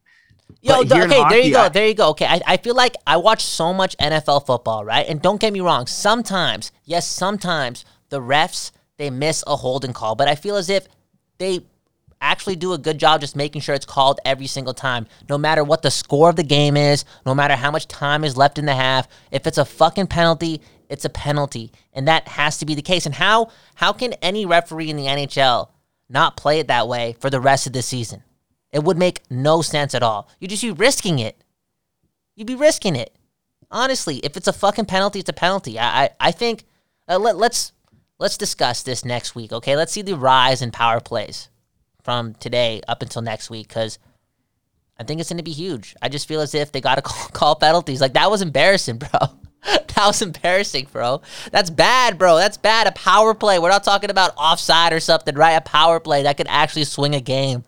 Yo, 0.61 0.79
But 0.79 0.83
th- 0.89 0.93
here 0.93 1.05
in 1.05 1.13
okay, 1.13 1.25
there 1.29 1.41
you 1.41 1.53
go. 1.53 1.61
I- 1.63 1.69
there 1.69 1.87
you 1.87 1.95
go. 1.95 2.09
Okay, 2.11 2.27
I, 2.27 2.41
I 2.47 2.57
feel 2.57 2.75
like 2.75 2.97
I 3.07 3.17
watch 3.17 3.43
so 3.45 3.73
much 3.73 3.97
NFL 3.99 4.47
football, 4.47 4.85
right? 4.85 5.07
And 5.09 5.21
don't 5.23 5.41
get 5.41 5.53
me 5.53 5.61
wrong, 5.61 5.87
sometimes, 5.87 6.73
yes, 6.85 7.07
sometimes 7.07 7.85
the 8.11 8.21
refs 8.21 8.71
they 8.99 9.11
miss 9.11 9.43
a 9.47 9.57
holding 9.57 9.93
call, 9.93 10.15
but 10.15 10.29
I 10.29 10.35
feel 10.35 10.57
as 10.57 10.69
if 10.71 10.87
they 11.39 11.61
actually 12.21 12.55
do 12.57 12.73
a 12.73 12.79
good 12.79 12.99
job 12.99 13.21
just 13.21 13.35
making 13.35 13.61
sure 13.61 13.75
it's 13.75 13.85
called 13.87 14.21
every 14.25 14.47
single 14.47 14.75
time, 14.75 15.07
no 15.29 15.37
matter 15.37 15.65
what 15.65 15.83
the 15.83 15.91
score 15.91 16.31
of 16.31 16.37
the 16.37 16.45
game 16.45 16.77
is, 16.77 17.05
no 17.27 17.35
matter 17.35 17.57
how 17.57 17.71
much 17.71 17.89
time 17.89 18.23
is 18.23 18.37
left 18.37 18.59
in 18.59 18.67
the 18.67 18.75
half. 18.75 19.09
If 19.33 19.47
it's 19.47 19.59
a 19.59 19.65
fucking 19.65 20.07
penalty, 20.07 20.63
it's 20.89 21.05
a 21.05 21.11
penalty, 21.11 21.73
and 21.93 22.07
that 22.07 22.29
has 22.29 22.59
to 22.59 22.67
be 22.67 22.75
the 22.75 22.83
case. 22.83 23.07
And 23.07 23.15
how 23.15 23.49
how 23.75 23.93
can 23.93 24.13
any 24.15 24.47
referee 24.47 24.91
in 24.91 24.97
the 24.97 25.07
NHL 25.07 25.69
not 26.09 26.37
play 26.37 26.61
it 26.61 26.69
that 26.69 26.87
way 26.87 27.17
for 27.19 27.31
the 27.31 27.41
rest 27.41 27.67
of 27.67 27.73
the 27.73 27.83
season? 27.83 28.23
It 28.73 28.85
would 28.85 28.99
make 28.99 29.21
no 29.31 29.63
sense 29.63 29.95
at 29.95 30.03
all. 30.03 30.29
You'd 30.41 30.51
just 30.51 30.63
be 30.63 30.71
risking 30.71 31.19
it. 31.19 31.43
You'd 32.35 32.47
be 32.47 32.55
risking 32.55 32.97
it. 32.97 33.15
Honestly, 33.71 34.19
if 34.19 34.37
it's 34.37 34.49
a 34.49 34.53
fucking 34.53 34.87
penalty, 34.87 35.21
it's 35.21 35.29
a 35.29 35.35
penalty. 35.35 35.79
I 35.79 36.05
I, 36.05 36.11
I 36.21 36.31
think 36.33 36.65
uh, 37.09 37.19
let, 37.19 37.37
let's 37.37 37.73
let's 38.19 38.37
discuss 38.37 38.83
this 38.83 39.05
next 39.05 39.35
week. 39.35 39.53
Okay, 39.53 39.77
let's 39.77 39.93
see 39.93 40.03
the 40.03 40.17
rise 40.17 40.63
in 40.63 40.71
power 40.71 41.01
plays 41.01 41.49
from 42.03 42.35
today 42.35 42.81
up 42.89 43.03
until 43.03 43.23
next 43.23 43.51
week 43.51 43.69
because 43.69 43.99
I 44.99 45.05
think 45.05 45.21
it's 45.21 45.31
going 45.31 45.39
to 45.39 45.43
be 45.43 45.53
huge. 45.53 45.95
I 46.03 46.09
just 46.09 46.29
feel 46.29 46.41
as 46.41 46.55
if 46.55 46.73
they 46.73 46.81
got 46.81 46.97
to 46.97 47.03
call, 47.03 47.29
call 47.29 47.55
penalties. 47.57 48.01
Like 48.01 48.15
that 48.15 48.31
was 48.31 48.43
embarrassing, 48.43 48.99
bro. 48.99 49.09
that 49.65 50.07
was 50.07 50.23
embarrassing, 50.23 50.89
bro. 50.93 51.23
That's 51.51 51.71
bad, 51.71 52.19
bro. 52.19 52.37
That's 52.37 52.57
bad. 52.57 52.87
A 52.87 52.93
power 52.93 53.35
play. 53.35 53.59
We're 53.59 53.69
not 53.69 53.85
talking 53.85 54.11
about 54.11 54.33
offside 54.37 54.93
or 54.93 55.01
something, 55.01 55.35
right? 55.35 55.53
A 55.53 55.61
power 55.61 56.01
play 56.01 56.23
that 56.25 56.37
could 56.37 56.49
actually 56.49 56.85
swing 56.85 57.15
a 57.15 57.21
game. 57.21 57.65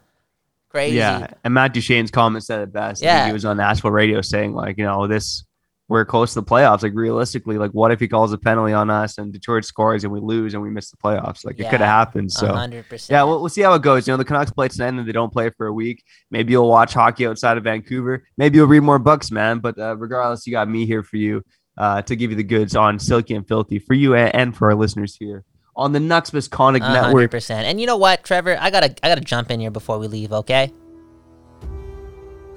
Crazy. 0.75 0.97
Yeah. 0.97 1.29
And 1.45 1.55
Matt 1.55 1.73
Duchene's 1.73 2.11
comment 2.11 2.45
said 2.45 2.61
it 2.63 2.73
best. 2.73 3.01
Yeah. 3.01 3.27
he 3.29 3.33
was 3.33 3.45
on 3.45 3.57
Nashville 3.59 3.93
radio 3.93 4.21
saying, 4.23 4.55
like, 4.55 4.77
you 4.77 4.83
know, 4.85 5.07
this, 5.07 5.45
we're 5.89 6.05
close 6.05 6.33
to 6.35 6.41
the 6.41 6.47
playoffs. 6.47 6.83
Like, 6.83 6.95
realistically, 6.97 7.59
like, 7.59 7.71
what 7.71 7.93
if 7.93 8.01
he 8.01 8.09
calls 8.09 8.33
a 8.33 8.39
penalty 8.39 8.73
on 8.73 8.91
us 8.91 9.17
and 9.19 9.33
Detroit 9.33 9.65
scores 9.65 10.03
and 10.03 10.13
we 10.13 10.19
lose 10.19 10.53
and 10.53 10.63
we 10.65 10.71
miss 10.71 10.91
the 10.91 10.97
playoffs? 10.97 11.45
Like, 11.45 11.55
it 11.61 11.71
could 11.71 11.79
Yeah. 11.79 11.87
have 11.87 12.09
happened. 12.09 12.33
So, 12.33 12.49
hundred 12.49 12.89
percent. 12.89 13.15
Yeah, 13.15 13.23
we'll, 13.23 13.39
we'll 13.41 13.51
see 13.51 13.63
how 13.63 13.75
it 13.75 13.83
goes. 13.83 14.09
You 14.09 14.15
know, 14.15 14.17
the 14.17 14.25
Canucks 14.25 14.51
play 14.51 14.67
tonight 14.67 14.89
and 14.89 15.07
they 15.07 15.13
don't 15.13 15.33
play 15.33 15.51
for 15.51 15.69
a 15.69 15.73
week. 15.73 16.03
Maybe 16.33 16.51
you'll 16.53 16.69
watch 16.69 16.93
hockey 16.93 17.25
outside 17.27 17.57
of 17.57 17.63
Vancouver. 17.63 18.25
Maybe 18.37 18.57
you'll 18.57 18.67
read 18.67 18.81
more 18.83 18.99
books, 18.99 19.31
man. 19.31 19.61
But 19.61 19.79
uh, 19.79 19.97
regardless, 19.97 20.45
you 20.45 20.51
got 20.53 20.69
me 20.69 20.87
here 20.87 21.05
for 21.05 21.19
you 21.19 21.45
uh, 21.79 22.03
to 22.03 22.17
give 22.17 22.31
you 22.31 22.37
the 22.37 22.43
goods 22.43 22.75
on 22.75 22.99
Silky 22.99 23.35
and 23.35 23.47
Filthy 23.47 23.79
for 23.79 23.95
you 23.95 24.17
and, 24.17 24.35
and 24.35 24.57
for 24.57 24.71
our 24.71 24.75
listeners 24.75 25.15
here 25.15 25.45
on 25.77 25.93
the 25.93 25.99
Nucks 25.99 26.33
Misconduct 26.33 26.85
hundred 26.85 27.03
Network. 27.03 27.31
percent. 27.31 27.67
And 27.67 27.81
you 27.81 27.87
know 27.87 27.97
what, 27.97 28.25
Trevor? 28.25 28.57
I 28.61 28.71
gotta 28.71 28.95
I 29.03 29.09
gotta 29.09 29.21
jump 29.21 29.51
in 29.51 29.61
here 29.61 29.71
before 29.71 29.99
we 29.99 30.07
leave, 30.07 30.33
okay? 30.33 30.73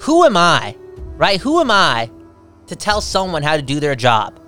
Who 0.02 0.24
am 0.24 0.38
I, 0.38 0.76
right? 1.16 1.40
Who 1.42 1.60
am 1.60 1.72
I 1.72 2.12
to 2.68 2.76
tell 2.76 3.02
someone 3.02 3.44
how 3.44 3.56
to 3.56 3.62
do 3.62 3.80
their 3.80 3.96
job? 3.96 4.40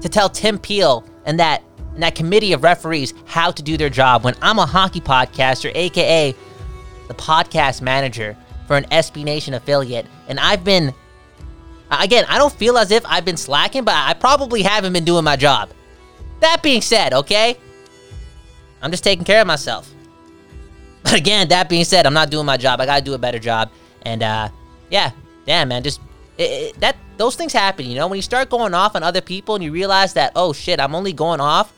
To 0.00 0.08
tell 0.08 0.28
Tim 0.28 0.58
Peel 0.58 1.04
and 1.24 1.38
that 1.40 1.62
and 1.94 2.02
that 2.02 2.14
committee 2.14 2.52
of 2.52 2.62
referees 2.62 3.12
how 3.26 3.50
to 3.50 3.62
do 3.62 3.76
their 3.76 3.90
job 3.90 4.24
when 4.24 4.34
I'm 4.40 4.58
a 4.58 4.66
hockey 4.66 5.00
podcaster, 5.00 5.72
aka 5.74 6.34
the 7.08 7.14
podcast 7.14 7.82
manager 7.82 8.36
for 8.66 8.76
an 8.76 8.84
SB 8.84 9.24
Nation 9.24 9.54
affiliate, 9.54 10.06
and 10.28 10.38
I've 10.38 10.64
been 10.64 10.94
again, 11.90 12.24
I 12.28 12.38
don't 12.38 12.52
feel 12.52 12.78
as 12.78 12.90
if 12.90 13.04
I've 13.04 13.24
been 13.24 13.36
slacking, 13.36 13.84
but 13.84 13.94
I 13.94 14.14
probably 14.14 14.62
haven't 14.62 14.92
been 14.92 15.04
doing 15.04 15.24
my 15.24 15.36
job. 15.36 15.70
That 16.40 16.62
being 16.62 16.80
said, 16.80 17.12
okay? 17.12 17.58
I'm 18.82 18.90
just 18.90 19.04
taking 19.04 19.24
care 19.24 19.40
of 19.40 19.46
myself. 19.46 19.90
But 21.04 21.14
again, 21.14 21.48
that 21.48 21.68
being 21.68 21.84
said, 21.84 22.06
I'm 22.06 22.14
not 22.14 22.30
doing 22.30 22.46
my 22.46 22.56
job. 22.56 22.80
I 22.80 22.86
gotta 22.86 23.02
do 23.02 23.14
a 23.14 23.18
better 23.18 23.40
job. 23.40 23.72
And 24.02 24.22
uh, 24.22 24.50
yeah, 24.88 25.10
damn 25.46 25.68
man, 25.68 25.82
just 25.82 26.00
it, 26.38 26.42
it, 26.42 26.80
that 26.80 26.96
those 27.16 27.34
things 27.34 27.52
happen. 27.52 27.86
You 27.86 27.96
know, 27.96 28.06
when 28.06 28.16
you 28.16 28.22
start 28.22 28.50
going 28.50 28.72
off 28.72 28.94
on 28.94 29.02
other 29.02 29.20
people 29.20 29.56
and 29.56 29.64
you 29.64 29.72
realize 29.72 30.12
that 30.14 30.30
oh 30.36 30.52
shit, 30.52 30.78
I'm 30.78 30.94
only 30.94 31.12
going 31.12 31.40
off 31.40 31.72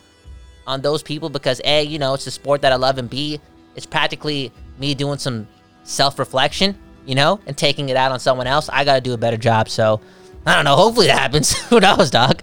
on 0.67 0.83
those 0.83 1.03
people 1.03 1.31
because 1.31 1.61
a, 1.65 1.83
you 1.83 1.99
know, 1.99 2.13
it's 2.13 2.27
the 2.27 2.31
sport 2.31 2.61
that 2.63 2.73
I 2.73 2.77
love, 2.77 2.99
and 2.99 3.09
b, 3.09 3.41
it's 3.77 3.87
practically 3.87 4.53
me 4.79 4.95
doing 4.95 5.19
some 5.19 5.47
self-reflection, 5.85 6.77
you 7.07 7.15
know, 7.15 7.41
and 7.47 7.57
taking 7.57 7.89
it 7.89 7.97
out 7.97 8.13
on 8.13 8.21
someone 8.21 8.47
else. 8.47 8.69
I 8.71 8.85
gotta 8.85 9.01
do 9.01 9.15
a 9.15 9.19
better 9.19 9.39
job. 9.39 9.71
So 9.71 10.03
I 10.45 10.55
don't 10.55 10.65
know. 10.65 10.77
Hopefully 10.77 11.07
that 11.07 11.19
happens. 11.19 11.57
Who 11.69 11.81
knows, 11.81 12.11
dog? 12.11 12.43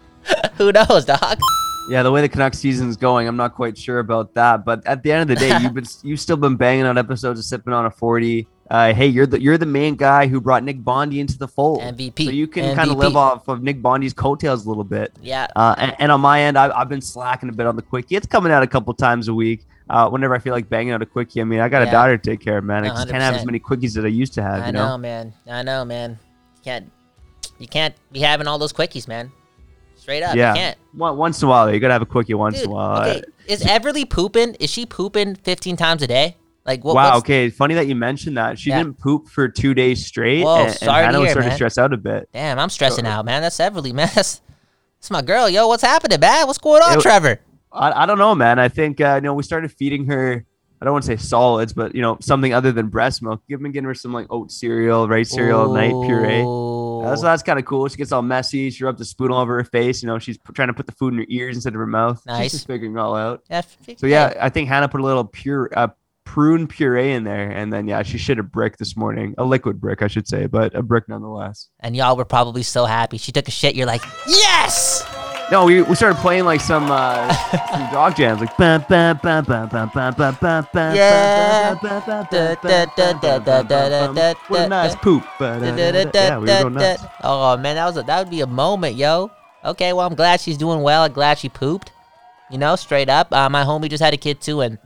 Who 0.56 0.72
knows, 0.72 1.04
dog? 1.04 1.38
Yeah, 1.88 2.02
the 2.02 2.12
way 2.12 2.20
the 2.20 2.28
Canucks 2.28 2.58
season's 2.58 2.96
going, 2.96 3.26
I'm 3.26 3.36
not 3.36 3.54
quite 3.54 3.76
sure 3.76 3.98
about 3.98 4.34
that. 4.34 4.64
But 4.64 4.86
at 4.86 5.02
the 5.02 5.10
end 5.12 5.22
of 5.22 5.28
the 5.28 5.36
day, 5.36 5.58
you've 5.60 5.74
been 5.74 5.86
you've 6.02 6.20
still 6.20 6.36
been 6.36 6.56
banging 6.56 6.84
on 6.84 6.96
episodes 6.96 7.40
of 7.40 7.44
sipping 7.44 7.72
on 7.72 7.86
a 7.86 7.90
40. 7.90 8.46
uh, 8.70 8.94
hey, 8.94 9.06
you're 9.06 9.26
the 9.26 9.40
you're 9.40 9.58
the 9.58 9.66
main 9.66 9.96
guy 9.96 10.26
who 10.26 10.40
brought 10.40 10.62
Nick 10.62 10.82
Bondi 10.82 11.20
into 11.20 11.36
the 11.36 11.48
fold. 11.48 11.80
MVP. 11.80 12.24
So 12.24 12.30
you 12.30 12.46
can 12.46 12.74
kind 12.76 12.90
of 12.90 12.96
live 12.96 13.16
off 13.16 13.48
of 13.48 13.62
Nick 13.62 13.82
Bondi's 13.82 14.12
coattails 14.12 14.64
a 14.64 14.68
little 14.68 14.84
bit. 14.84 15.12
Yeah. 15.20 15.48
Uh, 15.56 15.74
and, 15.76 15.96
and 15.98 16.12
on 16.12 16.20
my 16.20 16.40
end, 16.42 16.56
I've, 16.56 16.70
I've 16.72 16.88
been 16.88 17.02
slacking 17.02 17.48
a 17.48 17.52
bit 17.52 17.66
on 17.66 17.76
the 17.76 17.82
quickie. 17.82 18.16
It's 18.16 18.26
coming 18.26 18.52
out 18.52 18.62
a 18.62 18.66
couple 18.68 18.94
times 18.94 19.28
a 19.28 19.34
week. 19.34 19.66
Uh, 19.90 20.08
whenever 20.08 20.34
I 20.34 20.38
feel 20.38 20.54
like 20.54 20.68
banging 20.68 20.92
out 20.92 21.02
a 21.02 21.06
quickie, 21.06 21.40
I 21.40 21.44
mean, 21.44 21.60
I 21.60 21.68
got 21.68 21.86
a 21.86 21.90
daughter 21.90 22.16
to 22.16 22.30
take 22.30 22.40
care 22.40 22.58
of, 22.58 22.64
man. 22.64 22.84
I 22.84 22.88
just 22.88 23.08
can't 23.08 23.22
have 23.22 23.34
as 23.34 23.44
many 23.44 23.58
quickies 23.58 23.94
that 23.96 24.04
I 24.04 24.08
used 24.08 24.32
to 24.34 24.42
have. 24.42 24.62
I 24.62 24.66
you 24.66 24.72
know, 24.72 24.90
know? 24.90 24.98
man. 24.98 25.34
I 25.46 25.62
know, 25.62 25.84
man. 25.84 26.18
You 26.56 26.62
can't. 26.62 26.90
You 27.58 27.68
can't 27.68 27.94
be 28.10 28.20
having 28.20 28.46
all 28.46 28.58
those 28.58 28.72
quickies, 28.72 29.06
man. 29.06 29.30
Straight 30.02 30.24
up, 30.24 30.34
Yeah. 30.34 30.52
you 30.54 30.58
can't. 30.58 30.78
Once 30.94 31.40
in 31.40 31.46
a 31.46 31.48
while, 31.48 31.72
you 31.72 31.78
gotta 31.78 31.92
have 31.92 32.02
a 32.02 32.06
quickie 32.06 32.34
once 32.34 32.56
Dude, 32.56 32.64
in 32.64 32.70
a 32.70 32.74
while. 32.74 33.02
okay. 33.08 33.22
Is 33.46 33.62
Everly 33.62 34.08
pooping? 34.08 34.54
Is 34.58 34.68
she 34.68 34.84
pooping 34.84 35.36
15 35.36 35.76
times 35.76 36.02
a 36.02 36.08
day? 36.08 36.36
Like 36.66 36.82
what? 36.84 36.96
wow. 36.96 37.18
Okay. 37.18 37.50
Funny 37.50 37.74
that 37.76 37.86
you 37.86 37.94
mentioned 37.94 38.36
that. 38.36 38.58
She 38.58 38.70
Yeah. 38.70 38.78
didn't 38.78 38.98
poop 38.98 39.28
for 39.28 39.48
two 39.48 39.74
days 39.74 40.04
straight. 40.04 40.42
Whoa, 40.42 40.56
and, 40.56 40.66
and 40.70 40.76
sorry 40.76 41.04
Hannah 41.04 41.20
was 41.20 41.26
hear, 41.28 41.32
starting 41.34 41.48
man. 41.50 41.50
to 41.50 41.56
stress 41.56 41.78
out 41.78 41.92
a 41.92 41.96
bit. 41.96 42.28
Damn, 42.32 42.58
I'm 42.58 42.68
stressing 42.68 43.06
out, 43.06 43.24
man. 43.24 43.42
That's 43.42 43.58
Everly, 43.58 43.92
man. 43.92 44.10
That's, 44.14 44.40
that's 44.98 45.10
my 45.12 45.22
girl. 45.22 45.48
Yo, 45.48 45.68
what's 45.68 45.82
happening, 45.84 46.18
man? 46.18 46.48
What's 46.48 46.58
going 46.58 46.82
on, 46.82 46.98
It- 46.98 47.02
Trevor? 47.02 47.38
I, 47.72 48.02
I 48.02 48.06
don't 48.06 48.18
know, 48.18 48.34
man. 48.34 48.58
I 48.58 48.68
think 48.68 49.00
uh, 49.00 49.14
you 49.14 49.20
know 49.22 49.34
we 49.34 49.44
started 49.44 49.70
feeding 49.72 50.06
her. 50.06 50.44
I 50.80 50.84
don't 50.84 50.92
want 50.92 51.04
to 51.04 51.16
say 51.16 51.16
solids, 51.16 51.72
but 51.72 51.94
you 51.94 52.02
know 52.02 52.18
something 52.20 52.52
other 52.52 52.70
than 52.72 52.88
breast 52.88 53.22
milk. 53.22 53.40
You've 53.46 53.62
been 53.62 53.70
getting 53.72 53.86
her 53.86 53.94
some 53.94 54.12
like 54.12 54.26
oat 54.30 54.50
cereal, 54.50 55.08
rice 55.08 55.30
cereal, 55.30 55.72
night 55.72 55.92
puree. 56.06 56.42
Uh, 57.04 57.16
so 57.16 57.22
that's 57.22 57.42
kind 57.42 57.58
of 57.58 57.64
cool. 57.64 57.88
She 57.88 57.96
gets 57.96 58.12
all 58.12 58.22
messy. 58.22 58.70
She 58.70 58.84
rubs 58.84 58.98
the 58.98 59.04
spoon 59.04 59.30
all 59.30 59.40
over 59.40 59.56
her 59.56 59.64
face. 59.64 60.02
You 60.02 60.08
know, 60.08 60.18
she's 60.18 60.38
p- 60.38 60.52
trying 60.52 60.68
to 60.68 60.74
put 60.74 60.86
the 60.86 60.92
food 60.92 61.12
in 61.14 61.20
her 61.20 61.26
ears 61.28 61.56
instead 61.56 61.74
of 61.74 61.78
her 61.78 61.86
mouth. 61.86 62.24
Nice. 62.26 62.44
She's 62.44 62.52
just 62.52 62.66
figuring 62.66 62.96
it 62.96 62.98
all 62.98 63.14
out. 63.14 63.42
So 63.96 64.06
yeah, 64.06 64.34
I 64.40 64.48
think 64.48 64.68
Hannah 64.68 64.88
put 64.88 65.00
a 65.00 65.04
little 65.04 65.24
pure 65.24 65.70
uh, 65.74 65.88
prune 66.24 66.66
puree 66.66 67.12
in 67.12 67.24
there, 67.24 67.50
and 67.50 67.72
then 67.72 67.86
yeah, 67.88 68.02
she 68.02 68.18
shit 68.18 68.38
a 68.38 68.42
brick 68.42 68.76
this 68.76 68.96
morning, 68.96 69.34
a 69.38 69.44
liquid 69.44 69.80
brick, 69.80 70.02
I 70.02 70.06
should 70.06 70.26
say, 70.28 70.46
but 70.46 70.74
a 70.74 70.82
brick 70.82 71.08
nonetheless. 71.08 71.68
And 71.80 71.96
y'all 71.96 72.16
were 72.16 72.24
probably 72.24 72.62
so 72.62 72.84
happy. 72.84 73.18
She 73.18 73.32
took 73.32 73.48
a 73.48 73.50
shit. 73.50 73.74
You're 73.74 73.86
like, 73.86 74.02
yes. 74.26 75.04
No, 75.50 75.66
we, 75.66 75.82
we 75.82 75.94
started 75.94 76.18
playing 76.18 76.44
like 76.44 76.60
some 76.62 76.90
uh, 76.90 77.30
some 77.70 77.92
dog 77.92 78.16
jams, 78.16 78.40
like 78.40 78.56
bam 78.56 78.84
bam 78.88 79.18
bam 79.22 79.44
bam 79.44 79.68
bam 79.68 79.90
bam 79.94 80.14
bam 80.14 80.36
bam 80.40 80.66
bam. 80.72 80.96
Yeah. 80.96 81.74
What 84.48 84.60
a 84.60 84.68
nice 84.68 84.96
poop. 84.96 85.24
Ba. 85.38 85.60
Yeah, 85.62 86.38
we 86.38 86.46
were 86.46 86.46
going 86.46 86.74
nuts. 86.74 87.04
Oh 87.22 87.56
man, 87.58 87.76
that 87.76 87.84
was 87.86 87.98
a, 87.98 88.02
that 88.04 88.18
would 88.20 88.30
be 88.30 88.40
a 88.40 88.46
moment, 88.46 88.96
yo. 88.96 89.30
Okay, 89.64 89.92
well 89.92 90.06
I'm 90.06 90.14
glad 90.14 90.40
she's 90.40 90.56
doing 90.56 90.80
well. 90.80 91.02
I'm 91.02 91.12
glad 91.12 91.38
she 91.38 91.48
pooped. 91.48 91.92
You 92.50 92.58
know, 92.58 92.76
straight 92.76 93.08
up. 93.08 93.32
Uh, 93.32 93.48
my 93.50 93.64
homie 93.64 93.90
just 93.90 94.02
had 94.02 94.14
a 94.14 94.18
kid 94.18 94.40
too, 94.40 94.62
and 94.62 94.78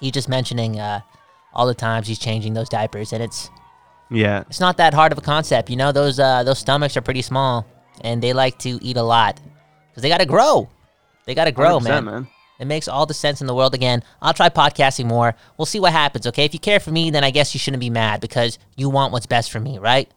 he's 0.00 0.12
just 0.12 0.28
mentioning 0.28 0.80
uh, 0.80 1.00
all 1.52 1.66
the 1.66 1.74
times 1.74 2.08
he's 2.08 2.18
changing 2.18 2.54
those 2.54 2.68
diapers, 2.70 3.12
and 3.12 3.22
it's 3.22 3.50
Yeah, 4.10 4.44
it's 4.48 4.60
not 4.60 4.78
that 4.78 4.94
hard 4.94 5.12
of 5.12 5.18
a 5.18 5.22
concept. 5.22 5.68
You 5.68 5.76
know, 5.76 5.92
those 5.92 6.18
uh, 6.18 6.42
those 6.42 6.58
stomachs 6.58 6.96
are 6.96 7.02
pretty 7.02 7.22
small, 7.22 7.66
and 8.00 8.22
they 8.22 8.32
like 8.32 8.58
to 8.60 8.78
eat 8.82 8.96
a 8.96 9.02
lot 9.02 9.40
because 9.94 10.02
they 10.02 10.08
got 10.08 10.18
to 10.18 10.26
grow. 10.26 10.68
They 11.24 11.36
got 11.36 11.44
to 11.44 11.52
grow, 11.52 11.78
man. 11.78 12.04
man. 12.04 12.28
It 12.58 12.66
makes 12.66 12.88
all 12.88 13.06
the 13.06 13.14
sense 13.14 13.40
in 13.40 13.46
the 13.46 13.54
world. 13.54 13.74
Again, 13.74 14.02
I'll 14.20 14.34
try 14.34 14.48
podcasting 14.48 15.06
more. 15.06 15.36
We'll 15.56 15.66
see 15.66 15.78
what 15.78 15.92
happens. 15.92 16.26
Okay, 16.26 16.44
if 16.44 16.52
you 16.52 16.58
care 16.60 16.80
for 16.80 16.90
me, 16.90 17.10
then 17.10 17.22
I 17.22 17.30
guess 17.30 17.54
you 17.54 17.58
shouldn't 17.60 17.80
be 17.80 17.90
mad 17.90 18.20
because 18.20 18.58
you 18.76 18.90
want 18.90 19.12
what's 19.12 19.26
best 19.26 19.52
for 19.52 19.60
me, 19.60 19.78
right? 19.78 20.10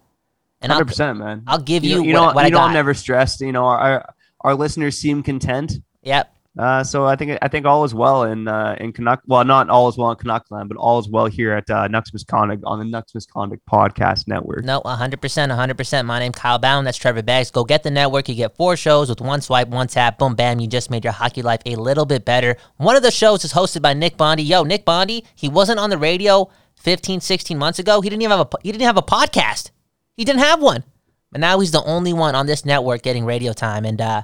And 0.62 0.72
I'll, 0.72 0.78
Hundred 0.78 0.88
percent, 0.88 1.20
man. 1.20 1.44
I'll 1.46 1.60
give 1.60 1.84
you, 1.84 1.90
you, 1.90 1.96
know, 1.98 2.04
you 2.04 2.13
what, 2.13 2.20
know, 2.20 2.34
what 2.34 2.42
you 2.42 2.48
I 2.48 2.50
know, 2.50 2.58
got. 2.58 2.68
I'm 2.68 2.74
never 2.74 2.94
stressed. 2.96 3.42
You 3.42 3.52
know, 3.52 3.66
our 3.66 4.13
our 4.42 4.56
listeners 4.56 4.98
seem 4.98 5.22
content. 5.22 5.74
Yep. 6.02 6.34
Uh, 6.58 6.84
so 6.84 7.06
I 7.06 7.15
think 7.15 7.38
I 7.41 7.48
think 7.48 7.65
all 7.65 7.84
is 7.84 7.93
well 7.93 8.24
in 8.24 8.48
uh, 8.48 8.76
in 8.80 8.91
Canuck. 8.91 9.22
Well, 9.28 9.46
not 9.46 9.70
all 9.70 9.88
is 9.89 9.98
well 9.98 10.10
in 10.12 10.17
Canuckland, 10.17 10.70
but 10.70 10.78
all 10.78 10.98
is 10.98 11.08
well 11.08 11.28
here 11.28 11.54
at 11.54 11.70
uh, 11.70 11.88
Nucks 11.88 12.12
Misconduct 12.12 12.63
on 12.65 12.80
the 12.80 12.86
Nucks 12.86 13.13
Misconduct 13.13 13.62
Podcast 13.72 14.28
Network. 14.28 14.63
No, 14.63 14.82
100%, 14.82 15.17
100%. 15.17 16.06
My 16.06 16.20
name's 16.20 16.36
Kyle 16.36 16.58
Bound. 16.58 16.88
That's 16.88 16.98
Trevor 16.98 17.22
Baggs. 17.22 17.52
Go 17.52 17.63
get 17.63 17.84
the 17.84 17.91
network. 17.91 18.28
You 18.28 18.36
get 18.36 18.56
four 18.56 18.76
shows 18.76 19.10
with 19.10 19.22
one 19.22 19.41
swipe, 19.41 19.67
one 19.67 19.88
tap. 19.88 20.17
Boom, 20.17 20.34
bam. 20.34 20.60
You 20.60 20.67
just 20.67 20.89
made 20.89 21.04
your 21.04 21.13
hockey 21.13 21.43
life 21.43 21.62
a 21.67 21.76
little 21.76 22.06
bit 22.06 22.26
better. 22.26 22.58
One 22.78 22.96
of 22.96 23.04
the 23.04 23.12
shows 23.12 23.46
is 23.46 23.54
hosted 23.54 23.84
by 23.84 23.93
Nick 23.93 24.17
Bondi. 24.17 24.41
Yo, 24.41 24.63
Nick 24.63 24.84
Bondi, 24.84 25.26
he 25.36 25.50
wasn't 25.50 25.80
on 25.80 25.91
the 25.91 25.98
radio 25.98 26.50
15, 26.78 27.22
16 27.22 27.58
months 27.58 27.78
ago. 27.78 28.02
He 28.02 28.10
didn't 28.10 28.24
even 28.24 28.36
have 28.36 28.48
a, 28.52 28.58
he 28.63 28.72
didn't 28.72 28.86
have 28.86 28.98
a 28.98 29.04
podcast. 29.04 29.70
He 30.15 30.26
didn't 30.26 30.41
have 30.41 30.60
one. 30.60 30.84
But 31.32 31.41
now 31.41 31.60
he's 31.60 31.72
the 31.72 31.84
only 31.84 32.13
one 32.13 32.34
on 32.34 32.48
this 32.48 32.65
network 32.65 33.04
getting 33.04 33.26
radio 33.26 33.54
time. 33.54 33.86
And 33.86 34.02
uh, 34.02 34.24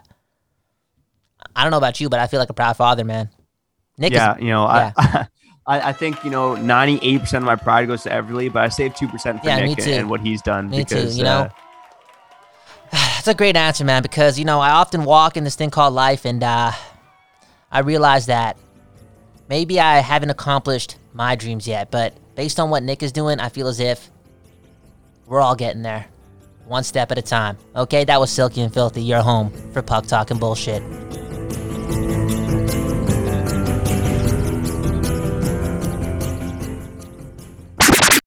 I 1.56 1.64
don't 1.64 1.72
know 1.72 1.78
about 1.78 2.00
you, 2.00 2.10
but 2.10 2.20
I 2.20 2.28
feel 2.28 2.40
like 2.40 2.50
a 2.50 2.54
proud 2.54 2.78
father, 2.78 3.04
man. 3.04 3.30
Nick 3.98 4.14
yeah, 4.14 4.36
is, 4.36 4.42
you 4.42 4.50
know, 4.50 4.64
yeah. 4.66 4.92
I, 4.98 5.28
I 5.68 5.90
I 5.90 5.94
think 5.94 6.24
you 6.24 6.30
know, 6.30 6.56
ninety 6.56 7.00
eight 7.02 7.22
percent 7.22 7.44
of 7.44 7.46
my 7.46 7.56
pride 7.56 7.88
goes 7.88 8.04
to 8.04 8.10
Everly, 8.10 8.52
but 8.52 8.64
I 8.64 8.70
save 8.70 8.96
two 8.96 9.08
percent 9.08 9.42
for 9.42 9.48
Yeah, 9.50 9.64
Nick 9.66 9.78
too. 9.78 9.92
and 9.92 10.10
what 10.10 10.22
he's 10.22 10.42
done. 10.42 10.70
Me 10.70 10.80
too, 10.80 10.96
because, 10.96 11.18
you 11.18 11.24
know? 11.24 11.42
uh, 11.42 11.50
That's 12.92 13.28
a 13.28 13.34
great 13.34 13.56
answer, 13.56 13.84
man, 13.86 14.02
because, 14.04 14.38
you 14.38 14.46
know, 14.46 14.60
I 14.60 14.72
often 14.72 15.04
walk 15.06 15.38
in 15.38 15.44
this 15.44 15.56
thing 15.56 15.70
called 15.70 15.94
life 15.94 16.26
and 16.26 16.44
uh, 16.44 16.72
I 17.72 17.80
realize 17.80 18.28
that 18.28 18.58
maybe 19.50 19.80
I 19.80 19.98
haven't 20.00 20.30
accomplished 20.30 20.98
my 21.14 21.36
dreams 21.36 21.68
yet, 21.68 21.90
but 21.90 22.14
based 22.36 22.60
on 22.60 22.70
what 22.70 22.84
Nick 22.84 23.02
is 23.02 23.12
doing, 23.12 23.40
I 23.40 23.50
feel 23.50 23.68
as 23.68 23.80
if 23.80 24.12
we're 25.26 25.42
all 25.42 25.56
getting 25.56 25.82
there. 25.82 26.06
One 26.66 26.84
step 26.84 27.12
at 27.12 27.18
a 27.18 27.22
time. 27.22 27.58
Okay, 27.76 28.04
that 28.06 28.20
was 28.20 28.32
Silky 28.32 28.62
and 28.62 28.74
Filthy, 28.74 29.02
your 29.04 29.22
home 29.22 29.52
for 29.72 29.82
Puck 29.82 30.06
Talk 30.06 30.32
and 30.32 30.40
Bullshit. 30.40 30.82